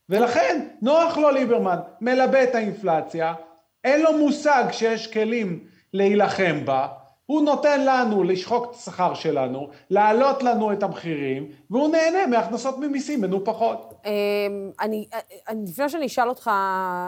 ולכן 0.09 0.67
נוח 0.83 1.17
לו 1.17 1.31
ליברמן, 1.31 1.79
מלבה 2.01 2.43
את 2.43 2.55
האינפלציה, 2.55 3.35
אין 3.85 4.03
לו 4.03 4.19
מושג 4.19 4.65
שיש 4.73 5.13
כלים 5.13 5.65
להילחם 5.93 6.65
בה, 6.65 6.89
הוא 7.27 7.43
נותן 7.43 7.85
לנו 7.85 8.23
לשחוק 8.23 8.71
את 8.71 8.75
השכר 8.75 9.15
שלנו, 9.15 9.69
להעלות 9.91 10.43
לנו 10.43 10.73
את 10.73 10.83
המחירים, 10.83 11.49
והוא 11.71 11.93
נהנה 11.93 12.27
מהכנסות 12.27 12.79
ממיסים 12.79 13.21
מנופחות. 13.21 13.95
אמ, 14.05 14.71
אני, 14.81 15.07
לפני 15.67 15.89
שאני 15.89 16.07
אשאל 16.07 16.29
אותך, 16.29 16.51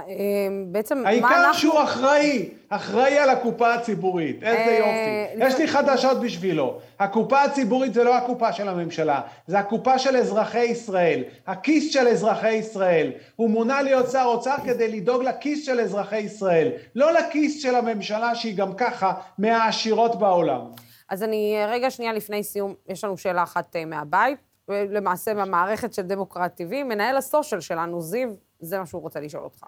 אמ, 0.09 0.67
בעצם 0.73 0.99
מה 0.99 1.11
אנחנו... 1.11 1.27
העיקר 1.27 1.53
שהוא 1.53 1.83
אחראי, 1.83 2.49
אחראי 2.69 3.19
על 3.19 3.31
הקופה 3.31 3.75
הציבורית, 3.75 4.43
איזה 4.43 4.59
אה, 4.59 5.27
יופי. 5.35 5.45
יש 5.47 5.59
לי 5.59 5.69
חדשות 5.69 6.21
בשבילו, 6.21 6.79
הקופה 6.99 7.43
הציבורית 7.43 7.95
זה 7.95 8.05
לא 8.05 8.17
הקופה 8.17 8.53
של 8.53 8.69
הממשלה, 8.69 9.21
זה 9.47 9.59
הקופה 9.59 9.99
של 9.99 10.17
אזרחי 10.17 10.65
ישראל, 10.65 11.23
הכיס 11.47 11.93
של 11.93 12.09
אזרחי 12.09 12.53
ישראל. 12.53 13.13
הוא 13.37 13.51
מונה 13.51 13.83
להיות 13.83 14.11
שר 14.11 14.25
אוצר 14.25 14.57
כדי 14.65 14.89
לדאוג 14.89 15.23
לכיס 15.23 15.67
של 15.67 15.81
אזרחי 15.81 16.19
ישראל, 16.19 16.71
לא 16.95 17.13
לכיס 17.13 17.63
של 17.63 17.75
הממשלה 17.75 18.35
שהיא 18.35 18.57
גם 18.57 18.75
ככה 18.75 19.15
מהעשירות 19.39 20.19
בעולם. 20.19 20.61
אז 21.09 21.23
אני, 21.23 21.57
רגע 21.69 21.91
שנייה 21.91 22.13
לפני 22.13 22.43
סיום, 22.43 22.75
יש 22.89 23.05
לנו 23.05 23.19
שאלה 23.19 23.43
אחת 23.43 23.77
אה, 23.77 23.85
מהבית. 23.85 24.54
למעשה 24.69 25.35
במערכת 25.35 25.95
של 25.95 26.03
דמוקרט 26.03 26.61
TV, 26.61 26.85
מנהל 26.85 27.17
הסושיאל 27.17 27.61
שלנו, 27.61 28.01
זיו, 28.01 28.29
זה 28.61 28.79
מה 28.79 28.87
שהוא 28.87 29.03
רוצה 29.03 29.21
לשאול 29.21 29.45
אותך. 29.45 29.65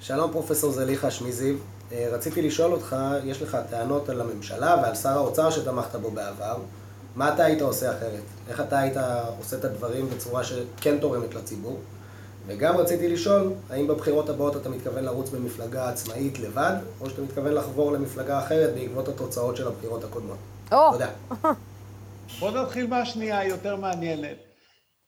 שלום 0.00 0.32
פרופסור 0.32 0.72
זליכה, 0.72 1.10
שמי 1.10 1.32
זיו. 1.32 1.56
אה, 1.92 2.08
רציתי 2.12 2.42
לשאול 2.42 2.72
אותך, 2.72 2.96
יש 3.24 3.42
לך 3.42 3.58
טענות 3.70 4.08
על 4.08 4.20
הממשלה 4.20 4.76
ועל 4.82 4.94
שר 4.94 5.08
האוצר 5.08 5.50
שתמכת 5.50 5.96
בו 5.96 6.10
בעבר. 6.10 6.56
מה 7.16 7.34
אתה 7.34 7.44
היית 7.44 7.62
עושה 7.62 7.90
אחרת? 7.90 8.22
איך 8.48 8.60
אתה 8.60 8.78
היית 8.78 8.96
עושה 9.38 9.56
את 9.56 9.64
הדברים 9.64 10.10
בצורה 10.10 10.44
שכן 10.44 10.98
תורמת 10.98 11.34
לציבור? 11.34 11.78
וגם 12.46 12.76
רציתי 12.76 13.08
לשאול, 13.08 13.52
האם 13.70 13.86
בבחירות 13.86 14.28
הבאות 14.28 14.56
אתה 14.56 14.68
מתכוון 14.68 15.04
לרוץ 15.04 15.30
במפלגה 15.30 15.88
עצמאית 15.88 16.38
לבד, 16.38 16.76
או 17.00 17.10
שאתה 17.10 17.22
מתכוון 17.22 17.52
לחבור 17.52 17.92
למפלגה 17.92 18.38
אחרת 18.38 18.74
בעקבות 18.74 19.08
התוצאות 19.08 19.56
של 19.56 19.68
הבחירות 19.68 20.04
הקודמות? 20.04 20.36
Oh. 20.70 20.74
תודה. 20.92 21.08
בואו 22.38 22.62
נתחיל 22.62 22.86
מהשנייה, 22.86 23.38
היא 23.38 23.50
יותר 23.50 23.76
מעניינת. 23.76 24.36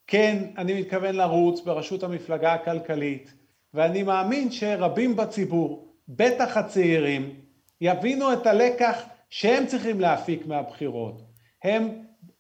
כן, 0.07 0.45
אני 0.59 0.81
מתכוון 0.81 1.15
לרוץ 1.15 1.61
בראשות 1.61 2.03
המפלגה 2.03 2.53
הכלכלית, 2.53 3.33
ואני 3.75 4.03
מאמין 4.03 4.51
שרבים 4.51 5.17
בציבור, 5.17 5.95
בטח 6.09 6.57
הצעירים, 6.57 7.35
יבינו 7.81 8.33
את 8.33 8.47
הלקח 8.47 9.03
שהם 9.31 9.67
צריכים 9.67 10.01
להפיק 10.01 10.47
מהבחירות. 10.47 11.23
הם 11.65 11.89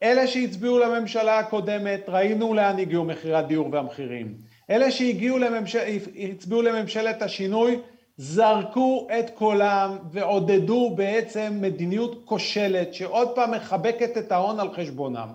אלה 0.02 0.26
שהצביעו 0.26 0.78
לממשלה 0.78 1.38
הקודמת, 1.38 2.08
ראינו 2.08 2.54
לאן 2.54 2.78
הגיעו 2.78 3.04
מחירי 3.04 3.34
הדיור 3.34 3.68
והמחירים. 3.72 4.34
אלה 4.70 4.90
שהגיעו 4.90 5.38
לממשל... 5.38 5.78
הצביעו 6.16 6.62
לממשלת 6.62 7.22
השינוי, 7.22 7.78
זרקו 8.16 9.08
את 9.18 9.30
קולם 9.30 9.98
ועודדו 10.10 10.94
בעצם 10.96 11.58
מדיניות 11.60 12.22
כושלת 12.24 12.94
שעוד 12.94 13.34
פעם 13.34 13.50
מחבקת 13.50 14.18
את 14.18 14.32
ההון 14.32 14.60
על 14.60 14.74
חשבונם. 14.74 15.28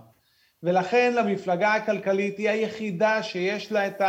ולכן 0.64 1.14
למפלגה 1.16 1.74
הכלכלית 1.74 2.38
היא 2.38 2.50
היחידה 2.50 3.24
שיש 3.24 3.72
לה 3.72 3.88
את 3.88 4.02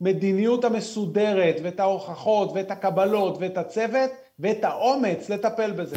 המדיניות 0.00 0.64
המסודרת 0.64 1.56
ואת 1.62 1.80
ההוכחות 1.80 2.50
ואת 2.54 2.70
הקבלות 2.70 3.38
ואת 3.40 3.58
הצוות 3.58 4.10
ואת 4.38 4.64
האומץ 4.64 5.28
לטפל 5.28 5.72
בזה. 5.72 5.96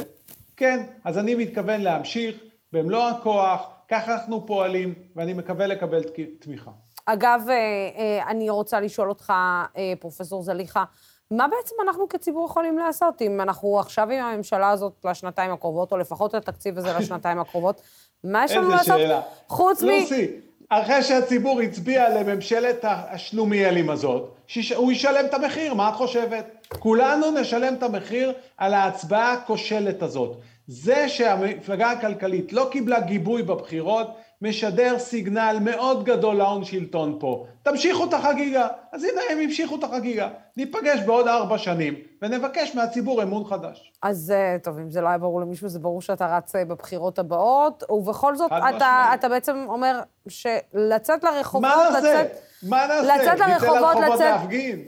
כן, 0.58 0.84
אז 1.04 1.18
אני 1.18 1.36
מתכוון 1.36 1.82
להמשיך 1.82 2.36
במלוא 2.74 3.04
הכוח, 3.04 3.70
ככה 3.90 4.14
אנחנו 4.14 4.46
פועלים 4.46 4.94
ואני 5.16 5.34
מקווה 5.34 5.68
לקבל 5.68 6.04
תמיכה. 6.40 6.72
אגב, 7.06 7.42
אה, 7.50 7.56
אה, 7.56 8.32
אני 8.32 8.50
רוצה 8.50 8.80
לשאול 8.80 9.10
אותך, 9.10 9.34
אה, 9.78 9.94
פרופסור 10.00 10.44
זליכה, 10.44 10.84
מה 11.32 11.48
בעצם 11.48 11.76
אנחנו 11.84 12.10
כציבור 12.10 12.46
יכולים 12.46 12.78
לעשות 12.78 13.22
אם 13.22 13.42
אנחנו 13.42 13.80
עכשיו 13.80 14.12
עם 14.12 14.26
הממשלה 14.26 14.70
הזאת 14.70 14.94
לשנתיים 15.04 15.52
הקרובות, 15.52 15.92
או 15.92 15.98
לפחות 15.98 16.34
התקציב 16.34 16.78
הזה 16.78 16.94
לשנתיים 17.00 17.40
הקרובות? 17.50 17.82
מה 18.24 18.46
יש 18.46 18.52
לנו 18.52 18.70
לעשות? 18.70 18.96
איזה 18.96 19.08
שאלה. 19.08 19.22
חוץ 19.48 19.84
מ... 19.84 19.86
לוסי, 19.88 20.28
אחרי 20.70 21.04
שהציבור 21.04 21.62
הצביע 21.62 22.10
לממשלת 22.10 22.86
השלומיאלים 22.88 23.90
הזאת, 23.90 24.36
הוא 24.76 24.92
ישלם 24.92 25.26
את 25.26 25.34
המחיר, 25.34 25.74
מה 25.74 25.90
את 25.90 25.94
חושבת? 25.94 26.68
כולנו 26.80 27.32
נשלם 27.32 27.74
את 27.74 27.84
המחיר 27.84 28.34
על 28.58 28.74
ההצבעה 28.74 29.34
הכושלת 29.34 30.02
הזאת. 30.02 30.38
זה 30.68 31.10
שהמפלגה 31.10 31.92
הכלכלית 31.92 32.54
לא 32.54 32.68
קיבלה 32.72 33.00
גיבוי 33.00 33.44
בבחירות, 33.44 34.08
משדר 34.42 35.00
סיגנל 35.00 35.58
מאוד 35.62 36.04
גדול 36.04 36.36
להון 36.36 36.64
שלטון 36.64 37.18
פה. 37.20 37.46
תמשיכו 37.64 38.06
את 38.06 38.14
החגיגה. 38.14 38.68
אז 38.92 39.04
הנה 39.04 39.22
הם 39.30 39.40
המשיכו 39.40 39.76
את 39.76 39.84
החגיגה. 39.84 40.30
ניפגש 40.58 41.00
בעוד 41.00 41.28
ארבע 41.28 41.58
שנים 41.58 41.96
ונבקש 42.22 42.76
מהציבור 42.76 43.24
אמון 43.24 43.46
חדש. 43.46 43.94
אז 44.04 44.34
אה, 44.36 44.58
טוב, 44.64 44.78
אם 44.78 44.90
זה 44.90 45.02
לא 45.02 45.08
היה 45.08 45.18
ברור 45.18 45.42
למישהו, 45.42 45.70
זה 45.70 45.80
ברור 45.80 46.02
שאתה 46.02 46.38
רץ 46.38 46.56
אה, 46.56 46.66
בבחירות 46.66 47.20
הבאות, 47.20 47.84
ובכל 47.90 48.36
זאת, 48.36 48.52
אתה, 48.76 49.12
אתה 49.14 49.30
בעצם 49.30 49.66
אומר 49.68 50.00
שלצאת 50.28 51.24
לרחובות, 51.24 51.70
מה 51.70 51.90
נעשה? 51.94 52.24
לצאת... 52.24 52.42
מה 52.64 52.88
נעשה? 52.88 53.16
לצאת 53.16 53.40
לרחובות, 53.40 53.96
לצאת... 53.96 54.20
להפגין. 54.20 54.82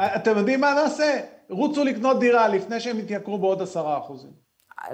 אתם 0.00 0.38
יודעים 0.38 0.60
מה 0.60 0.74
נעשה? 0.74 1.20
רוצו 1.50 1.84
לקנות 1.84 2.20
דירה 2.20 2.48
לפני 2.48 2.80
שהם 2.80 2.98
יתייקרו 2.98 3.38
בעוד 3.38 3.62
עשרה 3.62 3.98
אחוזים. 3.98 4.30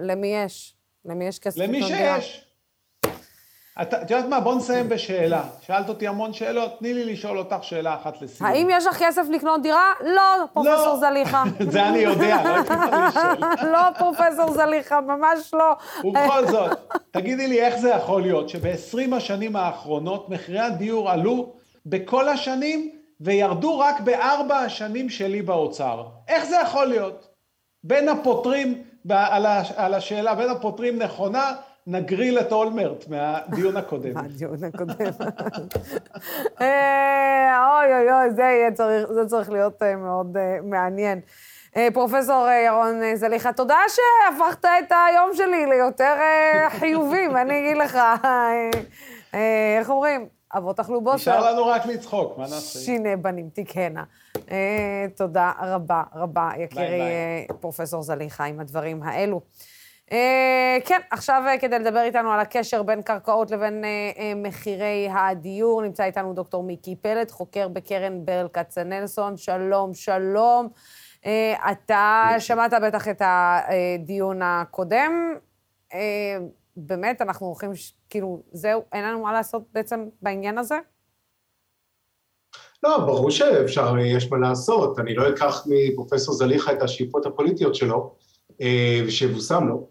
למי 0.01 0.35
יש? 0.35 0.75
למי 1.05 1.25
יש 1.25 1.39
כסף 1.39 1.59
לקנות 1.59 1.77
דירה? 1.77 2.13
למי 2.13 2.21
שיש. 2.23 2.48
את 3.83 4.11
יודעת 4.11 4.25
מה? 4.29 4.41
בוא 4.41 4.55
נסיים 4.55 4.89
בשאלה. 4.89 5.43
שאלת 5.61 5.89
אותי 5.89 6.09
המון 6.09 6.33
שאלות, 6.33 6.79
תני 6.79 6.95
לי 6.95 7.13
לשאול 7.13 7.39
אותך 7.39 7.57
שאלה 7.63 7.95
אחת 7.95 8.23
לסיום. 8.23 8.51
האם 8.51 8.69
יש 8.71 8.87
לך 8.87 9.03
כסף 9.03 9.23
לקנות 9.31 9.63
דירה? 9.63 9.93
לא, 10.01 10.47
פרופסור 10.53 10.87
לא. 10.87 10.97
זליכה. 10.97 11.45
זה 11.73 11.89
אני 11.89 11.99
יודע, 11.99 12.43
לא 12.45 12.49
הייתי 12.49 12.73
לשאול. 13.09 13.71
לא, 13.73 13.79
פרופסור 13.99 14.53
זליכה, 14.53 15.01
ממש 15.01 15.55
לא. 15.55 15.77
ובכל 16.05 16.47
זאת, 16.53 16.79
תגידי 17.11 17.49
לי 17.49 17.61
איך 17.61 17.79
זה 17.79 17.89
יכול 17.89 18.23
להיות 18.23 18.49
שב-20 18.49 19.17
השנים 19.17 19.57
האחרונות 19.57 20.29
מחירי 20.29 20.61
הדיור 20.61 21.11
עלו 21.11 21.53
בכל 21.87 22.29
השנים 22.29 22.91
וירדו 23.21 23.79
רק 23.79 24.01
בארבע 24.01 24.57
השנים 24.57 25.11
שלי 25.11 25.43
באוצר. 25.43 26.05
איך 26.29 26.45
זה 26.45 26.57
יכול 26.63 26.85
להיות? 26.87 27.29
בין 27.85 28.09
הפותרים, 28.09 28.83
על 29.77 29.95
השאלה, 29.95 30.35
בין 30.35 30.51
הפותרים 30.51 30.99
נכונה, 30.99 31.53
נגריל 31.91 32.39
את 32.39 32.53
אולמרט 32.53 33.09
מהדיון 33.09 33.77
הקודם. 33.77 34.15
מהדיון 34.23 34.65
הקודם. 34.65 34.95
אה, 36.61 37.81
אוי 37.81 37.95
אוי 37.95 38.13
אוי, 38.13 38.31
זה 39.15 39.27
צריך 39.27 39.51
להיות 39.51 39.83
אה, 39.83 39.97
מאוד 39.97 40.37
אה, 40.37 40.59
מעניין. 40.63 41.21
פרופסור 41.93 42.49
ירון 42.67 43.17
זליכה, 43.17 43.53
תודה 43.53 43.79
שהפכת 43.89 44.65
את 44.65 44.93
היום 45.09 45.31
שלי 45.35 45.67
ליותר 45.67 46.15
חיובי, 46.69 47.29
ואני 47.35 47.59
אגיד 47.59 47.77
לך, 47.77 47.99
איך 49.79 49.91
אומרים? 49.91 50.27
אבות 50.57 50.81
אכלו 50.81 51.01
בוסר. 51.01 51.15
נשאר 51.17 51.53
לנו 51.53 51.67
רק 51.67 51.87
לצחוק, 51.87 52.39
מה 52.39 52.45
נעשה? 52.45 52.79
שיני 52.79 53.17
בנים 53.17 53.49
תיקהנה. 53.49 54.05
תודה 55.17 55.53
רבה 55.61 56.03
רבה, 56.15 56.51
יקירי 56.59 57.01
פרופסור 57.61 58.03
זליכה, 58.03 58.45
עם 58.45 58.61
הדברים 58.61 59.03
האלו. 59.03 59.41
Uh, 60.09 60.11
כן, 60.85 61.01
עכשיו 61.11 61.43
uh, 61.47 61.61
כדי 61.61 61.79
לדבר 61.79 62.01
איתנו 62.01 62.33
על 62.33 62.41
הקשר 62.41 62.83
בין 62.83 63.03
קרקעות 63.03 63.51
לבין 63.51 63.85
uh, 63.85 64.21
מחירי 64.37 65.09
הדיור, 65.13 65.83
נמצא 65.83 66.05
איתנו 66.05 66.35
דוקטור 66.35 66.63
מיקי 66.63 66.97
פלד, 66.97 67.31
חוקר 67.31 67.69
בקרן 67.69 68.25
ברל 68.25 68.49
כצנלסון. 68.53 69.37
שלום, 69.37 69.95
שלום. 69.95 70.69
אתה 71.71 72.31
שמעת 72.39 72.73
בטח 72.83 73.09
את 73.09 73.23
הדיון 73.25 74.43
הקודם. 74.43 75.35
באמת, 76.77 77.23
אנחנו 77.23 77.47
הולכים, 77.47 77.71
כאילו, 78.11 78.43
זהו, 78.53 78.85
אין 78.93 79.05
לנו 79.05 79.23
מה 79.23 79.33
לעשות 79.33 79.63
בעצם 79.73 80.05
בעניין 80.23 80.59
הזה? 80.59 80.79
לא, 82.83 82.99
ברור 82.99 83.31
שאפשר, 83.31 83.95
יש 83.99 84.31
מה 84.31 84.39
לעשות. 84.39 84.99
אני 84.99 85.15
לא 85.15 85.29
אקח 85.29 85.67
מפרופסור 85.67 86.35
זליכה 86.35 86.73
את 86.73 86.83
השאיפות 86.83 87.27
הפוליטיות 87.27 87.75
שלו, 87.75 88.15
אה, 88.61 89.01
ושיבושם 89.07 89.69
לו, 89.69 89.89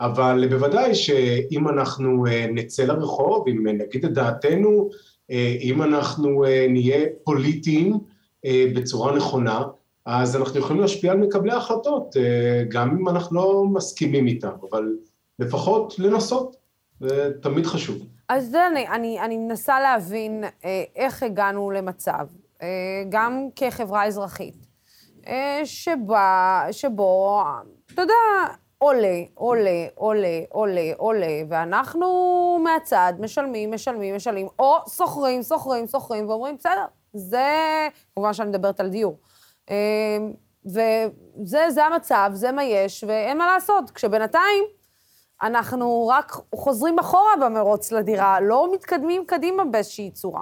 אבל 0.00 0.48
בוודאי 0.50 0.94
שאם 0.94 1.68
אנחנו 1.68 2.26
אה, 2.26 2.46
נצא 2.52 2.84
לרחוב, 2.84 3.48
אם 3.48 3.66
נגיד 3.66 4.04
את 4.04 4.12
דעתנו, 4.12 4.90
אה, 5.30 5.56
אם 5.60 5.82
אנחנו 5.82 6.44
נהיה 6.68 7.06
פוליטיים 7.24 7.98
בצורה 8.74 9.16
נכונה, 9.16 9.62
אז 10.06 10.36
אנחנו 10.36 10.60
יכולים 10.60 10.82
להשפיע 10.82 11.12
על 11.12 11.18
מקבלי 11.18 11.52
ההחלטות, 11.52 12.16
גם 12.68 12.96
אם 12.98 13.08
אנחנו 13.08 13.36
לא 13.36 13.64
מסכימים 13.72 14.26
איתם, 14.26 14.50
אבל 14.70 14.92
לפחות 15.38 15.98
לנסות, 15.98 16.56
זה 17.00 17.30
תמיד 17.42 17.66
חשוב. 17.66 18.06
אז 18.28 18.50
זה 18.50 18.66
אני, 18.66 18.88
אני, 18.88 19.20
אני 19.20 19.36
מנסה 19.36 19.80
להבין 19.80 20.44
אה, 20.64 20.84
איך 20.96 21.22
הגענו 21.22 21.70
למצב, 21.70 22.26
אה, 22.62 22.68
גם 23.08 23.48
כחברה 23.56 24.06
אזרחית, 24.06 24.66
אה, 25.26 25.60
שבה, 25.64 26.62
שבו, 26.70 27.42
אתה 27.94 28.02
יודע, 28.02 28.14
עולה, 28.84 29.22
עולה, 29.34 29.86
עולה, 29.94 30.40
עולה, 30.48 30.92
עולה, 30.96 31.42
ואנחנו 31.48 32.08
מהצד 32.64 33.12
משלמים, 33.18 33.70
משלמים, 33.70 34.16
משלמים, 34.16 34.48
או 34.58 34.76
שוכרים, 34.96 35.42
שוכרים, 35.42 35.86
שוכרים, 35.86 36.28
ואומרים, 36.28 36.56
בסדר, 36.56 36.84
זה, 37.14 37.48
כמובן 38.14 38.32
שאני 38.32 38.48
מדברת 38.48 38.80
על 38.80 38.88
דיור. 38.88 39.18
אה, 39.70 40.18
וזה 40.66 41.84
המצב, 41.84 42.30
זה 42.34 42.52
מה 42.52 42.64
יש, 42.64 43.04
ואין 43.08 43.38
מה 43.38 43.46
לעשות. 43.46 43.90
כשבינתיים 43.90 44.64
אנחנו 45.42 46.06
רק 46.06 46.32
חוזרים 46.54 46.98
אחורה 46.98 47.32
במרוץ 47.40 47.92
לדירה, 47.92 48.40
לא 48.40 48.68
מתקדמים 48.74 49.24
קדימה 49.26 49.64
באיזושהי 49.64 50.10
צורה. 50.10 50.40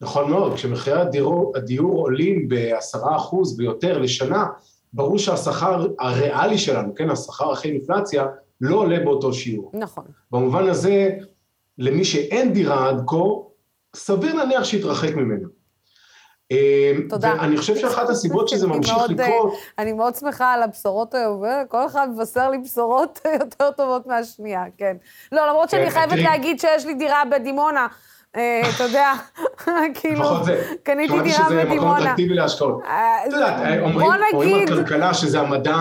נכון 0.00 0.30
מאוד, 0.30 0.54
כשמחירי 0.54 1.00
הדיור, 1.00 1.52
הדיור 1.56 2.00
עולים 2.00 2.48
בעשרה 2.48 3.16
אחוז 3.16 3.60
ויותר 3.60 3.98
לשנה, 3.98 4.46
ברור 4.96 5.18
שהשכר 5.18 5.86
הריאלי 5.98 6.58
שלנו, 6.58 6.94
כן, 6.94 7.10
השכר 7.10 7.52
אחרי 7.52 7.70
אינפלציה, 7.70 8.26
לא 8.60 8.76
עולה 8.76 9.00
באותו 9.00 9.32
שיעור. 9.32 9.70
נכון. 9.74 10.04
במובן 10.30 10.68
הזה, 10.68 11.10
למי 11.78 12.04
שאין 12.04 12.52
דירה 12.52 12.88
עד 12.88 13.02
כה, 13.06 13.16
סביר 13.96 14.34
להניח 14.34 14.64
שיתרחק 14.64 15.14
ממנה. 15.14 15.46
אמ, 16.50 17.08
תודה. 17.08 17.34
ואני 17.38 17.56
חושב 17.56 17.76
שאחת 17.76 18.08
הסיבות 18.08 18.48
שזה 18.48 18.66
ממשיך 18.76 18.96
מאוד, 18.96 19.10
לקרות... 19.10 19.52
אני 19.78 19.92
מאוד 19.92 20.14
שמחה 20.14 20.52
על 20.52 20.62
הבשורות 20.62 21.14
היום, 21.14 21.42
וכל 21.42 21.86
אחד 21.86 22.08
מבשר 22.10 22.50
לי 22.50 22.58
בשורות 22.58 23.20
יותר 23.40 23.70
טובות 23.70 24.06
מהשנייה, 24.06 24.64
כן. 24.76 24.96
לא, 25.32 25.48
למרות 25.48 25.70
שאני 25.70 25.84
כן, 25.84 25.90
חייבת 25.90 26.18
להגיד 26.18 26.60
שיש 26.60 26.86
לי 26.86 26.94
דירה 26.94 27.22
בדימונה. 27.30 27.86
אה, 28.36 28.62
אתה 28.76 28.84
יודע, 28.84 29.12
כאילו, 30.00 30.24
קניתי 30.82 31.20
דירה 31.22 31.48
בדימונה. 31.50 31.60
שמעתי 31.60 31.64
שזה 31.64 31.64
מקום 31.64 31.90
אטרקטיבי 31.90 32.34
להשקעות. 32.34 32.82
אה, 32.84 33.26
את 33.26 33.32
יודעת, 33.32 33.80
אומרים 34.32 34.64
בכלכלה 34.66 35.14
שזה 35.14 35.40
המדע, 35.40 35.76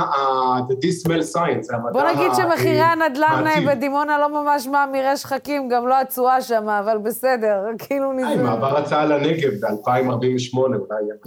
the 0.70 0.74
dismal 0.74 1.36
science, 1.36 1.62
זה 1.62 1.76
המדע... 1.76 1.92
בוא 1.92 2.02
נגיד 2.02 2.32
שמחירי 2.36 2.80
הנדל"ן 2.80 3.66
בדימונה 3.68 4.20
לא 4.20 4.30
ממש 4.44 4.68
מאמירי 4.68 5.18
שחקים, 5.18 5.70
גם 5.70 5.88
לא 5.88 6.02
התשואה 6.02 6.42
שם, 6.42 6.70
אבל 6.70 6.98
בסדר, 6.98 7.64
כאילו 7.88 8.14
נזמן. 8.14 8.44
מעבר 8.44 8.78
הצעה 8.78 9.06
לנגב 9.06 9.52
ב-2048 9.52 10.58
אולי. 10.58 10.76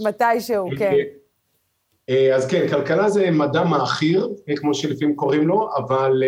מתישהו, 0.07 0.69
כן. 0.77 0.93
אה, 2.09 2.35
אז 2.35 2.47
כן, 2.47 2.67
כלכלה 2.69 3.09
זה 3.09 3.31
מדע 3.31 3.63
מעכיר, 3.63 4.29
כמו 4.55 4.73
שלפעמים 4.73 5.15
קוראים 5.15 5.47
לו, 5.47 5.69
אבל... 5.77 6.23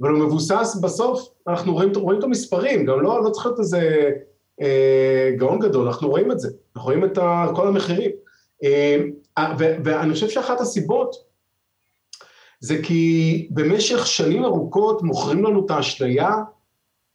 אבל 0.00 0.10
הוא 0.10 0.26
מבוסס 0.26 0.78
בסוף, 0.82 1.28
אנחנו 1.48 1.72
רואים, 1.72 1.92
רואים 1.96 2.18
את 2.18 2.24
המספרים, 2.24 2.86
גם 2.86 3.00
לא, 3.00 3.24
לא 3.24 3.30
צריך 3.30 3.46
להיות 3.46 3.58
איזה 3.58 4.10
אה, 4.60 5.30
גאון 5.36 5.58
גדול, 5.58 5.86
אנחנו 5.86 6.08
רואים 6.08 6.32
את 6.32 6.40
זה, 6.40 6.48
אנחנו 6.76 6.90
רואים 6.90 7.04
את 7.04 7.18
ה, 7.18 7.46
כל 7.54 7.68
המחירים. 7.68 8.10
אה, 8.64 8.96
ו, 9.58 9.64
ואני 9.84 10.12
חושב 10.12 10.28
שאחת 10.28 10.60
הסיבות 10.60 11.30
זה 12.60 12.82
כי 12.82 13.48
במשך 13.50 14.06
שנים 14.06 14.44
ארוכות 14.44 15.02
מוכרים 15.02 15.44
לנו 15.44 15.66
את 15.66 15.70
האשליה, 15.70 16.30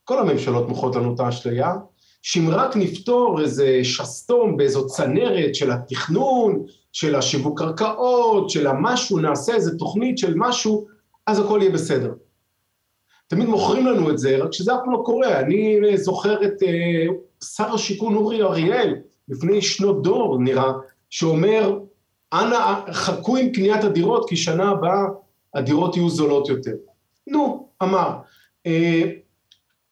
כל 0.03 0.19
הממשלות 0.19 0.69
מוכרות 0.69 0.95
לנו 0.95 1.13
את 1.15 1.19
האשליה, 1.19 1.73
שאם 2.21 2.49
רק 2.49 2.77
נפתור 2.77 3.41
איזה 3.41 3.79
שסתום 3.83 4.57
באיזו 4.57 4.87
צנרת 4.87 5.55
של 5.55 5.71
התכנון, 5.71 6.65
של 6.91 7.15
השיווק 7.15 7.59
קרקעות, 7.59 8.49
של 8.49 8.67
המשהו, 8.67 9.19
נעשה 9.19 9.55
איזה 9.55 9.77
תוכנית 9.77 10.17
של 10.17 10.33
משהו, 10.35 10.87
אז 11.27 11.39
הכל 11.39 11.59
יהיה 11.61 11.71
בסדר. 11.71 12.13
תמיד 13.27 13.47
מוכרים 13.47 13.85
לנו 13.85 14.09
את 14.09 14.17
זה, 14.17 14.37
רק 14.37 14.53
שזה 14.53 14.73
אף 14.73 14.79
פעם 14.83 14.93
לא 14.93 15.01
קורה. 15.05 15.39
אני 15.39 15.79
זוכר 15.97 16.43
את 16.43 16.61
uh, 16.61 17.45
שר 17.45 17.73
השיכון 17.73 18.15
אורי 18.15 18.41
אריאל, 18.41 18.95
לפני 19.29 19.61
שנות 19.61 20.03
דור 20.03 20.37
נראה, 20.39 20.71
שאומר, 21.09 21.79
אנא 22.33 22.91
חכו 22.91 23.37
עם 23.37 23.51
קניית 23.51 23.83
הדירות, 23.83 24.29
כי 24.29 24.35
שנה 24.35 24.69
הבאה 24.69 25.03
הדירות 25.55 25.95
יהיו 25.95 26.09
זולות 26.09 26.49
יותר. 26.49 26.73
נו, 27.27 27.67
אמר. 27.83 28.11
Uh, 28.67 28.71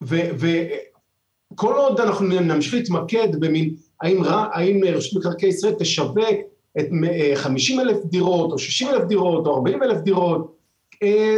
וכל 0.02 1.74
עוד 1.74 2.00
אנחנו 2.00 2.28
נמשיך 2.28 2.74
להתמקד 2.74 3.36
במין, 3.40 3.76
האם, 4.02 4.24
האם 4.26 4.82
רשות 4.84 5.20
מקרקעי 5.20 5.50
ישראל 5.50 5.74
תשווק 5.74 6.18
את 6.80 6.88
50 7.36 7.80
אלף 7.80 7.98
דירות, 8.06 8.52
או 8.52 8.60
60 8.60 8.90
אלף 8.90 9.04
דירות, 9.04 9.48
או 9.48 9.56
40 9.56 9.84
אלף 9.84 9.98
דירות, 9.98 10.42
אה, 10.42 10.63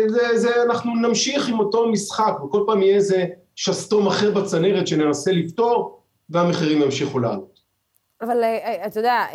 זה, 0.08 0.38
זה, 0.38 0.64
אנחנו 0.64 0.96
נמשיך 0.96 1.50
עם 1.50 1.60
אותו 1.60 1.88
משחק, 1.88 2.34
וכל 2.44 2.64
פעם 2.68 2.82
יהיה 2.84 2.96
איזה 2.96 3.26
שסתום 3.56 4.08
אחר 4.08 4.32
בצנרת 4.32 4.88
שננסה 4.88 5.32
לפתור, 5.32 6.00
והמחירים 6.30 6.82
ימשיכו 6.82 7.20
לעלות. 7.20 7.60
אבל 8.22 8.44
אה, 8.44 8.58
אה, 8.58 8.86
אתה 8.86 9.00
יודע, 9.00 9.26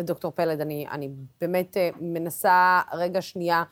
דוקטור 0.00 0.32
פלד, 0.34 0.60
אני, 0.60 0.86
אני 0.90 1.10
באמת 1.40 1.76
מנסה 2.00 2.80
רגע 2.92 3.22
שנייה 3.22 3.62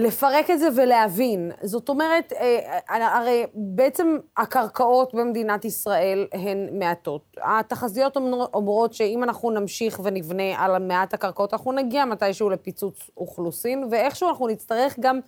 לפרק 0.00 0.50
את 0.50 0.58
זה 0.58 0.68
ולהבין. 0.76 1.52
זאת 1.62 1.88
אומרת, 1.88 2.32
אה, 2.32 2.58
אה, 2.90 3.16
הרי 3.16 3.46
בעצם 3.54 4.18
הקרקעות 4.36 5.14
במדינת 5.14 5.64
ישראל 5.64 6.26
הן 6.32 6.78
מעטות. 6.78 7.36
התחזיות 7.42 8.16
אומרות 8.54 8.94
שאם 8.94 9.24
אנחנו 9.24 9.50
נמשיך 9.50 10.00
ונבנה 10.04 10.64
על 10.64 10.78
מעט 10.78 11.14
הקרקעות, 11.14 11.52
אנחנו 11.52 11.72
נגיע 11.72 12.04
מתישהו 12.04 12.50
לפיצוץ 12.50 13.10
אוכלוסין, 13.16 13.88
ואיכשהו 13.90 14.28
אנחנו 14.28 14.46
נצטרך 14.46 14.98
גם 15.00 15.20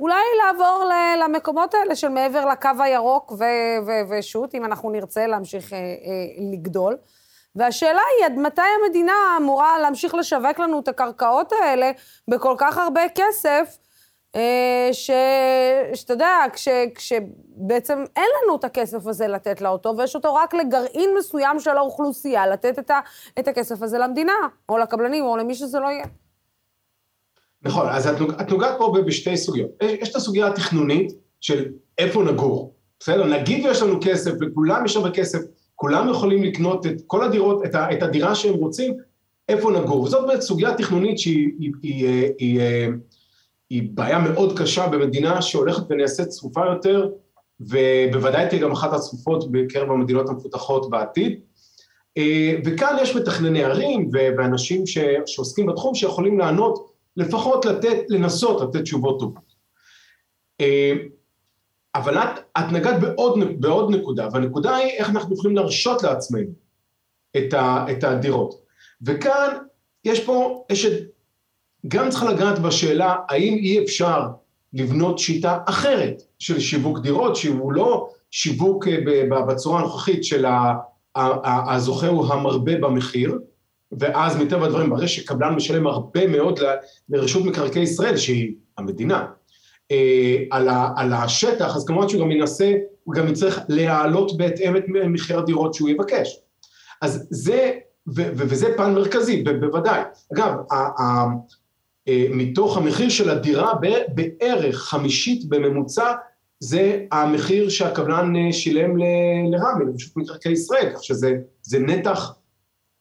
אולי 0.00 0.24
לעבור 0.44 0.90
למקומות 1.24 1.74
האלה 1.74 1.96
של 1.96 2.08
מעבר 2.08 2.46
לקו 2.46 2.70
הירוק 2.80 3.32
ושות', 4.10 4.54
אם 4.54 4.64
אנחנו 4.64 4.90
נרצה 4.90 5.26
להמשיך 5.26 5.72
אה, 5.72 5.78
לגדול. 6.52 6.96
והשאלה 7.56 8.00
היא, 8.18 8.26
עד 8.26 8.38
מתי 8.38 8.62
המדינה 8.82 9.36
אמורה 9.36 9.78
להמשיך 9.78 10.14
לשווק 10.14 10.58
לנו 10.58 10.80
את 10.80 10.88
הקרקעות 10.88 11.52
האלה 11.52 11.90
בכל 12.28 12.54
כך 12.58 12.78
הרבה 12.78 13.00
כסף, 13.14 13.78
אה, 13.78 13.87
ש... 14.92 15.10
שאתה 15.94 16.12
יודע, 16.12 16.44
כש... 16.52 16.68
כשבעצם 16.94 18.04
אין 18.16 18.26
לנו 18.44 18.56
את 18.56 18.64
הכסף 18.64 19.06
הזה 19.06 19.28
לתת 19.28 19.60
לאותו, 19.60 19.94
ויש 19.98 20.14
אותו 20.14 20.34
רק 20.34 20.54
לגרעין 20.54 21.10
מסוים 21.18 21.60
של 21.60 21.76
האוכלוסייה, 21.76 22.46
לתת 22.46 22.78
את, 22.78 22.90
ה... 22.90 23.00
את 23.38 23.48
הכסף 23.48 23.82
הזה 23.82 23.98
למדינה, 23.98 24.32
או 24.68 24.78
לקבלנים, 24.78 25.24
או 25.24 25.36
למי 25.36 25.54
שזה 25.54 25.80
לא 25.80 25.88
יהיה. 25.88 26.04
נכון, 27.62 27.88
אז 27.88 28.06
את, 28.06 28.16
את 28.40 28.50
נוגעת 28.50 28.78
פה 28.78 28.94
בשתי 29.06 29.36
סוגיות. 29.36 29.70
יש, 29.82 29.92
יש 29.92 30.10
את 30.10 30.16
הסוגיה 30.16 30.46
התכנונית 30.46 31.12
של 31.40 31.64
איפה 31.98 32.22
נגור, 32.22 32.74
בסדר? 33.00 33.24
נגיד 33.24 33.66
ויש 33.66 33.82
לנו 33.82 33.98
כסף, 34.02 34.32
וכולם 34.40 34.84
יש 34.84 34.96
הרבה 34.96 35.10
כסף, 35.10 35.38
כולם 35.74 36.08
יכולים 36.10 36.42
לקנות 36.42 36.86
את 36.86 37.02
כל 37.06 37.24
הדירות, 37.24 37.64
את, 37.64 37.74
ה, 37.74 37.92
את 37.92 38.02
הדירה 38.02 38.34
שהם 38.34 38.54
רוצים, 38.54 38.96
איפה 39.48 39.70
נגור. 39.70 40.02
וזאת 40.02 40.26
באמת 40.26 40.40
סוגיה 40.40 40.74
תכנונית 40.74 41.18
שהיא... 41.18 41.48
היא, 41.58 41.72
היא, 41.82 42.08
היא, 42.38 42.60
היא, 42.60 42.88
היא 43.70 43.88
בעיה 43.94 44.18
מאוד 44.18 44.58
קשה 44.58 44.88
במדינה 44.88 45.42
שהולכת 45.42 45.82
ונעשית 45.90 46.28
צפופה 46.28 46.66
יותר, 46.66 47.08
ובוודאי 47.60 48.48
תהיה 48.48 48.62
גם 48.62 48.72
אחת 48.72 48.92
הצפופות 48.92 49.52
בקרב 49.52 49.90
המדינות 49.90 50.28
המפותחות 50.28 50.90
בעתיד. 50.90 51.40
אה, 52.18 52.54
וכאן 52.64 52.96
יש 53.02 53.16
מתכנני 53.16 53.64
ערים 53.64 54.10
ואנשים 54.12 54.86
ש, 54.86 54.98
שעוסקים 55.26 55.66
בתחום 55.66 55.94
שיכולים 55.94 56.38
לענות, 56.38 56.92
לפחות 57.16 57.64
לתת, 57.64 57.96
לנסות 58.08 58.60
לתת 58.60 58.82
תשובות 58.82 59.20
טובות. 59.20 59.54
אה, 60.60 60.92
אבל 61.94 62.18
את, 62.18 62.38
את 62.58 62.72
נגעת 62.72 63.00
בעוד, 63.00 63.38
בעוד 63.60 63.94
נקודה, 63.94 64.28
והנקודה 64.32 64.76
היא 64.76 64.92
איך 64.92 65.10
אנחנו 65.10 65.34
יכולים 65.34 65.56
להרשות 65.56 66.02
לעצמנו 66.02 66.50
את, 67.36 67.54
ה, 67.54 67.86
את 67.90 68.04
הדירות. 68.04 68.54
וכאן 69.02 69.56
יש 70.04 70.24
פה, 70.24 70.64
יש 70.70 70.86
את 70.86 70.92
גם 71.88 72.10
צריכה 72.10 72.32
לגעת 72.32 72.58
בשאלה 72.58 73.16
האם 73.28 73.54
אי 73.54 73.84
אפשר 73.84 74.22
לבנות 74.72 75.18
שיטה 75.18 75.58
אחרת 75.66 76.22
של 76.38 76.60
שיווק 76.60 76.98
דירות, 76.98 77.36
שהוא 77.36 77.72
לא 77.72 78.08
שיווק 78.30 78.88
אה, 78.88 78.96
בצורה 79.48 79.80
הנוכחית 79.80 80.24
של 80.24 80.46
הזוכה 81.68 82.06
הוא 82.06 82.26
המרבה 82.26 82.76
במחיר, 82.76 83.38
ואז 83.98 84.36
מטבע 84.36 84.66
הדברים, 84.66 84.90
ברגע 84.90 85.08
שקבלן 85.08 85.54
משלם 85.54 85.86
הרבה 85.86 86.26
מאוד 86.26 86.60
לרשות 87.08 87.44
מקרקעי 87.44 87.82
ישראל, 87.82 88.16
שהיא 88.16 88.54
המדינה, 88.78 89.26
אה, 89.90 90.36
על 90.96 91.12
השטח, 91.12 91.76
אז 91.76 91.84
כמובן 91.84 92.08
שהוא 92.08 92.22
גם 92.22 92.30
ינסה, 92.30 92.72
הוא 93.04 93.14
גם 93.14 93.28
יצטרך 93.28 93.58
להעלות 93.68 94.36
בהתאם 94.36 94.76
את 94.76 94.84
מחיר 94.88 95.38
הדירות 95.38 95.74
שהוא 95.74 95.88
יבקש. 95.88 96.40
אז 97.02 97.26
זה, 97.30 97.72
וזה 98.14 98.66
פן 98.76 98.94
מרכזי, 98.94 99.42
בוודאי. 99.42 100.00
אגב, 100.34 100.54
מתוך 102.30 102.76
המחיר 102.76 103.08
של 103.08 103.30
הדירה, 103.30 103.72
בערך 104.14 104.76
חמישית 104.76 105.48
בממוצע, 105.48 106.12
זה 106.60 107.04
המחיר 107.12 107.68
שהקבלן 107.68 108.36
אה, 108.36 108.52
שילם 108.52 108.96
לרמי, 109.52 109.84
לרשות 109.92 110.16
מקרקעי 110.16 110.52
ישראל, 110.52 110.92
כך 110.94 111.04
שזה 111.04 111.36
זה 111.62 111.78
נתח 111.78 112.34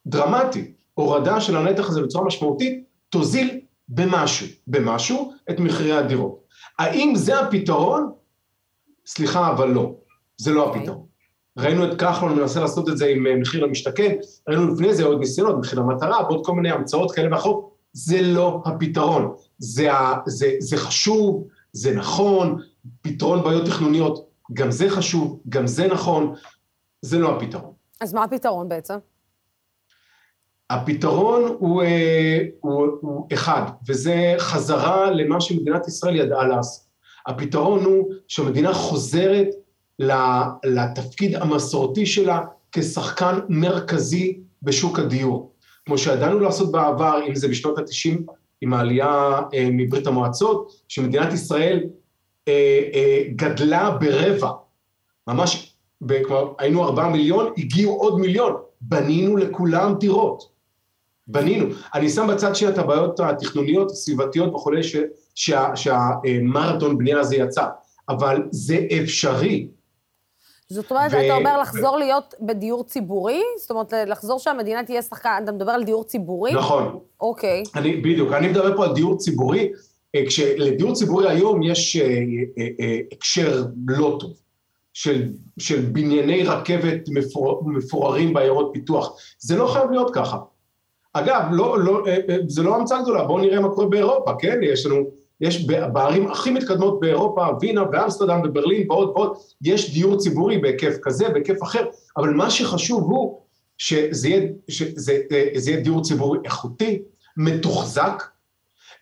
דרמטי. 0.08 0.72
הורדה 0.94 1.42
של 1.42 1.58
הנתח 1.58 1.90
הזה 1.90 2.02
בצורה 2.02 2.26
משמעותית, 2.26 2.84
תוזיל 3.10 3.60
במשהו, 3.90 4.48
במשהו, 4.68 5.34
את 5.50 5.60
מחירי 5.60 5.92
הדירות. 5.92 6.40
האם 6.80 7.16
זה 7.16 7.40
הפתרון? 7.40 8.12
סליחה, 9.06 9.52
אבל 9.52 9.70
לא. 9.70 9.96
זה 10.38 10.54
לא 10.54 10.64
אוקיי. 10.64 10.82
הפתרון. 10.82 11.06
ראינו 11.58 11.92
את 11.92 12.02
כחלון 12.02 12.40
מנסה 12.40 12.60
לעשות 12.60 12.90
את 12.90 12.98
זה 12.98 13.06
עם 13.06 13.28
אה, 13.28 13.36
מחיר 13.36 13.66
למשתכן, 13.66 14.16
ראינו 14.48 14.74
לפני 14.74 14.96
זה 14.96 15.06
עוד 15.06 15.20
ניסיונות, 15.20 15.56
מחיר 15.60 15.80
למטרה, 15.80 16.24
ועוד 16.24 16.46
כל 16.46 16.54
מיני 16.54 16.72
המצאות 16.72 17.12
כאלה 17.12 17.36
ואחרות, 17.36 17.77
זה 17.98 18.22
לא 18.22 18.64
הפתרון. 18.66 19.34
זה, 19.58 19.90
זה, 20.26 20.52
זה 20.60 20.78
חשוב, 20.78 21.48
זה 21.72 21.96
נכון, 21.96 22.62
פתרון 23.02 23.44
בעיות 23.44 23.66
תכנוניות, 23.66 24.30
גם 24.54 24.72
זה 24.72 24.90
חשוב, 24.90 25.40
גם 25.50 25.68
זה 25.68 25.88
נכון, 25.88 26.34
זה 27.02 27.20
לא 27.20 27.38
הפתרון. 27.38 27.74
אז 28.02 28.14
מה 28.14 28.24
הפתרון 28.24 28.70
בעצם? 28.70 28.94
הפתרון 30.70 31.56
הוא, 31.60 31.84
אה, 31.84 32.40
הוא, 32.60 32.88
הוא 33.02 33.28
אחד, 33.34 33.62
וזה 33.88 34.36
חזרה 34.38 35.12
למה 35.12 35.42
שמדינת 35.42 35.88
ישראל 35.88 36.16
ידעה 36.16 36.48
לעשות. 36.48 36.88
הפתרון 37.28 37.86
הוא 37.86 38.14
שהמדינה 38.28 38.74
חוזרת 38.74 39.48
לתפקיד 40.64 41.36
המסורתי 41.36 42.06
שלה 42.06 42.42
כשחקן 42.72 43.40
מרכזי 43.50 44.40
בשוק 44.62 45.00
הדיור. 45.00 45.52
כמו 45.88 45.98
שידענו 45.98 46.40
לעשות 46.40 46.72
בעבר, 46.72 47.20
אם 47.28 47.36
זה 47.36 47.48
בשנות 47.48 47.78
ה-90 47.78 48.32
עם 48.62 48.74
העלייה 48.74 49.40
אה, 49.54 49.68
מברית 49.72 50.08
המועצות, 50.08 50.72
שמדינת 50.88 51.34
ישראל 51.34 51.84
אה, 52.48 52.82
אה, 52.94 53.24
גדלה 53.36 53.90
ברבע, 53.90 54.52
ממש, 55.28 55.76
כלומר 56.28 56.54
היינו 56.60 56.84
ארבעה 56.84 57.10
מיליון, 57.10 57.54
הגיעו 57.58 57.94
עוד 57.94 58.20
מיליון, 58.20 58.54
בנינו 58.82 59.38
לכולם 59.38 59.96
דירות. 60.00 60.58
בנינו. 61.28 61.66
אני 61.94 62.10
שם 62.10 62.28
בצד 62.28 62.56
שנייה 62.56 62.74
את 62.74 62.78
הבעיות 62.78 63.20
התכנוניות, 63.20 63.92
הסביבתיות 63.92 64.54
וכולי, 64.54 64.82
שהמרתון 65.76 66.98
בנייה 66.98 67.20
הזה 67.20 67.36
יצא, 67.36 67.66
אבל 68.10 68.44
זה 68.52 68.88
אפשרי. 69.04 69.68
זאת 70.70 70.92
אומרת, 70.92 71.12
ו- 71.14 71.26
אתה 71.26 71.36
אומר 71.36 71.56
ו- 71.58 71.62
לחזור 71.62 71.98
להיות 71.98 72.36
בדיור 72.42 72.84
ציבורי? 72.84 73.42
זאת 73.60 73.72
אומרת, 73.72 73.94
לחזור 74.08 74.40
שהמדינה 74.40 74.84
תהיה 74.84 75.02
שחקן, 75.02 75.42
אתה 75.44 75.52
מדבר 75.52 75.72
על 75.72 75.84
דיור 75.84 76.04
ציבורי? 76.04 76.54
נכון. 76.54 77.00
אוקיי. 77.22 77.64
אני, 77.76 77.98
בדיוק, 77.98 78.34
אני 78.34 78.48
מדבר 78.48 78.78
פה 78.78 78.86
על 78.86 78.94
דיור 78.94 79.18
ציבורי, 79.18 79.72
אה, 80.16 80.26
כשלדיור 80.28 80.94
ציבורי 80.94 81.30
היום 81.30 81.64
יש 81.64 81.96
אה, 81.96 82.06
אה, 82.80 82.98
הקשר 83.12 83.64
לא 83.88 84.18
טוב. 84.20 84.34
של, 84.94 85.30
של 85.60 85.82
בנייני 85.82 86.44
רכבת 86.44 87.10
מפור, 87.10 87.64
מפוררים 87.66 88.34
בעיירות 88.34 88.70
פיתוח. 88.74 89.16
זה 89.40 89.58
לא 89.58 89.68
חייב 89.68 89.92
להיות 89.92 90.14
ככה. 90.14 90.38
אגב, 91.14 91.42
לא, 91.52 91.80
לא, 91.80 92.04
זה 92.48 92.64
לא 92.64 92.76
המצאה 92.76 93.02
גדולה, 93.02 93.24
בואו 93.24 93.38
נראה 93.38 93.60
מה 93.60 93.70
קורה 93.70 93.88
באירופה, 93.88 94.32
כן? 94.40 94.60
יש 94.64 94.86
לנו, 94.86 94.96
יש 95.42 95.68
בערים 95.68 96.32
הכי 96.32 96.52
מתקדמות 96.52 97.00
באירופה, 97.00 97.46
וינה 97.62 97.84
ואמסטרדם 97.92 98.42
וברלין 98.46 98.92
ועוד 98.92 99.10
ועוד, 99.10 99.38
יש 99.62 99.94
דיור 99.94 100.18
ציבורי 100.18 100.58
בהיקף 100.58 100.94
כזה, 101.02 101.30
בהיקף 101.30 101.64
אחר, 101.64 101.86
אבל 102.18 102.30
מה 102.30 102.50
שחשוב 102.50 103.04
הוא 103.04 103.42
שזה 103.78 104.30
יהיה, 104.30 104.50
שזה, 104.68 105.22
אה, 105.32 105.50
זה 105.56 105.72
יהיה 105.72 105.82
דיור 105.82 106.02
ציבורי 106.02 106.40
איכותי, 106.46 107.02
מתוחזק, 107.38 108.24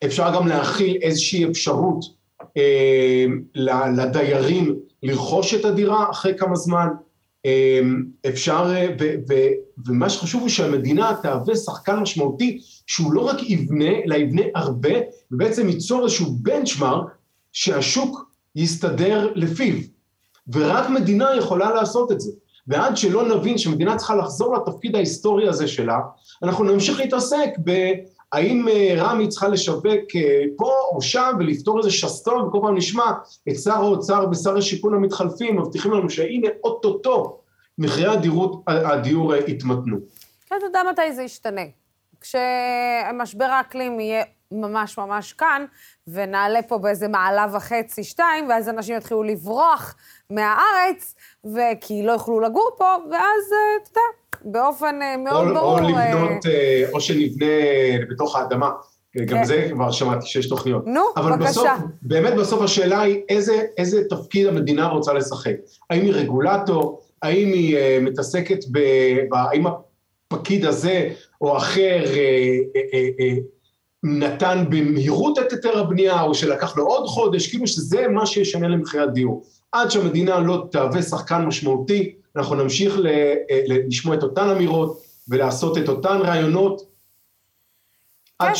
אפשר 0.06 0.32
גם 0.36 0.48
להכיל 0.48 0.98
איזושהי 1.02 1.46
אפשרות 1.46 2.06
אה, 2.58 3.26
לדיירים 3.96 4.76
לרכוש 5.04 5.54
את 5.54 5.66
הדירה 5.66 6.12
אחרי 6.12 6.38
כמה 6.38 6.56
זמן, 6.56 6.88
אה, 7.46 7.80
אפשר, 8.28 8.74
אה, 8.76 8.88
ו, 9.00 9.14
ו, 9.30 9.34
ומה 9.88 10.10
שחשוב 10.10 10.42
הוא 10.42 10.50
שהמדינה 10.50 11.16
תהווה 11.22 11.56
שחקן 11.56 11.96
משמעותי 11.96 12.60
שהוא 12.88 13.14
לא 13.14 13.22
רק 13.22 13.44
יבנה, 13.44 13.90
אלא 14.06 14.16
יבנה 14.16 14.42
הרבה, 14.56 14.94
ובעצם 15.32 15.70
ייצור 15.70 16.04
איזשהו 16.04 16.36
בנצ'מארק 16.42 17.08
שהשוק 17.52 18.32
יסתדר 18.56 19.32
לפיו. 19.36 19.76
ורק 20.54 20.90
מדינה 20.90 21.36
יכולה 21.38 21.74
לעשות 21.74 22.12
את 22.12 22.20
זה. 22.22 22.32
ועד 22.68 22.98
שלא 22.98 23.28
נבין 23.36 23.58
שמדינה 23.58 23.96
צריכה 23.98 24.16
לחזור 24.16 24.56
לתפקיד 24.56 24.96
ההיסטורי 24.96 25.50
הזה 25.50 25.68
שלה, 25.68 26.00
אנחנו 26.44 26.64
נמשיך 26.64 27.00
להתעסק 27.00 27.50
בהאם 27.58 28.68
אה, 28.68 28.96
רמ"י 28.98 29.28
צריכה 29.28 29.48
לשווק 29.48 30.16
אה, 30.16 30.44
פה 30.58 30.72
או 30.92 31.02
שם 31.02 31.32
ולפתור 31.40 31.78
איזה 31.78 31.92
שסתום, 31.92 32.48
וכל 32.48 32.60
פעם 32.62 32.78
נשמע 32.78 33.12
את 33.50 33.56
שר 33.56 33.72
האוצר 33.72 34.26
ושר 34.32 34.58
השיכון 34.58 34.94
המתחלפים, 34.94 35.60
מבטיחים 35.60 35.92
לנו 35.92 36.10
שהנה 36.10 36.48
אוטוטו 36.64 37.40
מחירי 37.78 38.08
הדירות, 38.08 38.64
הדיור 38.68 39.36
יתמתנו. 39.36 39.98
כן, 40.50 40.56
אתה 40.58 40.66
יודע 40.66 40.80
מתי 40.92 41.14
זה 41.14 41.24
ישתנה. 41.24 41.62
כשמשבר 42.26 43.46
האקלים 43.46 44.00
יהיה 44.00 44.24
ממש 44.52 44.98
ממש 44.98 45.34
כאן, 45.34 45.66
ונעלה 46.08 46.62
פה 46.62 46.78
באיזה 46.78 47.08
מעלה 47.08 47.46
וחצי, 47.54 48.04
שתיים, 48.04 48.50
ואז 48.50 48.70
אנשים 48.70 48.98
יתחילו 48.98 49.24
לברוח 49.24 49.96
מהארץ, 50.30 51.16
וכי 51.46 52.04
לא 52.04 52.12
יוכלו 52.12 52.40
לגור 52.40 52.70
פה, 52.78 52.96
ואז, 53.12 53.54
אה, 53.54 53.84
אתה 53.84 53.90
יודע, 53.90 54.60
באופן 54.60 55.02
אה, 55.02 55.18
מאוד 55.18 55.48
או, 55.48 55.54
ברור... 55.54 55.80
או 55.80 55.98
אה, 55.98 56.14
לבנות, 56.14 56.46
או 56.94 57.02
שנבנה 57.02 57.46
בתוך 58.10 58.36
האדמה. 58.36 58.72
גם 59.18 59.28
כן. 59.28 59.44
זה 59.44 59.68
כבר 59.72 59.92
שמעתי 59.92 60.28
שיש 60.28 60.50
תוכניות. 60.50 60.88
נו, 60.88 61.02
אבל 61.18 61.32
בבקשה. 61.32 61.50
בסוף, 61.50 61.68
באמת 62.02 62.34
בסוף 62.34 62.62
השאלה 62.62 63.02
היא 63.02 63.22
איזה, 63.30 63.62
איזה 63.78 64.02
תפקיד 64.10 64.48
המדינה 64.48 64.88
רוצה 64.88 65.14
לשחק. 65.14 65.56
האם 65.90 66.02
היא 66.02 66.14
רגולטור? 66.14 67.02
האם 67.22 67.48
היא 67.48 67.78
uh, 67.78 68.04
מתעסקת 68.04 68.60
ב... 68.72 68.80
ב- 69.30 69.36
האם 69.36 69.66
הפקיד 70.32 70.66
הזה 70.66 71.10
או 71.42 71.58
אחר 71.58 72.04
uh, 72.04 72.08
uh, 72.08 72.80
uh, 72.80 73.20
uh, 73.20 73.56
נתן 74.04 74.66
במהירות 74.70 75.40
את 75.40 75.52
היתר 75.52 75.80
הבנייה, 75.80 76.22
או 76.22 76.36
שלקח 76.36 76.78
לו 76.78 76.86
עוד 76.86 77.08
חודש, 77.08 77.48
כאילו 77.48 77.68
שזה 77.68 78.08
מה 78.08 78.26
שישנה 78.26 78.68
למחירי 78.68 79.04
הדיור. 79.04 79.44
עד 79.72 79.92
שהמדינה 79.92 80.40
לא 80.40 80.68
תהווה 80.72 81.02
שחקן 81.02 81.46
משמעותי, 81.46 82.16
אנחנו 82.36 82.56
נמשיך 82.56 83.00
ל, 83.00 83.08
אה, 83.08 83.60
לשמוע 83.68 84.16
את 84.16 84.24
אותן 84.24 84.50
אמירות 84.50 85.02
ולעשות 85.28 85.78
את 85.78 85.90
אותן 85.90 86.18
רעיונות, 86.22 86.82
עד 88.40 88.56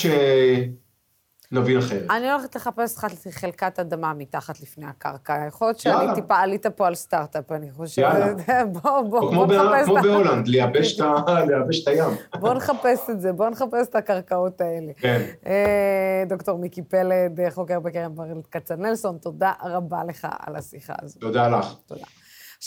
שנבין 1.50 1.78
אחרת. 1.78 2.06
אני 2.12 2.32
הולכת 2.32 2.56
לחפש 2.56 2.98
לך 2.98 3.06
חלקת 3.32 3.80
אדמה 3.80 4.14
מתחת 4.14 4.62
לפני 4.62 4.86
הקרקע. 4.86 5.44
יכול 5.48 5.68
להיות 5.68 5.80
שאני. 5.80 6.16
טיפה 6.16 6.36
עלית 6.38 6.66
פה 6.68 6.88
על 6.88 6.96
סטארט-אפ, 6.96 7.52
אני 7.52 7.72
חושבת. 7.72 8.06
יאללה. 8.14 8.66
בוא, 8.66 8.82
בוא, 9.02 9.20
בוא 9.20 9.32
כמו, 9.32 9.46
נחפש 9.46 9.86
כמו 9.86 9.98
את 10.00 10.04
ה- 10.04 10.08
בהולנד, 10.08 10.48
לייבש 10.52 11.00
את, 11.00 11.88
הים. 11.88 12.10
בוא 12.40 12.54
נחפש 12.54 13.10
את 13.10 13.22
זה, 13.22 13.34
בוא 13.34 13.50
נחפש 13.50 13.88
את 13.90 13.96
הקרקעות 13.96 14.62
האלה. 14.62 14.92
כן. 14.98 15.22
אה, 15.46 16.24
דוקטור 16.28 16.58
מיקי 16.60 16.82
פלד, 16.82 17.40
אה, 17.40 17.52
חוקר 17.52 17.80
בקרן 17.80 18.16
ברל 18.16 18.42
כצנלסון, 18.52 19.18
תודה 19.18 19.52
רבה 19.64 20.04
לך 20.04 20.28
על 20.46 20.56
השיחה 20.56 20.94
הזו. 21.02 21.20
תודה 21.20 21.48
לך. 21.48 21.74
תודה. 21.86 22.06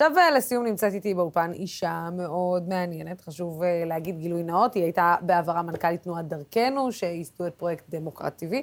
עכשיו, 0.00 0.18
אה, 0.18 0.30
לסיום, 0.30 0.66
נמצאת 0.66 0.92
איתי 0.92 1.14
באולפן 1.14 1.52
אישה 1.52 2.08
מאוד 2.12 2.68
מעניינת. 2.68 3.20
חשוב 3.20 3.62
אה, 3.62 3.84
להגיד 3.86 4.18
גילוי 4.18 4.42
נאות, 4.42 4.74
היא 4.74 4.82
הייתה 4.82 5.16
בעברה 5.20 5.62
מנכ"לית 5.62 6.02
תנועת 6.02 6.28
דרכנו, 6.28 6.92
שייסדו 6.92 7.46
את 7.46 7.54
פרויקט 7.54 7.84
דמוקרTV, 7.88 8.54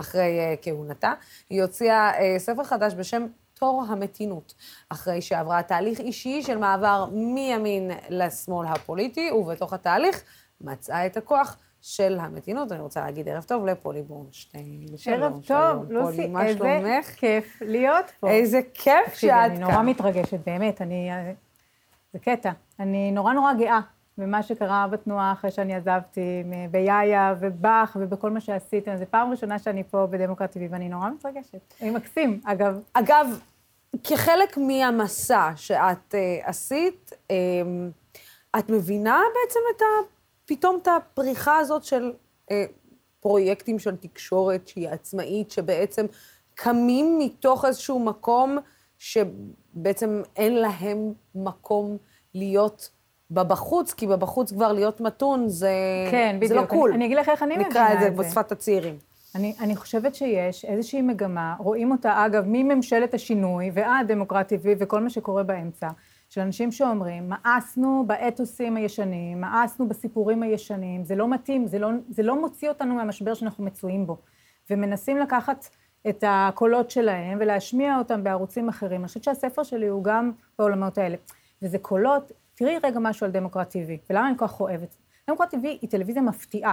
אחרי 0.00 0.38
אה, 0.40 0.54
כהונתה. 0.62 1.12
היא 1.50 1.62
הוציאה 1.62 2.10
אה, 2.18 2.38
ספר 2.38 2.64
חדש 2.64 2.94
בשם 2.94 3.26
תור 3.54 3.84
המתינות, 3.88 4.54
אחרי 4.88 5.22
שעברה 5.22 5.62
תהליך 5.62 6.00
אישי 6.00 6.42
של 6.42 6.58
מעבר 6.58 7.06
מימין 7.12 7.90
לשמאל 8.08 8.66
הפוליטי, 8.66 9.30
ובתוך 9.30 9.72
התהליך 9.72 10.22
מצאה 10.60 11.06
את 11.06 11.16
הכוח 11.16 11.56
של 11.88 12.18
המתינות. 12.20 12.72
אני 12.72 12.80
רוצה 12.80 13.00
להגיד 13.00 13.28
ערב 13.28 13.42
טוב 13.42 13.66
לפולי 13.66 14.02
בורנשטיין. 14.02 14.86
ערב 14.88 14.98
שלום, 14.98 15.40
טוב, 15.46 15.92
לוסי, 15.92 16.26
מה 16.26 16.46
איזה 16.46 16.58
שלומך? 16.58 17.06
כיף 17.06 17.58
להיות 17.60 18.04
פה. 18.20 18.30
איזה 18.30 18.60
כיף 18.74 19.14
שאת 19.14 19.30
אני 19.30 19.58
נורא 19.58 19.72
כאן. 19.72 19.86
מתרגשת, 19.86 20.40
באמת, 20.46 20.82
אני... 20.82 21.10
זה 22.12 22.18
קטע. 22.18 22.50
אני 22.80 23.10
נורא 23.10 23.32
נורא 23.32 23.52
גאה 23.54 23.80
במה 24.18 24.42
שקרה 24.42 24.86
בתנועה 24.90 25.32
אחרי 25.32 25.50
שאני 25.50 25.74
עזבתי, 25.74 26.42
ביאיה 26.70 27.34
ובך 27.40 27.96
ובכל 28.00 28.30
מה 28.30 28.40
שעשיתם. 28.40 28.96
זו 28.96 29.04
פעם 29.10 29.30
ראשונה 29.30 29.58
שאני 29.58 29.84
פה 29.84 30.06
בדמוקרט 30.06 30.56
TV, 30.56 30.60
ואני 30.70 30.88
נורא 30.88 31.10
מתרגשת. 31.10 31.74
אני 31.82 31.90
מקסים, 31.90 32.40
אגב. 32.44 32.80
אגב, 32.92 33.26
כחלק 34.04 34.58
מהמסע 34.58 35.50
שאת 35.56 36.14
אה, 36.14 36.38
עשית, 36.42 37.12
אה, 37.30 37.36
את 38.58 38.70
מבינה 38.70 39.20
בעצם 39.34 39.60
את 39.76 39.82
ה... 39.82 40.17
פתאום 40.48 40.78
את 40.82 40.88
הפריחה 40.88 41.56
הזאת 41.56 41.84
של 41.84 42.12
אה, 42.50 42.64
פרויקטים 43.20 43.78
של 43.78 43.96
תקשורת 43.96 44.68
שהיא 44.68 44.88
עצמאית, 44.88 45.50
שבעצם 45.50 46.06
קמים 46.54 47.18
מתוך 47.18 47.64
איזשהו 47.64 47.98
מקום 47.98 48.58
שבעצם 48.98 50.22
אין 50.36 50.54
להם 50.54 51.12
מקום 51.34 51.96
להיות 52.34 52.90
בבחוץ, 53.30 53.92
כי 53.92 54.06
בבחוץ 54.06 54.52
כבר 54.52 54.72
להיות 54.72 55.00
מתון 55.00 55.48
זה, 55.48 55.72
כן, 56.10 56.36
זה. 56.46 56.54
לא 56.54 56.66
קול. 56.66 56.90
אני, 56.90 56.96
אני 56.96 57.06
אגיד 57.06 57.16
לך 57.16 57.28
איך 57.28 57.42
אני 57.42 57.54
מבינה 57.56 57.68
את 57.68 57.72
זה. 57.72 57.80
נקרא 57.80 58.08
את 58.08 58.16
זה 58.16 58.22
בשפת 58.22 58.52
הצעירים. 58.52 58.98
אני, 59.34 59.54
אני 59.60 59.76
חושבת 59.76 60.14
שיש 60.14 60.64
איזושהי 60.64 61.02
מגמה, 61.02 61.54
רואים 61.58 61.90
אותה 61.90 62.26
אגב 62.26 62.44
מממשלת 62.46 63.14
השינוי 63.14 63.70
ועד 63.74 64.12
דמוקרט 64.12 64.52
TV 64.52 64.66
וכל 64.78 65.00
מה 65.00 65.10
שקורה 65.10 65.42
באמצע, 65.42 65.88
של 66.28 66.40
אנשים 66.40 66.72
שאומרים, 66.72 67.28
מאסנו 67.28 68.04
באתוסים 68.06 68.76
הישנים, 68.76 69.40
מאסנו 69.40 69.88
בסיפורים 69.88 70.42
הישנים, 70.42 71.04
זה 71.04 71.16
לא 71.16 71.28
מתאים, 71.28 71.66
זה 71.66 71.78
לא, 71.78 71.88
זה 72.08 72.22
לא 72.22 72.40
מוציא 72.40 72.68
אותנו 72.68 72.94
מהמשבר 72.94 73.34
שאנחנו 73.34 73.64
מצויים 73.64 74.06
בו. 74.06 74.16
ומנסים 74.70 75.18
לקחת 75.18 75.68
את 76.08 76.24
הקולות 76.26 76.90
שלהם 76.90 77.38
ולהשמיע 77.40 77.98
אותם 77.98 78.24
בערוצים 78.24 78.68
אחרים. 78.68 79.00
אני 79.00 79.08
חושבת 79.08 79.24
שהספר 79.24 79.62
שלי 79.62 79.86
הוא 79.86 80.04
גם 80.04 80.32
בעולמות 80.58 80.98
האלה. 80.98 81.16
וזה 81.62 81.78
קולות, 81.78 82.32
תראי 82.54 82.78
רגע 82.82 82.98
משהו 83.00 83.26
על 83.26 83.32
דמוקרט 83.32 83.76
TV, 83.76 84.10
ולמה 84.10 84.28
אני 84.28 84.38
כל 84.38 84.46
כך 84.46 84.60
אוהבת. 84.60 84.96
דמוקרט 85.28 85.54
TV 85.54 85.62
היא 85.62 85.90
טלוויזיה 85.90 86.22
מפתיעה. 86.22 86.72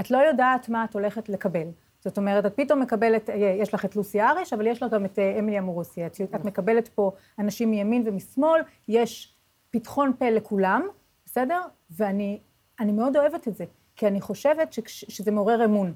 את 0.00 0.10
לא 0.10 0.18
יודעת 0.18 0.68
מה 0.68 0.84
את 0.84 0.94
הולכת 0.94 1.28
לקבל. 1.28 1.68
זאת 2.06 2.18
אומרת, 2.18 2.46
את 2.46 2.52
פתאום 2.56 2.80
מקבלת, 2.80 3.30
יש 3.60 3.74
לך 3.74 3.84
את 3.84 3.96
לוסי 3.96 4.20
אריש, 4.22 4.52
אבל 4.52 4.66
יש 4.66 4.82
לך 4.82 4.92
גם 4.92 5.04
את 5.04 5.18
אה, 5.18 5.38
אמילי 5.38 5.58
אמורוסי. 5.58 6.06
את, 6.06 6.16
את 6.34 6.44
מקבלת 6.44 6.88
פה 6.88 7.10
אנשים 7.38 7.70
מימין 7.70 8.02
ומשמאל, 8.06 8.60
יש 8.88 9.34
פתחון 9.70 10.12
פה 10.18 10.30
לכולם, 10.30 10.82
בסדר? 11.24 11.60
ואני 11.90 12.40
אני 12.80 12.92
מאוד 12.92 13.16
אוהבת 13.16 13.48
את 13.48 13.56
זה, 13.56 13.64
כי 13.96 14.06
אני 14.06 14.20
חושבת 14.20 14.72
שכש, 14.72 15.04
שזה 15.08 15.30
מעורר 15.30 15.64
אמון. 15.64 15.92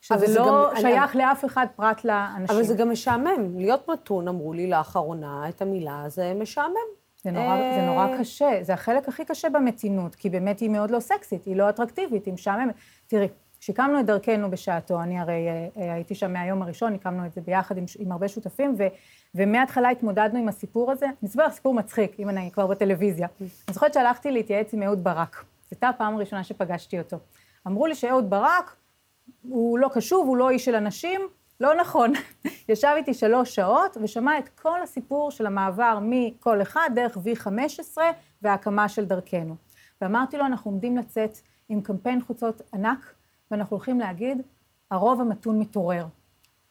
שזה 0.00 0.26
זה 0.26 0.38
לא 0.38 0.70
גם- 0.74 0.80
שייך 0.80 1.16
לאף 1.16 1.44
אחד 1.44 1.66
פרט 1.76 2.04
לאנשים. 2.04 2.56
אבל 2.56 2.64
זה 2.64 2.74
גם 2.74 2.90
משעמם. 2.90 3.58
להיות 3.58 3.88
מתון, 3.90 4.28
אמרו 4.28 4.52
לי 4.52 4.66
לאחרונה, 4.66 5.48
את 5.48 5.62
המילה, 5.62 6.04
זה 6.08 6.32
משעמם. 6.34 6.74
זה 7.24 7.30
נורא, 7.30 7.56
זה 7.56 7.80
אה, 7.80 7.86
נורא 7.86 8.18
קשה, 8.18 8.58
זה 8.62 8.74
החלק 8.74 9.08
הכי 9.08 9.24
קשה 9.24 9.48
במתינות, 9.48 10.14
כי 10.14 10.30
באמת 10.30 10.60
היא 10.60 10.70
מאוד 10.70 10.90
לא 10.90 11.00
סקסית, 11.00 11.44
היא 11.44 11.56
לא 11.56 11.68
אטרקטיבית, 11.68 12.26
היא 12.26 12.34
משעממת. 12.34 12.74
תראי, 13.06 13.28
כשהקמנו 13.64 14.00
את 14.00 14.06
דרכנו 14.06 14.50
בשעתו, 14.50 15.02
אני 15.02 15.20
הרי 15.20 15.48
אה, 15.48 15.68
אה, 15.82 15.94
הייתי 15.94 16.14
שם 16.14 16.32
מהיום 16.32 16.62
הראשון, 16.62 16.94
הקמנו 16.94 17.26
את 17.26 17.32
זה 17.32 17.40
ביחד 17.40 17.76
עם, 17.76 17.84
עם 17.98 18.12
הרבה 18.12 18.28
שותפים, 18.28 18.74
ו, 18.78 18.86
ומההתחלה 19.34 19.90
התמודדנו 19.90 20.38
עם 20.38 20.48
הסיפור 20.48 20.90
הזה. 20.90 21.06
אני 21.06 21.28
אספר 21.28 21.46
לך 21.46 21.52
סיפור 21.52 21.74
מצחיק, 21.74 22.20
אם 22.20 22.28
אני 22.28 22.50
כבר 22.52 22.66
בטלוויזיה. 22.66 23.28
אני 23.40 23.74
זוכרת 23.74 23.94
שהלכתי 23.94 24.30
להתייעץ 24.30 24.74
עם 24.74 24.82
אהוד 24.82 25.04
ברק. 25.04 25.36
זו 25.36 25.68
הייתה 25.70 25.88
הפעם 25.88 26.14
הראשונה 26.14 26.44
שפגשתי 26.44 26.98
אותו. 26.98 27.16
אמרו 27.66 27.86
לי 27.86 27.94
שאהוד 27.94 28.30
ברק, 28.30 28.76
הוא 29.48 29.78
לא 29.78 29.90
קשוב, 29.94 30.28
הוא 30.28 30.36
לא 30.36 30.50
איש 30.50 30.64
של 30.64 30.74
אנשים, 30.74 31.20
לא 31.60 31.74
נכון. 31.80 32.12
ישב 32.68 32.92
איתי 32.96 33.14
שלוש 33.14 33.54
שעות 33.54 33.96
ושמע 34.02 34.38
את 34.38 34.48
כל 34.48 34.82
הסיפור 34.82 35.30
של 35.30 35.46
המעבר 35.46 35.98
מכל 36.02 36.62
אחד 36.62 36.90
דרך 36.94 37.16
V15 37.16 37.98
וההקמה 38.42 38.88
של 38.88 39.04
דרכנו. 39.04 39.56
ואמרתי 40.00 40.38
לו, 40.38 40.46
אנחנו 40.46 40.70
עומדים 40.70 40.96
לצאת 40.96 41.38
עם 41.68 41.80
קמפיין 41.80 42.22
חוצות 42.22 42.62
ענק, 42.74 43.14
ואנחנו 43.50 43.76
הולכים 43.76 44.00
להגיד, 44.00 44.42
הרוב 44.90 45.20
המתון 45.20 45.58
מתעורר. 45.58 46.06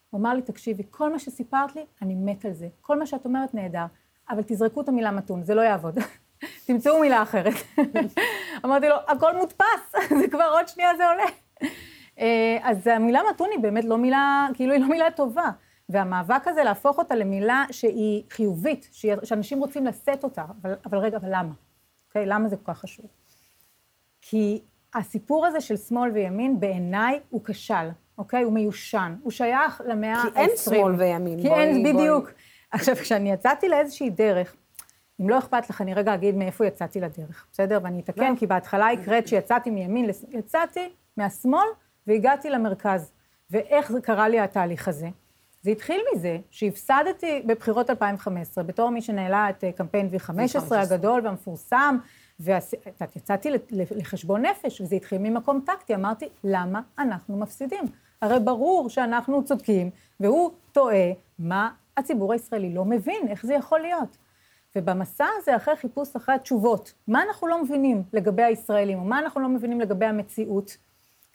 הוא 0.10 0.22
אמר 0.22 0.34
לי, 0.34 0.42
תקשיבי, 0.42 0.84
כל 0.90 1.12
מה 1.12 1.20
שסיפרת 1.20 1.76
לי, 1.76 1.86
אני 2.02 2.16
מת 2.16 2.46
על 2.46 2.54
זה. 2.54 2.68
כל 2.82 3.00
מה 3.00 3.06
שאת 3.06 3.26
אומרת 3.26 3.54
נהדר, 3.54 3.86
אבל 4.30 4.42
תזרקו 4.46 4.82
את 4.82 4.90
המילה 4.90 5.12
מתון, 5.12 5.44
זה 5.44 5.56
לא 5.56 5.62
יעבוד. 5.62 5.98
תמצאו 6.68 7.00
מילה 7.00 7.24
אחרת. 7.24 7.54
אמרתי 8.66 8.90
לו, 8.90 8.96
הכל 9.08 9.38
מודפס, 9.38 9.96
זה 10.20 10.28
כבר 10.32 10.50
עוד 10.52 10.68
שנייה 10.68 10.90
זה 10.98 11.08
עולה. 11.08 11.26
אה, 12.20 12.58
אז 12.62 12.88
המילה 12.88 13.22
מתון 13.34 13.50
היא 13.52 13.60
באמת 13.60 13.86
לא 13.86 13.98
מילה, 13.98 14.48
כאילו 14.54 14.74
היא 14.74 14.82
לא 14.82 14.88
מילה 14.88 15.12
טובה. 15.12 15.50
והמאבק 15.90 16.48
הזה 16.48 16.64
להפוך 16.64 16.98
אותה 16.98 17.16
למילה 17.16 17.66
שהיא 17.72 18.24
חיובית, 18.30 18.90
שאנשים 19.24 19.60
רוצים 19.60 19.86
לשאת 19.86 20.24
אותה, 20.24 20.46
אבל, 20.62 20.76
אבל 20.86 20.98
רגע, 20.98 21.18
אבל 21.18 21.30
למה? 21.32 21.54
אוקיי? 22.08 22.26
למה 22.26 22.50
זה 22.50 22.58
כל 22.58 22.74
כך 22.74 22.80
חשוב? 22.80 23.06
כי 24.22 24.62
הסיפור 24.96 25.46
הזה 25.46 25.62
של 25.62 25.78
שמאל 25.78 26.12
וימין, 26.12 26.60
בעיניי 26.60 27.20
הוא 27.30 27.42
כשל, 27.46 27.90
אוקיי? 28.18 28.44
הוא 28.44 28.54
מיושן. 28.54 29.16
הוא 29.24 29.32
שייך 29.32 29.82
למאה 29.86 30.16
ה-20. 30.16 30.32
כי 30.34 30.40
אין 30.40 30.50
שמאל 30.64 30.96
וימין, 30.96 31.42
כי 31.42 31.50
בואי- 31.50 31.60
אין, 31.60 31.84
בואי. 31.84 31.94
בדיוק. 31.94 32.32
עכשיו, 32.72 32.96
כשאני 32.96 33.32
יצאתי 33.32 33.70
לאיזושהי 33.70 34.10
דרך, 34.10 34.56
אם 35.22 35.30
לא 35.30 35.38
אכפת 35.38 35.70
לך, 35.70 35.82
אני 35.82 35.94
רגע 35.94 36.14
אגיד 36.14 36.36
מאיפה 36.36 36.66
יצאתי 36.66 37.00
לדרך, 37.02 37.46
בסדר? 37.52 37.80
ואני 37.84 38.00
אתקן, 38.00 38.36
כי 38.36 38.48
בהתחלה 38.48 38.92
הקראת 38.92 39.28
שיצאתי 39.28 39.70
מימין, 39.70 40.10
יצאתי 40.30 40.90
מהשמאל 41.18 41.68
והגעתי 42.08 42.50
למרכז. 42.50 43.12
ואיך 43.52 43.92
זה 43.92 44.02
קרה 44.02 44.30
לי 44.30 44.40
התהליך 44.40 44.88
הזה? 44.88 45.08
זה 45.62 45.72
התחיל 45.72 46.02
מזה 46.16 46.38
שהפסדתי 46.52 47.42
בבחירות 47.46 47.90
2015, 47.90 48.64
בתור 48.64 48.90
מי 48.90 49.02
שניהלה 49.02 49.50
את 49.50 49.64
אה, 49.64 49.72
קמפיין 49.72 50.10
V15 50.14 50.32
הגדול 50.76 51.22
והמפורסם, 51.26 51.98
ויצאתי 52.40 53.50
לחשבון 53.72 54.46
נפש, 54.46 54.82
וזה 54.82 54.96
התחיל 54.96 55.18
ממקום 55.18 55.62
טקטי. 55.66 55.96
אמרתי, 55.96 56.30
למה 56.44 56.82
אנחנו 57.00 57.38
מפסידים? 57.38 57.84
הרי 58.22 58.40
ברור 58.40 58.90
שאנחנו 58.90 59.46
צודקים, 59.46 59.90
והוא 60.20 60.52
טועה, 60.72 61.12
מה 61.40 61.72
הציבור 61.98 62.34
הישראלי 62.34 62.74
לא 62.74 62.86
מבין, 62.86 63.28
איך 63.28 63.46
זה 63.46 63.54
יכול 63.54 63.80
להיות? 63.80 64.18
ובמסע 64.76 65.26
הזה, 65.38 65.56
אחרי 65.56 65.76
חיפוש 65.76 66.16
אחרי 66.16 66.36
התשובות, 66.36 66.94
מה 67.08 67.24
אנחנו 67.24 67.48
לא 67.48 67.64
מבינים 67.64 68.04
לגבי 68.14 68.44
הישראלים, 68.44 69.00
או 69.00 69.04
מה 69.04 69.20
אנחנו 69.20 69.42
לא 69.42 69.50
מבינים 69.50 69.82
לגבי 69.82 70.06
המציאות, 70.06 70.78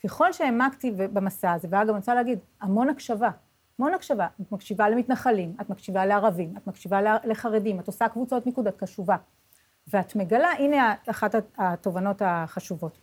ככל 0.05 0.33
שהעמקתי 0.33 0.93
במסע 0.97 1.53
הזה, 1.53 1.69
ואגב, 1.71 1.89
אני 1.89 1.99
רוצה 1.99 2.15
להגיד, 2.15 2.39
המון 2.61 2.89
הקשבה, 2.89 3.31
המון 3.79 3.95
הקשבה. 3.95 4.27
את 4.41 4.53
מקשיבה 4.53 4.89
למתנחלים, 4.89 5.55
את 5.61 5.71
מקשיבה 5.71 6.07
לערבים, 6.07 6.55
את 6.57 6.67
מקשיבה 6.67 7.01
לחרדים, 7.25 7.81
את 7.81 7.87
עושה 7.87 8.09
קבוצות 8.09 8.47
מיקוד, 8.47 8.67
את 8.67 8.77
קשובה. 8.77 9.17
ואת 9.91 10.17
מגלה, 10.17 10.49
הנה 10.59 10.95
אחת 11.07 11.35
התובנות 11.59 12.23
החשובות. 12.25 12.99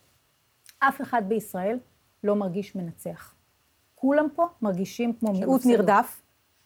אף 0.79 1.01
אחד 1.01 1.21
בישראל 1.27 1.79
לא 2.23 2.35
מרגיש 2.35 2.75
מנצח. 2.75 3.33
כולם 3.95 4.27
פה 4.35 4.47
מרגישים 4.61 5.13
כמו 5.13 5.31
מיעוט. 5.31 5.61
נרדף, 5.65 6.21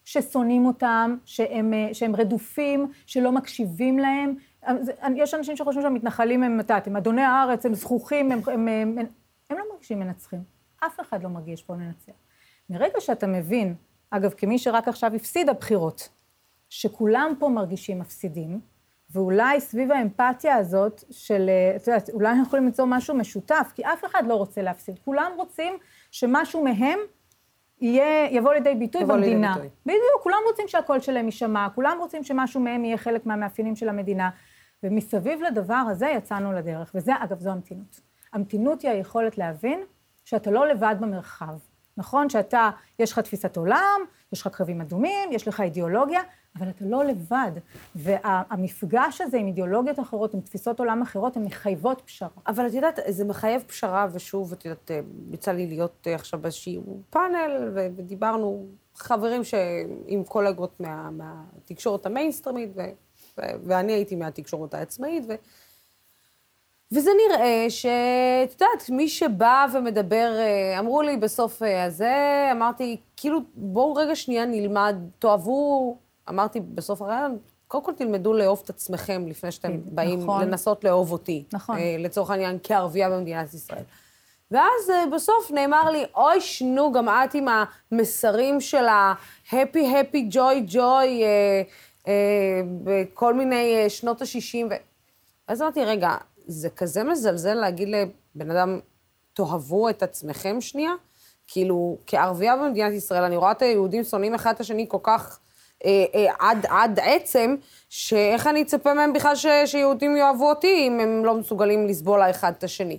ששונאים 0.06 0.66
אותם, 0.66 1.18
שהם, 1.26 1.74
שהם 1.94 2.16
רדופים, 2.16 2.92
שלא 3.06 3.32
מקשיבים 3.32 4.00
להם. 4.00 4.36
יש 5.16 5.34
אנשים 5.34 5.58
שחושבים 5.58 5.84
שהמתנחלים 5.84 6.44
הם, 6.44 6.60
את 6.60 6.64
יודעת, 6.64 6.88
הם 6.88 6.96
אדוני 6.96 7.22
הארץ, 7.22 7.66
הם 7.66 7.74
זכוכים, 7.74 8.32
הם, 8.32 8.40
הם, 8.48 8.68
הם, 8.68 8.68
הם, 8.68 9.06
הם 9.50 9.58
לא 9.58 9.64
מרגישים 9.72 10.00
מנצחים. 10.00 10.44
אף 10.86 11.00
אחד 11.00 11.24
לא 11.24 11.30
מרגיש 11.30 11.64
פה 11.64 11.76
לנצח. 11.76 12.12
מרגע 12.70 13.00
שאתה 13.00 13.28
מבין, 13.28 13.76
אגב, 14.10 14.34
כמי 14.38 14.60
שרק 14.60 14.88
עכשיו 14.88 15.16
הפסידה 15.16 15.54
בחירות, 15.54 16.10
שכולם 16.70 17.34
פה 17.40 17.50
מרגישים 17.50 18.00
מפסידים, 18.00 18.60
ואולי 19.12 19.62
סביב 19.62 19.92
האמפתיה 19.92 20.56
הזאת 20.56 21.04
של, 21.12 21.50
אה, 21.50 21.76
את 21.76 21.88
יודעת, 21.88 22.10
אולי 22.10 22.30
אנחנו 22.30 22.44
יכולים 22.44 22.66
למצוא 22.66 22.86
משהו 22.86 23.16
משותף, 23.16 23.72
כי 23.76 23.86
אף 23.86 24.06
אחד 24.06 24.24
לא 24.28 24.34
רוצה 24.34 24.62
להפסיד. 24.62 25.00
כולם 25.06 25.32
רוצים 25.36 25.78
שמשהו 26.12 26.64
מהם 26.64 27.00
יהיה, 27.82 28.28
יבוא 28.32 28.54
לידי 28.54 28.76
ביטוי 28.76 29.02
יבוא 29.02 29.16
לידי 29.16 29.30
במדינה. 29.30 29.54
ביטוי. 29.54 29.70
בדיוק, 29.86 30.22
כולם 30.24 30.38
רוצים 30.50 30.68
שהקול 30.68 31.00
שלהם 31.00 31.26
יישמע, 31.26 31.68
כולם 31.76 31.98
רוצים 32.00 32.24
שמשהו 32.24 32.60
מהם 32.60 32.86
יהיה 32.86 32.98
חלק 32.98 33.26
מהמאפיינים 33.26 33.76
של 33.76 33.90
המדינה. 33.90 34.30
ומסביב 34.84 35.42
לדבר 35.42 35.84
הזה 35.92 36.08
יצאנו 36.08 36.54
לדרך, 36.54 36.92
וזה, 36.96 37.12
אגב, 37.20 37.40
זו 37.40 37.50
המתינות. 37.50 38.00
המתינות 38.34 38.82
היא 38.82 38.92
היכולת 38.92 39.38
להבין 39.38 39.80
שאתה 40.26 40.52
לא 40.52 40.68
לבד 40.68 40.96
במרחב. 41.00 41.58
נכון 41.98 42.30
שאתה, 42.30 42.70
יש 43.00 43.12
לך 43.12 43.20
תפיסת 43.20 43.58
עולם, 43.58 44.02
יש 44.34 44.42
לך 44.42 44.48
קרבים 44.48 44.82
אדומים, 44.82 45.32
יש 45.32 45.48
לך 45.48 45.62
אידיאולוגיה, 45.62 46.22
אבל 46.58 46.70
אתה 46.70 46.86
לא 46.86 47.06
לבד. 47.06 47.52
והמפגש 47.96 49.22
הזה 49.22 49.38
עם 49.38 49.48
אידיאולוגיות 49.48 50.00
אחרות, 50.00 50.34
עם 50.34 50.42
תפיסות 50.42 50.80
עולם 50.80 51.02
אחרות, 51.02 51.38
הן 51.38 51.44
מחייבות 51.44 52.02
פשרה. 52.06 52.30
אבל 52.48 52.68
את 52.68 52.74
יודעת, 52.74 53.00
זה 53.08 53.26
מחייב 53.26 53.64
פשרה, 53.68 54.08
ושוב, 54.12 54.52
את 54.52 54.66
יודעת, 54.66 54.92
יצא 55.32 55.52
לי 55.52 55.68
להיות 55.68 56.08
אה, 56.08 56.16
עכשיו 56.16 56.40
באיזשהו 56.40 57.02
פאנל, 57.10 57.72
ודיברנו, 57.74 58.66
חברים 58.96 59.44
שעם 59.44 60.24
קולגות 60.28 60.80
מה, 60.80 61.10
מהתקשורת 61.12 62.06
המיינסטרימית, 62.06 62.70
ו- 62.76 62.82
ו- 63.38 63.42
ואני 63.64 63.94
הייתי 63.94 64.16
מהתקשורת 64.16 64.74
העצמאית, 64.74 65.24
ו... 65.28 65.34
וזה 66.92 67.12
נראה 67.28 67.66
שאת 67.70 68.52
יודעת, 68.52 68.90
מי 68.90 69.08
שבא 69.08 69.66
ומדבר, 69.74 70.38
אה, 70.40 70.80
אמרו 70.80 71.02
לי 71.02 71.18
בסוף 71.18 71.64
אה, 71.64 71.84
הזה, 71.84 72.50
אמרתי, 72.52 72.98
כאילו, 73.18 73.40
בואו 73.56 73.94
רגע 73.94 74.16
שנייה 74.16 74.46
נלמד, 74.46 74.96
תאהבו, 75.20 75.98
אמרתי 76.30 76.60
בסוף 76.60 77.02
הרעיון, 77.02 77.38
קודם 77.68 77.84
כל 77.84 77.94
תלמדו 77.94 78.34
לאהוב 78.34 78.62
את 78.66 78.70
עצמכם 78.70 79.28
לפני 79.28 79.52
שאתם 79.52 79.72
באים 79.86 80.20
נכון. 80.20 80.42
לנסות 80.42 80.84
לאהוב 80.84 81.12
אותי. 81.12 81.44
נכון. 81.54 81.78
אה, 81.78 81.96
לצורך 82.00 82.30
העניין, 82.30 82.58
כערבייה 82.64 83.10
במדינת 83.10 83.54
ישראל. 83.54 83.84
ואז 84.52 84.90
אה, 84.90 85.04
בסוף 85.14 85.52
נאמר 85.52 85.90
לי, 85.90 86.06
אוי, 86.16 86.42
שנו, 86.42 86.92
גם 86.92 87.10
את 87.10 87.34
עם 87.34 87.48
המסרים 87.92 88.62
של 88.62 88.86
ה-happy, 88.86 89.76
happy, 89.76 90.34
joy, 90.34 90.74
joy, 90.74 90.78
אה, 90.78 91.62
אה, 92.08 92.62
בכל 92.84 93.34
מיני 93.34 93.76
אה, 93.76 93.90
שנות 93.90 94.22
ה-60. 94.22 94.66
ו... 94.70 94.74
אז 95.48 95.62
אמרתי, 95.62 95.86
רגע, 95.86 96.16
זה 96.48 96.70
כזה 96.70 97.04
מזלזל 97.04 97.54
להגיד 97.54 97.88
לבן 97.88 98.52
אדם, 98.52 98.80
תאהבו 99.34 99.90
את 99.90 100.04
עצמכם 100.04 100.62
שנייה? 100.62 100.92
כאילו, 101.48 101.98
כערבייה 102.08 102.58
במדינת 102.58 102.94
ישראל, 102.94 103.24
אני 103.24 103.38
רואה 103.38 103.52
את 103.52 103.62
היהודים 103.62 104.04
שונאים 104.04 104.34
אחד 104.34 104.54
את 104.56 104.60
השני 104.60 104.86
כל 104.90 104.98
כך 105.04 105.40
אה, 105.86 106.06
אה, 106.16 106.34
עד, 106.40 106.66
עד 106.70 107.00
עצם, 107.04 107.56
שאיך 107.90 108.48
אני 108.48 108.62
אצפה 108.62 108.94
מהם 108.94 109.14
בכלל 109.14 109.36
ש, 109.36 109.46
שיהודים 109.66 110.18
יאהבו 110.18 110.50
אותי 110.50 110.88
אם 110.88 111.00
הם 111.00 111.26
לא 111.26 111.36
מסוגלים 111.36 111.88
לסבול 111.88 112.22
האחד 112.22 112.54
את 112.58 112.64
השני. 112.64 112.98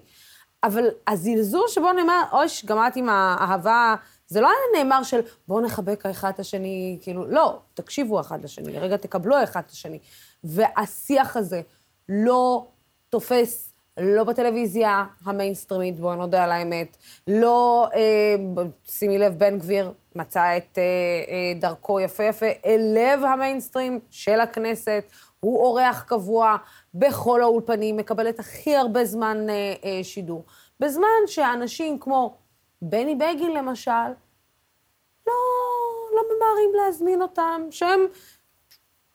אבל 0.64 0.84
הזלזול 1.08 1.68
שבו 1.68 1.92
נאמר, 1.92 2.22
אויש, 2.32 2.64
גם 2.64 2.78
את 2.86 2.96
עם 2.96 3.08
האהבה, 3.08 3.94
זה 4.26 4.40
לא 4.40 4.46
היה 4.46 4.84
נאמר 4.84 5.02
של 5.02 5.20
בואו 5.48 5.60
נחבק 5.60 6.06
האחד 6.06 6.28
את 6.28 6.38
השני, 6.38 6.98
כאילו, 7.02 7.26
לא, 7.26 7.58
תקשיבו 7.74 8.20
אחד 8.20 8.44
לשני, 8.44 8.78
רגע 8.78 8.96
תקבלו 8.96 9.36
האחד 9.36 9.62
את 9.66 9.70
השני. 9.70 9.98
והשיח 10.44 11.36
הזה 11.36 11.60
לא 12.08 12.66
תופס 13.08 13.72
לא 13.96 14.24
בטלוויזיה 14.24 15.04
המיינסטרימית, 15.24 16.00
בואו 16.00 16.14
נודה 16.14 16.44
על 16.44 16.52
האמת, 16.52 16.96
לא, 17.26 17.88
אה, 17.94 18.36
שימי 18.88 19.18
לב, 19.18 19.38
בן 19.38 19.58
גביר 19.58 19.92
מצא 20.14 20.56
את 20.56 20.78
אה, 20.78 20.82
אה, 20.82 21.60
דרכו 21.60 22.00
יפה 22.00 22.24
יפה 22.24 22.46
אל 22.66 22.80
לב 22.94 23.24
המיינסטרים 23.24 24.00
של 24.10 24.40
הכנסת, 24.40 25.04
הוא 25.40 25.64
אורח 25.64 26.02
קבוע 26.02 26.56
בכל 26.94 27.42
האולפנים, 27.42 27.96
מקבל 27.96 28.28
את 28.28 28.38
הכי 28.38 28.76
הרבה 28.76 29.04
זמן 29.04 29.50
אה, 29.50 29.74
אה, 29.84 30.04
שידור. 30.04 30.44
בזמן 30.80 31.26
שאנשים 31.26 31.98
כמו 31.98 32.36
בני 32.82 33.14
בגין, 33.14 33.52
למשל, 33.56 34.08
לא, 35.26 35.34
לא 36.14 36.22
ממהרים 36.22 36.70
להזמין 36.74 37.22
אותם, 37.22 37.62
שהם, 37.70 38.00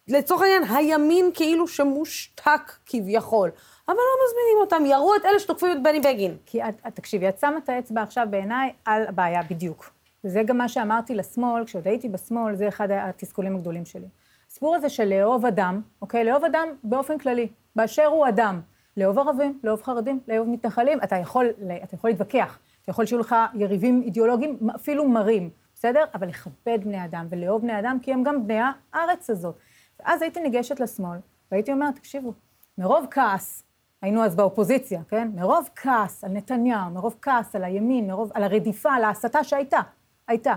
לצורך 0.08 0.42
העניין, 0.42 0.64
הימין 0.64 1.32
כאילו 1.34 1.68
שמושתק 1.68 2.72
כביכול. 2.86 3.52
אבל 3.88 3.96
לא 3.96 4.26
מזמינים 4.28 4.58
אותם, 4.62 4.86
יראו 4.86 5.16
את 5.16 5.26
אלה 5.26 5.40
שתוקפים 5.40 5.72
את 5.72 5.84
בני 5.84 6.00
בגין. 6.00 6.38
כי 6.46 6.60
תקשיבי, 6.94 7.30
את 7.30 7.40
שמה 7.40 7.58
את 7.58 7.70
האצבע 7.70 8.02
עכשיו 8.02 8.28
בעיניי 8.30 8.74
על 8.86 9.08
הבעיה 9.08 9.44
בדיוק. 9.50 9.95
וזה 10.26 10.44
גם 10.44 10.58
מה 10.58 10.70
שאמרתי 10.70 11.16
לשמאל, 11.16 11.66
כשעוד 11.66 11.88
הייתי 11.88 12.10
בשמאל, 12.10 12.56
זה 12.56 12.68
אחד 12.68 12.92
התסכולים 12.92 13.56
הגדולים 13.56 13.86
שלי. 13.86 14.08
הסיפור 14.50 14.76
הזה 14.76 14.90
של 14.90 15.06
לאהוב 15.06 15.46
אדם, 15.46 15.82
אוקיי? 16.02 16.24
לאהוב 16.24 16.44
אדם 16.44 16.68
באופן 16.84 17.18
כללי, 17.18 17.48
באשר 17.76 18.06
הוא 18.06 18.28
אדם. 18.28 18.62
לאהוב 18.98 19.20
ערבים, 19.20 19.60
לאהוב 19.64 19.84
חרדים, 19.84 20.20
לאהוב 20.28 20.50
מתנחלים, 20.50 21.00
אתה 21.04 21.16
יכול, 21.16 21.46
אתה 21.84 21.96
יכול 21.96 22.10
להתווכח, 22.10 22.60
אתה 22.82 22.92
יכול 22.92 23.06
שיהיו 23.06 23.20
לך 23.20 23.36
יריבים 23.54 24.02
אידיאולוגיים, 24.02 24.58
אפילו 24.76 25.10
מרים, 25.10 25.50
בסדר? 25.76 26.04
אבל 26.14 26.28
לכבד 26.28 26.80
בני 26.84 27.06
אדם 27.06 27.28
ולאהוב 27.30 27.62
בני 27.62 27.80
אדם, 27.80 27.98
כי 28.02 28.14
הם 28.14 28.24
גם 28.24 28.48
בני 28.48 28.60
הארץ 28.94 29.30
הזאת. 29.30 29.56
ואז 30.00 30.22
הייתי 30.22 30.42
ניגשת 30.42 30.80
לשמאל, 30.80 31.18
והייתי 31.52 31.72
אומרת, 31.72 31.96
תקשיבו, 31.96 32.34
מרוב 32.78 33.08
כעס, 33.12 33.64
היינו 34.02 34.24
אז 34.24 34.36
באופוזיציה, 34.36 35.02
כן? 35.08 35.32
מרוב 35.36 35.70
כעס 35.76 36.24
על 36.24 36.32
נתניהו, 36.32 36.90
מרוב 36.92 37.16
כעס 37.22 37.56
על 37.56 37.64
הימין, 37.64 38.08
מרוב, 38.08 38.32
על 38.34 38.44
הרדיפה, 38.44 38.94
על 38.94 39.04
ההסתה 39.04 39.44
שהייתה, 39.44 39.80
הייתה. 40.28 40.56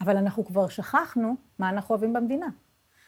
אבל 0.00 0.16
אנחנו 0.16 0.44
כבר 0.44 0.68
שכחנו 0.68 1.34
מה 1.58 1.68
אנחנו 1.68 1.92
אוהבים 1.92 2.12
במדינה. 2.12 2.46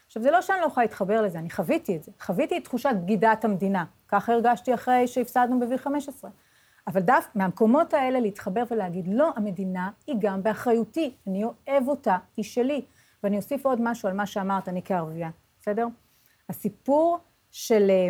עכשיו, 0.05 0.23
זה 0.23 0.31
לא 0.31 0.41
שאני 0.41 0.61
לא 0.61 0.65
יכולה 0.65 0.85
להתחבר 0.85 1.21
לזה, 1.21 1.39
אני 1.39 1.49
חוויתי 1.49 1.95
את 1.95 2.03
זה. 2.03 2.11
חוויתי 2.21 2.57
את 2.57 2.63
תחושת 2.63 2.89
בגידת 3.03 3.45
המדינה. 3.45 3.85
ככה 4.07 4.33
הרגשתי 4.33 4.73
אחרי 4.73 5.07
שהפסדנו 5.07 5.59
ב-V15. 5.59 6.25
אבל 6.87 7.01
דווקא 7.01 7.31
מהמקומות 7.35 7.93
האלה 7.93 8.19
להתחבר 8.19 8.63
ולהגיד, 8.71 9.07
לא, 9.07 9.31
המדינה 9.35 9.89
היא 10.07 10.15
גם 10.19 10.43
באחריותי, 10.43 11.13
אני 11.27 11.43
אוהב 11.43 11.87
אותה, 11.87 12.17
היא 12.37 12.45
שלי. 12.45 12.85
ואני 13.23 13.37
אוסיף 13.37 13.65
עוד 13.65 13.81
משהו 13.81 14.09
על 14.09 14.15
מה 14.15 14.25
שאמרת, 14.25 14.69
אני 14.69 14.81
כערבייה, 14.85 15.29
בסדר? 15.59 15.87
הסיפור 16.49 17.17
של 17.51 17.87
אה, 17.89 18.09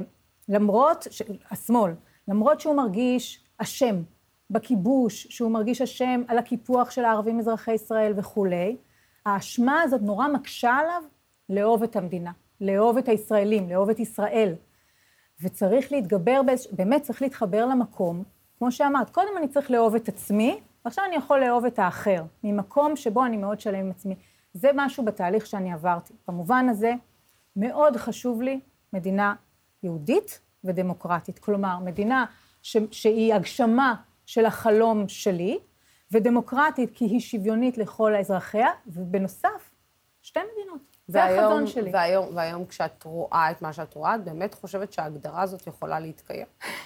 למרות, 0.49 1.07
ש... 1.11 1.21
השמאל, 1.51 1.93
למרות 2.27 2.59
שהוא 2.59 2.75
מרגיש 2.75 3.45
אשם 3.57 3.95
בכיבוש, 4.49 5.27
שהוא 5.29 5.51
מרגיש 5.51 5.81
אשם 5.81 6.21
על 6.27 6.37
הקיפוח 6.37 6.91
של 6.91 7.05
הערבים 7.05 7.39
אזרחי 7.39 7.73
ישראל 7.73 8.13
וכולי, 8.15 8.77
האשמה 9.25 9.81
הזאת 9.81 10.01
נורא 10.01 10.27
מקשה 10.27 10.73
עליו 10.73 11.03
לאהוב 11.49 11.83
את 11.83 11.95
המדינה, 11.95 12.31
לאהוב 12.61 12.97
את 12.97 13.07
הישראלים, 13.07 13.69
לאהוב 13.69 13.89
את 13.89 13.99
ישראל. 13.99 14.53
וצריך 15.41 15.91
להתגבר, 15.91 16.41
באמת 16.71 17.01
צריך 17.01 17.21
להתחבר 17.21 17.65
למקום, 17.65 18.23
כמו 18.57 18.71
שאמרת, 18.71 19.09
קודם 19.09 19.37
אני 19.37 19.47
צריך 19.47 19.71
לאהוב 19.71 19.95
את 19.95 20.07
עצמי, 20.07 20.59
ועכשיו 20.85 21.05
אני 21.07 21.15
יכול 21.15 21.39
לאהוב 21.39 21.65
את 21.65 21.79
האחר, 21.79 22.23
ממקום 22.43 22.95
שבו 22.95 23.25
אני 23.25 23.37
מאוד 23.37 23.59
שלם 23.59 23.79
עם 23.79 23.91
עצמי. 23.91 24.15
זה 24.53 24.71
משהו 24.75 25.05
בתהליך 25.05 25.45
שאני 25.45 25.73
עברתי. 25.73 26.13
במובן 26.27 26.69
הזה, 26.69 26.93
מאוד 27.55 27.97
חשוב 27.97 28.41
לי 28.41 28.59
מדינה 28.93 29.35
יהודית 29.83 30.39
ודמוקרטית. 30.63 31.39
כלומר, 31.39 31.79
מדינה 31.79 32.25
ש, 32.61 32.77
שהיא 32.91 33.33
הגשמה 33.33 33.95
של 34.25 34.45
החלום 34.45 35.07
שלי, 35.07 35.59
ודמוקרטית 36.11 36.89
כי 36.93 37.05
היא 37.05 37.19
שוויונית 37.19 37.77
לכל 37.77 38.15
אזרחיה, 38.15 38.69
ובנוסף, 38.87 39.71
שתי 40.21 40.39
מדינות. 40.53 40.95
זה 41.07 41.23
החזון 41.23 41.67
שלי. 41.67 41.89
והיום, 41.93 42.27
והיום 42.33 42.65
כשאת 42.65 43.03
רואה 43.03 43.51
את 43.51 43.61
מה 43.61 43.73
שאת 43.73 43.93
רואה, 43.93 44.15
את 44.15 44.23
באמת 44.23 44.53
חושבת 44.53 44.93
שההגדרה 44.93 45.41
הזאת 45.41 45.67
יכולה 45.67 45.99
להתקיים? 45.99 46.45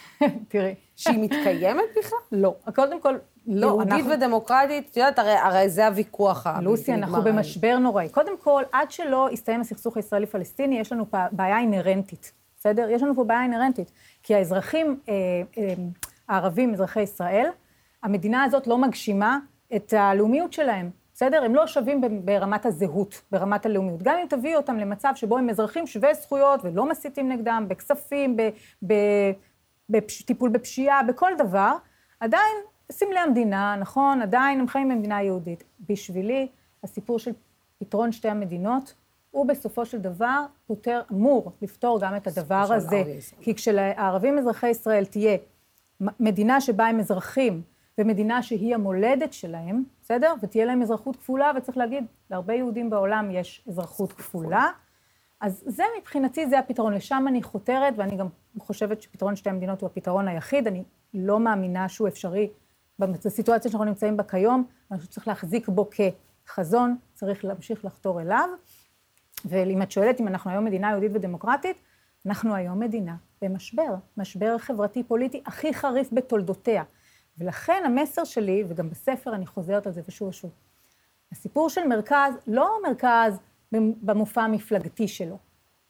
תראי. 0.50 0.76
שהיא 0.96 1.20
מתקיימת 1.20 1.84
בכלל? 1.98 2.20
לא. 2.42 2.56
קודם 2.76 3.02
כל, 3.02 3.18
לא. 3.48 3.68
יהודית 3.68 3.94
אנחנו... 3.94 4.12
ודמוקרטית, 4.12 4.90
את 4.92 4.98
יודעת, 4.98 5.20
הרי, 5.20 5.34
הרי 5.34 5.70
זה 5.70 5.88
הוויכוח 5.88 6.48
לוסי, 6.62 6.94
אנחנו 6.94 7.22
במשבר 7.22 7.78
נוראי. 7.78 8.10
קודם 8.10 8.38
כל, 8.38 8.64
עד 8.72 8.92
שלא 8.92 9.30
יסתיים 9.32 9.62
הסכסוך 9.62 9.98
הישראלי-פלסטיני, 9.98 10.80
יש 10.80 10.92
לנו 10.92 11.06
בעיה 11.32 11.60
אינהרנטית. 11.60 12.32
בסדר? 12.60 12.90
יש 12.90 13.04
לנו 13.04 13.16
פה 13.16 13.24
בעיה 13.24 13.44
אינהרנטית. 13.44 13.92
כי 14.24 14.36
האזרחים 14.36 15.00
אה, 15.10 15.14
אה, 15.58 15.74
הערבים, 16.30 16.74
אזרחי 16.74 17.02
ישראל, 17.02 17.48
המדינה 18.04 18.44
הזאת 18.44 18.68
לא 18.68 18.78
מגשימה 18.78 19.40
את 19.76 19.94
הלאומיות 19.94 20.54
שלהם. 20.54 20.90
בסדר? 21.14 21.44
הם 21.44 21.56
לא 21.56 21.68
שווים 21.68 22.02
ברמת 22.26 22.66
הזהות, 22.66 23.22
ברמת 23.32 23.66
הלאומיות. 23.66 24.04
גם 24.04 24.18
אם 24.22 24.28
תביאי 24.28 24.56
אותם 24.56 24.78
למצב 24.78 25.12
שבו 25.16 25.38
הם 25.38 25.50
אזרחים 25.50 25.88
שווי 25.88 26.14
זכויות 26.14 26.60
ולא 26.64 26.90
מסיתים 26.90 27.32
נגדם, 27.32 27.66
בכספים, 27.68 28.38
בטיפול 29.90 30.50
בפשיעה, 30.50 31.04
בכל 31.04 31.32
דבר, 31.38 31.76
עדיין 32.20 32.56
סמלי 32.92 33.20
המדינה, 33.20 33.76
נכון? 33.80 34.22
עדיין 34.22 34.60
הם 34.60 34.68
חיים 34.68 34.90
במדינה 34.90 35.24
יהודית. 35.24 35.64
בשבילי, 35.90 36.48
הסיפור 36.84 37.20
של 37.20 37.32
פתרון 37.80 38.12
שתי 38.12 38.30
המדינות 38.30 38.94
הוא 39.32 39.46
בסופו 39.46 39.86
של 39.86 39.98
דבר 39.98 40.46
פותר, 40.68 41.02
אמור 41.12 41.52
לפתור 41.62 42.00
גם 42.02 42.16
את 42.16 42.28
הדבר 42.28 42.74
הזה. 42.74 43.04
כי 43.42 43.56
כשלערבים 43.56 44.38
אזרחי 44.38 44.70
ישראל 44.70 45.06
תהיה 45.06 45.38
מדינה 46.02 46.62
שבה 46.62 46.88
הם 46.88 47.00
אזרחים, 47.00 47.62
ומדינה 47.98 48.44
שהיא 48.44 48.76
המולדת 48.76 49.34
שלהם, 49.34 49.84
בסדר? 50.02 50.34
ותהיה 50.42 50.66
להם 50.66 50.82
אזרחות 50.82 51.16
כפולה, 51.16 51.52
וצריך 51.58 51.78
להגיד, 51.78 52.06
להרבה 52.32 52.54
יהודים 52.54 52.90
בעולם 52.90 53.32
יש 53.32 53.66
אזרחות 53.70 54.14
כפולה. 54.14 54.68
אז 55.42 55.64
זה 55.66 55.84
מבחינתי, 56.00 56.50
זה 56.50 56.60
הפתרון. 56.60 56.94
לשם 56.94 57.26
אני 57.28 57.44
חותרת, 57.44 57.94
ואני 57.98 58.18
גם 58.18 58.28
חושבת 58.60 59.02
שפתרון 59.02 59.36
שתי 59.36 59.50
המדינות 59.50 59.82
הוא 59.82 59.88
הפתרון 59.88 60.28
היחיד. 60.28 60.68
אני 60.68 60.84
לא 61.14 61.40
מאמינה 61.40 61.90
שהוא 61.90 62.08
אפשרי 62.08 62.50
בסיטואציה 63.00 63.72
שאנחנו 63.72 63.86
נמצאים 63.86 64.18
בה 64.18 64.24
כיום, 64.24 64.64
אני 64.92 65.00
חושבת 65.00 65.12
שצריך 65.12 65.28
להחזיק 65.28 65.68
בו 65.68 65.90
כחזון, 66.46 66.98
צריך 67.14 67.46
להמשיך 67.46 67.86
לחתור 67.86 68.22
אליו. 68.22 68.50
ואם 69.46 69.82
את 69.82 69.92
שואלת 69.92 70.22
אם 70.22 70.28
אנחנו 70.28 70.52
היום 70.52 70.66
מדינה 70.66 70.90
יהודית 70.90 71.12
ודמוקרטית, 71.14 71.82
אנחנו 72.26 72.56
היום 72.56 72.80
מדינה 72.80 73.16
במשבר, 73.42 73.96
משבר 74.18 74.58
חברתי-פוליטי 74.58 75.42
הכי 75.46 75.74
חריף 75.74 76.10
בתולדותיה. 76.12 76.84
ולכן 77.38 77.84
המסר 77.86 78.24
שלי, 78.24 78.64
וגם 78.68 78.90
בספר 78.90 79.36
אני 79.36 79.46
חוזרת 79.46 79.88
על 79.88 79.94
זה 79.94 80.02
ושוב 80.08 80.28
ושוב, 80.28 80.52
הסיפור 81.32 81.70
של 81.70 81.88
מרכז, 81.88 82.34
לא 82.48 82.78
מרכז 82.88 83.40
במופע 84.02 84.42
המפלגתי 84.42 85.08
שלו, 85.08 85.38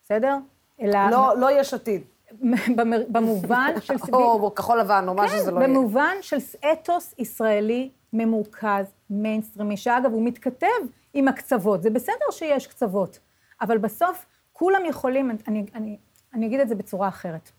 בסדר? 0.04 0.38
אלא... 0.82 1.10
לא, 1.12 1.38
לא 1.38 1.60
יש 1.60 1.74
עתיד. 1.74 2.02
במובן 3.12 3.74
של... 3.82 3.94
או 4.14 4.56
כחול 4.56 4.80
לבן, 4.80 5.06
או 5.08 5.14
מה 5.14 5.28
כן, 5.28 5.38
שזה 5.38 5.52
לא 5.52 5.60
יהיה. 5.60 5.68
במובן 5.68 6.16
של 6.22 6.38
אתוס 6.72 7.16
ישראלי 7.18 7.90
ממורכז, 8.14 8.86
מיינסטרימי, 9.10 9.78
שאגב, 9.78 10.12
הוא 10.12 10.26
מתכתב 10.26 10.68
עם 11.14 11.28
הקצוות. 11.28 11.84
זה 11.84 11.90
בסדר 11.90 12.32
שיש 12.32 12.68
קצוות, 12.68 13.20
אבל 13.62 13.78
בסוף 13.78 14.26
כולם 14.54 14.86
יכולים, 14.86 15.32
אני, 15.48 15.66
אני, 15.76 15.98
אני 16.34 16.46
אגיד 16.46 16.60
את 16.60 16.70
זה 16.70 16.76
בצורה 16.76 17.08
אחרת. 17.08 17.52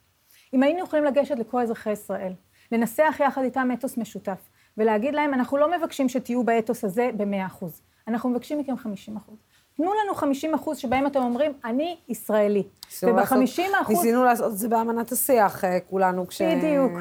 אם 0.55 0.63
היינו 0.63 0.85
יכולים 0.85 1.05
לגשת 1.05 1.39
לכל 1.39 1.61
אזרחי 1.61 1.91
ישראל, 1.91 2.33
לנסח 2.73 3.17
יחד 3.21 3.43
איתם 3.43 3.69
אתוס 3.73 3.97
משותף, 3.97 4.49
ולהגיד 4.79 5.15
להם, 5.15 5.35
אנחנו 5.35 5.57
לא 5.57 5.79
מבקשים 5.79 6.09
שתהיו 6.09 6.45
באתוס 6.45 6.85
הזה 6.85 7.11
במאה 7.17 7.47
אחוז, 7.47 7.83
אנחנו 8.09 8.31
מבקשים 8.31 8.59
מכם 8.59 8.77
חמישים 8.77 9.17
אחוז. 9.17 9.37
תנו 9.77 9.93
לנו 10.05 10.15
חמישים 10.15 10.55
אחוז 10.55 10.79
שבהם 10.79 11.07
אתם 11.07 11.21
אומרים, 11.23 11.53
אני 11.65 11.97
ישראלי. 12.09 12.63
ובחמישים 13.03 13.71
אחוז... 13.83 13.97
ניסינו 13.97 14.25
לעשות 14.25 14.53
את 14.53 14.59
זה 14.59 14.69
באמנת 14.69 15.13
השיח, 15.13 15.65
אה, 15.65 15.81
כולנו, 15.81 16.27
כשהתקבצנו 16.27 16.99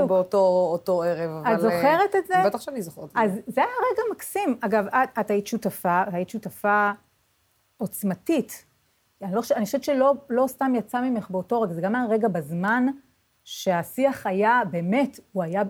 אה, 0.00 0.06
באותו 0.06 1.02
ערב. 1.02 1.46
את 1.46 1.60
זוכרת 1.60 2.14
את 2.18 2.26
זה? 2.26 2.34
בטח 2.46 2.60
שאני 2.60 2.82
זוכרת. 2.82 3.10
אז 3.14 3.32
זה 3.46 3.60
היה 3.60 3.70
רגע 3.92 4.02
מקסים. 4.12 4.56
אגב, 4.60 4.86
את, 4.86 5.18
את 5.20 5.30
היית 5.30 5.46
שותפה, 5.46 6.02
היית 6.12 6.28
שותפה 6.28 6.90
עוצמתית. 7.76 8.64
אני, 9.22 9.34
לא, 9.34 9.42
אני 9.56 9.64
חושבת 9.64 9.84
שלא 9.84 10.14
לא 10.30 10.46
סתם 10.46 10.72
יצא 10.74 11.00
ממך 11.00 11.30
באותו 11.30 11.60
רגע, 11.60 11.74
זה 11.74 11.80
גם 11.80 11.94
היה 11.94 12.04
רגע 12.06 12.28
בזמן 12.28 12.86
שהשיח 13.44 14.26
היה, 14.26 14.62
באמת, 14.70 15.20
הוא 15.32 15.42
היה... 15.42 15.62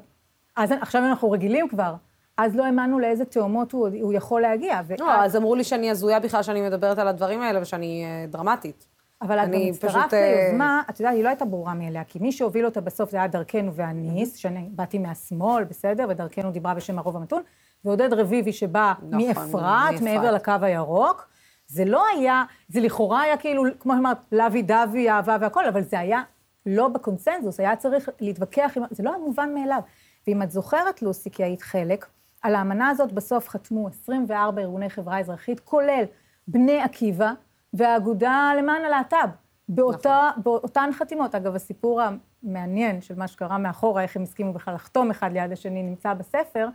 אז 0.57 0.72
עכשיו 0.80 1.03
אנחנו 1.05 1.30
רגילים 1.30 1.68
כבר, 1.68 1.94
אז 2.36 2.57
לא 2.57 2.64
האמנו 2.64 2.98
לאיזה 2.98 3.24
תאומות 3.24 3.72
הוא, 3.72 3.88
הוא 4.03 4.12
יכול 4.12 4.42
להגיע. 4.42 4.80
לא, 4.98 5.12
אז 5.12 5.36
אמרו 5.36 5.55
לי 5.55 5.64
שאני 5.64 5.90
הזויה 5.90 6.20
בכלל 6.20 6.42
שאני 6.42 6.61
מדברת 6.61 6.98
על 6.98 7.09
הדברים 7.09 7.42
האלה 7.42 7.62
ושאני 7.62 8.05
אה, 8.05 8.26
דרמטית. 8.26 8.86
אבל 9.22 9.38
את 9.38 9.48
גם 9.48 9.61
הצטרפת 9.70 10.14
אה, 10.14 10.46
ליוזמה, 10.46 10.82
את 10.90 11.00
יודעת, 11.00 11.14
היא 11.14 11.24
לא 11.24 11.28
הייתה 11.28 11.44
ברורה 11.44 11.74
מאליה, 11.74 12.05
כי 12.05 12.18
מי 12.18 12.32
שהוביל 12.32 12.64
אותה 12.64 12.80
בסוף 12.80 13.11
זה 13.11 13.16
היה 13.16 13.26
דרכנו 13.26 13.74
והניס, 13.74 14.36
שאני 14.36 14.68
באתי 14.70 14.98
מהשמאל, 14.98 15.64
בסדר, 15.64 16.07
ודרכנו 16.09 16.50
דיברה 16.50 16.74
בשם 16.74 16.98
הרוב 16.98 17.16
המתון, 17.16 17.42
ועודד 17.84 18.12
רביבי 18.12 18.53
שבא 18.53 18.92
נכון, 19.03 19.28
מאפרת. 19.28 20.00
מעבר 20.00 20.32
לקו 20.32 20.53
הירוק. 20.62 21.32
זה 21.72 21.84
לא 21.84 22.04
היה, 22.06 22.44
זה 22.68 22.80
לכאורה 22.80 23.22
היה 23.22 23.36
כאילו, 23.36 23.64
כמו 23.80 23.92
שאמרת, 23.94 24.18
לוי 24.32 24.62
דווי, 24.62 25.10
אהבה 25.10 25.36
והכל, 25.40 25.66
אבל 25.66 25.82
זה 25.82 25.98
היה 25.98 26.22
לא 26.66 26.88
בקונסנזוס, 26.88 27.60
היה 27.60 27.76
צריך 27.76 28.08
להתווכח 28.20 28.72
עם... 28.76 28.82
זה 28.90 29.02
לא 29.02 29.10
היה 29.10 29.18
מובן 29.18 29.54
מאליו. 29.54 29.80
ואם 30.26 30.42
את 30.42 30.50
זוכרת, 30.50 31.02
לוסי, 31.02 31.30
כי 31.30 31.44
היית 31.44 31.62
חלק, 31.62 32.06
על 32.42 32.54
האמנה 32.54 32.88
הזאת 32.88 33.12
בסוף 33.12 33.48
חתמו 33.48 33.88
24 33.88 34.62
ארגוני 34.62 34.90
חברה 34.90 35.20
אזרחית, 35.20 35.60
כולל 35.60 36.04
בני 36.48 36.80
עקיבא 36.80 37.32
והאגודה 37.74 38.52
למען 38.58 38.84
הלהט"ב. 38.84 39.28
באותה, 39.68 40.30
נכון. 40.30 40.42
באותן 40.42 40.90
חתימות. 40.92 41.34
אגב, 41.34 41.54
הסיפור 41.54 42.00
המעניין 42.02 43.00
של 43.00 43.14
מה 43.18 43.28
שקרה 43.28 43.58
מאחורה, 43.58 44.02
איך 44.02 44.16
הם 44.16 44.22
הסכימו 44.22 44.52
בכלל 44.52 44.74
לחתום 44.74 45.10
אחד 45.10 45.32
ליד 45.32 45.52
השני, 45.52 45.82
נמצא 45.82 46.14
בספר, 46.14 46.68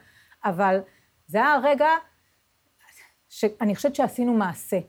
אבל 0.45 0.79
זה 1.27 1.37
היה 1.37 1.53
הרגע 1.53 1.87
שאני 3.29 3.75
חושבת 3.75 3.95
שעשינו 3.95 4.33
מעשה. 4.33 4.79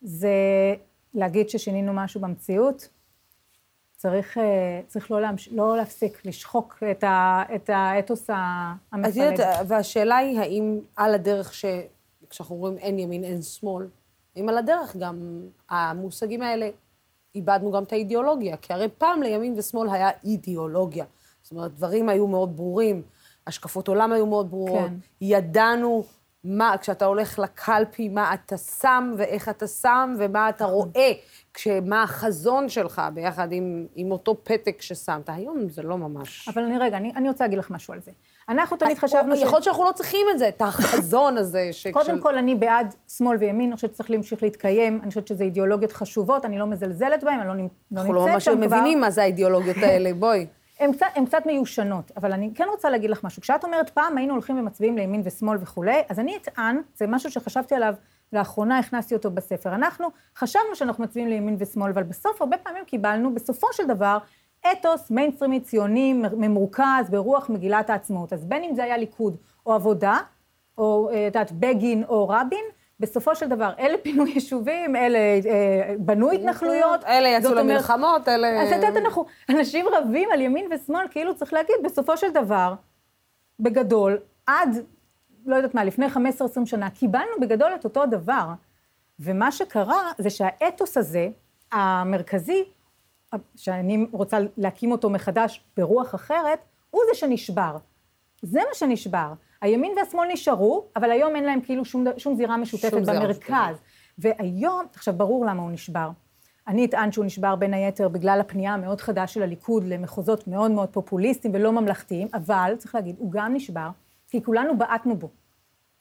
זה 0.00 0.34
להגיד 1.14 1.48
ששינינו 1.48 1.92
משהו 1.92 2.20
במציאות, 2.20 2.88
צריך, 3.96 4.38
אה, 4.38 4.80
צריך 4.86 5.10
לא, 5.10 5.20
להמש... 5.20 5.48
לא 5.48 5.76
להפסיק, 5.76 6.26
לשחוק 6.26 6.82
את, 6.90 7.04
ה... 7.04 7.42
את 7.54 7.70
האתוס 7.70 8.30
המפלג. 8.92 9.06
אז 9.06 9.16
יודעת, 9.16 9.66
והשאלה 9.68 10.16
היא 10.16 10.40
האם 10.40 10.80
על 10.96 11.14
הדרך 11.14 11.54
ש... 11.54 11.64
כשאנחנו 12.30 12.56
אומרים 12.56 12.78
אין 12.78 12.98
ימין, 12.98 13.24
אין 13.24 13.42
שמאל, 13.42 13.86
האם 14.36 14.48
על 14.48 14.58
הדרך 14.58 14.96
גם 14.96 15.40
המושגים 15.70 16.42
האלה, 16.42 16.70
איבדנו 17.34 17.72
גם 17.72 17.82
את 17.82 17.92
האידיאולוגיה, 17.92 18.56
כי 18.56 18.72
הרי 18.72 18.88
פעם 18.98 19.22
לימין 19.22 19.54
ושמאל 19.58 19.88
היה 19.90 20.10
אידיאולוגיה. 20.24 21.04
זאת 21.42 21.52
אומרת, 21.52 21.74
דברים 21.74 22.08
היו 22.08 22.26
מאוד 22.26 22.56
ברורים, 22.56 23.02
השקפות 23.46 23.88
עולם 23.88 24.12
היו 24.12 24.26
מאוד 24.26 24.50
ברורות, 24.50 24.88
כן. 24.88 24.94
ידענו 25.20 26.04
מה, 26.44 26.74
כשאתה 26.80 27.04
הולך 27.04 27.38
לקלפי, 27.38 28.08
מה 28.08 28.34
אתה 28.34 28.56
שם 28.56 29.14
ואיך 29.18 29.48
אתה 29.48 29.66
שם 29.66 30.14
ומה 30.18 30.48
אתה 30.48 30.64
רואה, 30.64 31.12
כשמה 31.54 32.02
החזון 32.02 32.68
שלך 32.68 33.02
ביחד 33.14 33.52
עם, 33.52 33.86
עם 33.94 34.12
אותו 34.12 34.44
פתק 34.44 34.82
ששמת. 34.82 35.28
היום 35.28 35.68
זה 35.68 35.82
לא 35.82 35.98
ממש. 35.98 36.48
אבל 36.48 36.62
אני 36.62 36.78
רגע, 36.78 36.96
אני, 36.96 37.12
אני 37.16 37.28
רוצה 37.28 37.44
להגיד 37.44 37.58
לך 37.58 37.70
משהו 37.70 37.94
על 37.94 38.00
זה. 38.00 38.10
אנחנו 38.48 38.76
תמיד 38.76 38.98
חשבנו 38.98 39.34
יכול 39.34 39.52
להיות 39.52 39.64
שאנחנו 39.64 39.84
לא 39.84 39.92
צריכים 39.92 40.26
את 40.32 40.38
זה, 40.38 40.48
את 40.48 40.62
החזון 40.62 41.36
הזה. 41.36 41.68
ש... 41.72 41.86
קודם 41.86 42.20
כל, 42.20 42.38
אני 42.38 42.54
בעד 42.54 42.94
שמאל 43.16 43.36
וימין, 43.36 43.68
אני 43.68 43.76
חושבת 43.76 43.94
שצריך 43.94 44.10
להמשיך 44.10 44.42
להתקיים, 44.42 45.00
אני 45.02 45.08
חושבת 45.08 45.26
שזה 45.26 45.44
אידיאולוגיות 45.44 45.92
חשובות, 45.92 46.44
אני 46.44 46.58
לא 46.58 46.66
מזלזלת 46.66 47.24
בהן, 47.24 47.40
אני 47.40 47.48
לא, 47.48 47.54
נמצאת 47.54 47.76
שם 47.78 47.94
כבר. 47.94 48.00
אנחנו 48.00 48.14
לא 48.14 48.26
ממש 48.26 48.48
מבינים 48.48 49.00
מה 49.00 49.10
זה 49.10 49.22
האידיאולוגיות 49.22 49.76
האלה, 49.76 50.14
בואי. 50.14 50.46
הן 50.80 50.92
קצת, 50.92 51.06
קצת 51.26 51.46
מיושנות, 51.46 52.12
אבל 52.16 52.32
אני 52.32 52.50
כן 52.54 52.66
רוצה 52.70 52.90
להגיד 52.90 53.10
לך 53.10 53.24
משהו. 53.24 53.42
כשאת 53.42 53.64
אומרת, 53.64 53.90
פעם 53.90 54.18
היינו 54.18 54.32
הולכים 54.32 54.58
ומצביעים 54.58 54.96
לימין 54.96 55.22
ושמאל 55.24 55.58
וכולי, 55.60 56.02
אז 56.08 56.18
אני 56.18 56.36
אטען, 56.36 56.80
זה 56.94 57.06
משהו 57.06 57.30
שחשבתי 57.30 57.74
עליו, 57.74 57.94
לאחרונה 58.32 58.78
הכנסתי 58.78 59.14
אותו 59.14 59.30
בספר. 59.30 59.74
אנחנו 59.74 60.08
חשבנו 60.36 60.74
שאנחנו 60.74 61.04
מצביעים 61.04 61.28
לימין 61.28 61.56
ושמאל, 61.58 61.90
אבל 61.90 62.02
בסוף 62.02 62.42
הרבה 62.42 62.58
פעמים 62.58 62.84
קיבלנו, 62.84 63.34
בסופו 63.34 63.66
של 63.72 63.86
דבר, 63.86 64.18
אתוס 64.72 65.10
מיינסטרימי 65.10 65.60
ציוני 65.60 66.12
ממורכז 66.12 67.10
ברוח 67.10 67.50
מגילת 67.50 67.90
העצמאות. 67.90 68.32
אז 68.32 68.44
בין 68.44 68.64
אם 68.64 68.74
זה 68.74 68.84
היה 68.84 68.96
ליכוד 68.96 69.36
או 69.66 69.72
עבודה, 69.72 70.18
או, 70.78 71.10
את 71.10 71.16
יודעת, 71.16 71.52
בגין 71.52 72.04
או 72.04 72.28
רבין, 72.28 72.64
בסופו 73.00 73.34
של 73.34 73.48
דבר, 73.48 73.72
אלה 73.78 73.98
פינו 74.02 74.26
יישובים, 74.34 74.96
אלה 74.96 75.18
אה, 75.18 75.94
בנו 75.98 76.30
התנחלויות. 76.30 77.04
אלה 77.04 77.28
יצאו 77.28 77.54
למלחמות, 77.54 78.28
אלה... 78.28 78.62
אז 78.62 78.68
את 78.68 78.74
יודעת, 78.74 78.96
אנחנו, 78.96 79.26
אנשים 79.48 79.86
רבים 79.92 80.28
על 80.32 80.40
ימין 80.40 80.68
ושמאל, 80.72 81.06
כאילו 81.10 81.34
צריך 81.34 81.52
להגיד, 81.52 81.76
בסופו 81.84 82.16
של 82.16 82.30
דבר, 82.30 82.74
בגדול, 83.60 84.18
עד, 84.46 84.76
לא 85.46 85.56
יודעת 85.56 85.74
מה, 85.74 85.84
לפני 85.84 86.06
15-20 86.06 86.18
שנה, 86.64 86.90
קיבלנו 86.90 87.40
בגדול 87.40 87.74
את 87.74 87.84
אותו 87.84 88.06
דבר. 88.06 88.46
ומה 89.20 89.52
שקרה 89.52 90.12
זה 90.18 90.30
שהאתוס 90.30 90.96
הזה, 90.96 91.28
המרכזי, 91.72 92.64
שאני 93.56 94.06
רוצה 94.12 94.38
להקים 94.56 94.92
אותו 94.92 95.10
מחדש 95.10 95.64
ברוח 95.76 96.14
אחרת, 96.14 96.58
הוא 96.90 97.02
זה 97.10 97.18
שנשבר. 97.18 97.76
זה 98.42 98.60
מה 98.68 98.74
שנשבר. 98.74 99.32
הימין 99.62 99.92
והשמאל 99.96 100.28
נשארו, 100.32 100.84
אבל 100.96 101.10
היום 101.10 101.36
אין 101.36 101.44
להם 101.44 101.60
כאילו 101.60 101.84
שום, 101.84 102.04
שום 102.16 102.34
זירה 102.34 102.56
משותפת 102.56 102.90
שום 102.90 103.02
במרכז. 103.02 103.76
והיום, 104.18 104.86
עכשיו, 104.94 105.14
ברור 105.14 105.46
למה 105.46 105.62
הוא 105.62 105.70
נשבר. 105.70 106.10
אני 106.68 106.84
אטען 106.84 107.12
שהוא 107.12 107.24
נשבר 107.24 107.56
בין 107.56 107.74
היתר 107.74 108.08
בגלל 108.08 108.40
הפנייה 108.40 108.74
המאוד 108.74 109.00
חדה 109.00 109.26
של 109.26 109.42
הליכוד 109.42 109.84
למחוזות 109.84 110.48
מאוד 110.48 110.70
מאוד 110.70 110.88
פופוליסטיים 110.88 111.54
ולא 111.54 111.72
ממלכתיים, 111.72 112.28
אבל, 112.34 112.74
צריך 112.78 112.94
להגיד, 112.94 113.16
הוא 113.18 113.32
גם 113.32 113.54
נשבר, 113.54 113.88
כי 114.28 114.42
כולנו 114.42 114.78
בעטנו 114.78 115.16
בו. 115.16 115.28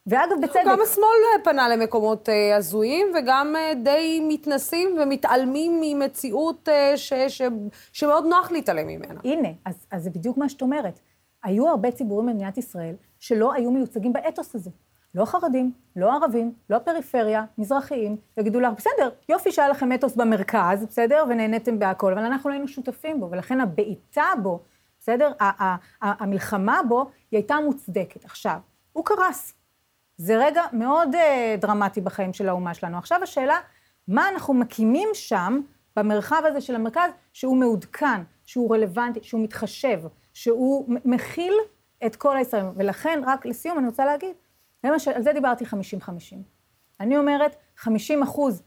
ואגב, 0.08 0.36
בצדק... 0.42 0.62
גם 0.66 0.80
השמאל 0.82 1.44
פנה 1.44 1.70
למקומות 1.70 2.30
אה, 2.30 2.56
הזויים, 2.56 3.08
וגם 3.16 3.56
אה, 3.56 3.74
די 3.84 4.26
מתנסים 4.28 4.98
ומתעלמים 5.02 5.80
ממציאות 5.82 6.70
אה, 6.70 6.98
ש, 6.98 7.14
ש, 7.14 7.42
שמאוד 7.94 8.26
נוח 8.26 8.52
להתעלם 8.52 8.88
ממנה. 8.88 9.20
הנה, 9.24 9.50
אז, 9.66 9.76
אז 9.92 10.04
זה 10.04 10.10
בדיוק 10.10 10.38
מה 10.38 10.50
שאת 10.50 10.62
אומרת. 10.62 11.00
היו 11.44 11.68
הרבה 11.68 11.92
ציבורים 11.92 12.28
במדינת 12.28 12.58
ישראל 12.58 12.96
שלא 13.20 13.54
היו 13.54 13.72
מיוצגים 13.72 14.14
באתוס 14.14 14.56
הזה. 14.56 14.70
לא 15.16 15.26
חרדים, 15.26 15.72
לא 15.96 16.14
ערבים, 16.14 16.54
לא 16.70 16.80
פריפריה, 16.80 17.46
מזרחיים, 17.58 18.18
יגידו 18.38 18.60
לך, 18.60 18.74
בסדר, 18.78 19.10
יופי 19.30 19.52
שהיה 19.52 19.70
לכם 19.70 19.94
אתוס 19.94 20.16
במרכז, 20.16 20.86
בסדר, 20.86 21.24
ונהניתם 21.30 21.80
בהכל, 21.80 22.14
אבל 22.14 22.24
אנחנו 22.24 22.50
לא 22.50 22.54
היינו 22.54 22.68
שותפים 22.68 23.20
בו, 23.20 23.32
ולכן 23.32 23.62
הבעיטה 23.62 24.26
בו, 24.44 24.60
בסדר, 25.00 25.32
המלחמה 26.02 26.82
בו, 26.88 27.06
היא 27.32 27.38
הייתה 27.38 27.56
מוצדקת. 27.66 28.26
עכשיו, 28.26 28.60
הוא 28.94 29.06
קרס. 29.06 29.54
זה 30.18 30.38
רגע 30.38 30.62
מאוד 30.74 31.16
uh, 31.16 31.18
דרמטי 31.62 32.02
בחיים 32.02 32.34
של 32.34 32.50
האומה 32.50 32.74
שלנו. 32.74 32.98
עכשיו 32.98 33.24
השאלה, 33.24 33.58
מה 34.08 34.30
אנחנו 34.30 34.54
מקימים 34.54 35.10
שם, 35.14 35.62
במרחב 35.96 36.42
הזה 36.46 36.62
של 36.62 36.76
המרכז, 36.76 37.10
שהוא 37.34 37.58
מעודכן, 37.58 38.22
שהוא 38.46 38.76
רלוונטי, 38.76 39.20
שהוא 39.24 39.44
מתחשב, 39.44 40.00
שהוא 40.34 40.86
מכיל 41.06 41.54
את 42.06 42.16
כל 42.16 42.38
הישראלים. 42.38 42.72
ולכן, 42.76 43.22
רק 43.26 43.46
לסיום, 43.46 43.78
אני 43.78 43.88
רוצה 43.88 44.06
להגיד, 44.06 44.36
למשל, 44.84 45.12
על 45.12 45.24
זה 45.24 45.34
דיברתי 45.34 45.66
50-50. 45.66 45.68
אני 47.00 47.18
אומרת, 47.18 47.56
50 47.78 48.24
אחוז 48.24 48.64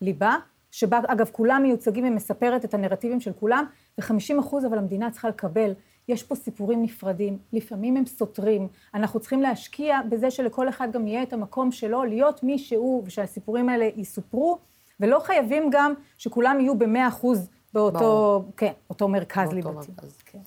ליבה, 0.00 0.36
שבה, 0.70 1.00
אגב, 1.06 1.28
כולם 1.32 1.62
מיוצגים 1.62 2.04
ומספרת 2.04 2.64
את 2.64 2.74
הנרטיבים 2.74 3.20
של 3.20 3.32
כולם, 3.32 3.64
ו-50 3.98 4.40
אחוז 4.40 4.66
אבל 4.66 4.78
המדינה 4.78 5.10
צריכה 5.10 5.28
לקבל. 5.28 5.72
יש 6.08 6.22
פה 6.22 6.34
סיפורים 6.34 6.82
נפרדים, 6.82 7.38
לפעמים 7.52 7.96
הם 7.96 8.06
סותרים. 8.06 8.68
אנחנו 8.94 9.20
צריכים 9.20 9.42
להשקיע 9.42 10.00
בזה 10.08 10.30
שלכל 10.30 10.68
אחד 10.68 10.92
גם 10.92 11.06
יהיה 11.06 11.22
את 11.22 11.32
המקום 11.32 11.72
שלו, 11.72 12.04
להיות 12.04 12.42
מי 12.42 12.58
שהוא, 12.58 13.02
ושהסיפורים 13.06 13.68
האלה 13.68 13.88
יסופרו, 13.96 14.58
ולא 15.00 15.18
חייבים 15.18 15.68
גם 15.70 15.94
שכולם 16.18 16.60
יהיו 16.60 16.78
במאה 16.78 17.08
אחוז 17.08 17.50
באותו, 17.72 18.44
כן, 18.56 18.72
אותו 18.90 19.08
מרכז 19.08 19.52
ליבתי. 19.52 19.92
כן. 20.24 20.38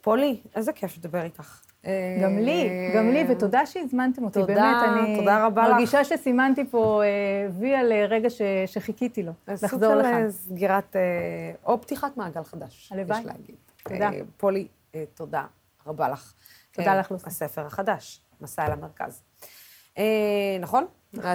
פולי, 0.00 0.40
איזה 0.54 0.72
כיף 0.72 0.96
לדבר 0.98 1.22
איתך. 1.22 1.62
גם 2.22 2.38
לי, 2.38 2.90
גם 2.96 3.08
לי, 3.10 3.24
ותודה 3.28 3.66
שהזמנתם 3.66 4.24
אותי. 4.24 4.40
תודה, 4.40 4.54
באמת, 4.54 5.06
אני 5.06 5.16
תודה 5.18 5.46
רבה 5.46 5.68
לך. 5.68 5.74
מרגישה 5.74 6.04
שסימנתי 6.04 6.64
פה 6.70 7.02
אה, 7.04 7.48
וי 7.50 7.74
על 7.74 7.92
רגע 7.92 8.30
ש, 8.30 8.42
שחיכיתי 8.66 9.22
לו, 9.22 9.32
לחזור 9.48 9.94
לכאן. 9.94 10.12
סוג 10.12 10.30
של 10.30 10.30
סגירת, 10.30 10.96
אה, 10.96 11.00
או 11.66 11.80
פתיחת 11.80 12.16
מעגל 12.16 12.42
חדש, 12.44 12.92
הלוואי. 12.92 13.20
יש 13.20 13.26
להגיד. 13.26 13.54
תודה. 13.84 14.10
אה, 14.10 14.20
פולי, 14.36 14.68
אה, 14.94 15.04
תודה 15.14 15.44
רבה 15.86 16.08
לך. 16.08 16.32
תודה 16.72 16.92
אה, 16.92 16.98
לך, 17.00 17.10
לוסי. 17.10 17.26
הספר 17.26 17.66
החדש, 17.66 18.20
מסע 18.40 18.66
אל 18.66 18.72
המרכז. 18.72 19.22
אה, 20.00 20.58
נכון? 20.60 20.86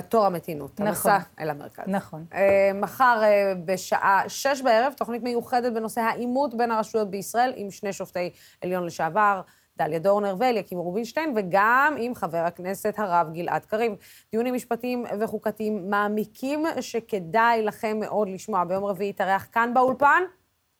תור 0.09 0.25
המתינות, 0.25 0.71
נכון. 0.73 0.87
המסע 0.87 1.17
אל 1.39 1.49
המרכז. 1.49 1.83
נכון. 1.87 2.25
אה, 2.33 2.71
מחר 2.75 3.19
אה, 3.23 3.53
בשעה 3.65 4.23
שש 4.27 4.61
בערב, 4.61 4.93
תוכנית 4.97 5.23
מיוחדת 5.23 5.73
בנושא 5.73 6.01
העימות 6.01 6.53
בין 6.53 6.71
הרשויות 6.71 7.09
בישראל, 7.09 7.53
עם 7.55 7.71
שני 7.71 7.93
שופטי 7.93 8.29
עליון 8.61 8.85
לשעבר, 8.85 9.41
דליה 9.77 9.99
דורנר 9.99 10.35
ואליקים 10.39 10.77
רובינשטיין, 10.77 11.33
וגם 11.35 11.95
עם 11.97 12.15
חבר 12.15 12.37
הכנסת 12.37 12.93
הרב 12.97 13.33
גלעד 13.33 13.65
קריב. 13.65 13.93
דיונים 14.31 14.53
משפטיים 14.53 15.05
וחוקתיים 15.19 15.89
מעמיקים 15.89 16.65
שכדאי 16.81 17.63
לכם 17.63 17.99
מאוד 17.99 18.29
לשמוע. 18.29 18.63
ביום 18.63 18.83
רביעי 18.83 19.09
יתארח 19.09 19.47
כאן 19.51 19.73
באולפן 19.73 20.23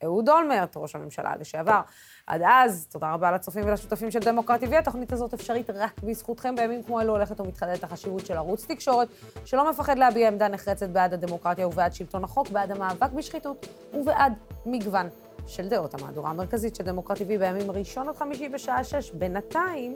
אהוד 0.04 0.30
אולמרט, 0.30 0.78
ראש 0.78 0.96
הממשלה 0.96 1.36
לשעבר. 1.40 1.82
עד 2.28 2.42
אז, 2.46 2.88
תודה 2.92 3.14
רבה 3.14 3.32
לצופים 3.32 3.64
ולשותפים 3.68 4.12
של 4.12 4.20
דמוקרט 4.20 4.64
TV. 4.64 4.76
התוכנית 4.76 5.14
הזאת 5.14 5.34
אפשרית 5.34 5.70
רק 5.70 6.04
בזכותכם. 6.04 6.56
בימים 6.56 6.84
כמו 6.84 7.02
אלו 7.02 7.14
הולכת 7.14 7.40
ומתחדדת 7.40 7.84
החשיבות 7.84 8.26
של 8.26 8.38
ערוץ 8.38 8.66
תקשורת, 8.66 9.08
שלא 9.46 9.70
מפחד 9.70 9.98
להביע 9.98 10.28
עמדה 10.28 10.48
נחרצת 10.48 10.90
בעד 10.90 11.14
הדמוקרטיה 11.14 11.68
ובעד 11.68 11.94
שלטון 11.94 12.24
החוק, 12.24 12.50
בעד 12.50 12.72
המאבק 12.72 13.12
בשחיתות 13.12 13.68
ובעד 13.94 14.34
מגוון 14.66 15.10
של 15.48 15.70
דעות. 15.70 15.94
המהדורה 15.94 16.30
המרכזית 16.30 16.76
של 16.76 16.84
דמוקרט 16.84 17.18
TV 17.18 17.26
בימים 17.40 17.72
ראשון 17.72 18.10
עד 18.10 18.16
חמישי 18.16 18.50
בשעה 18.50 18.84
שש. 18.84 19.12
בינתיים, 19.12 19.96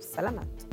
סלמת. 0.00 0.64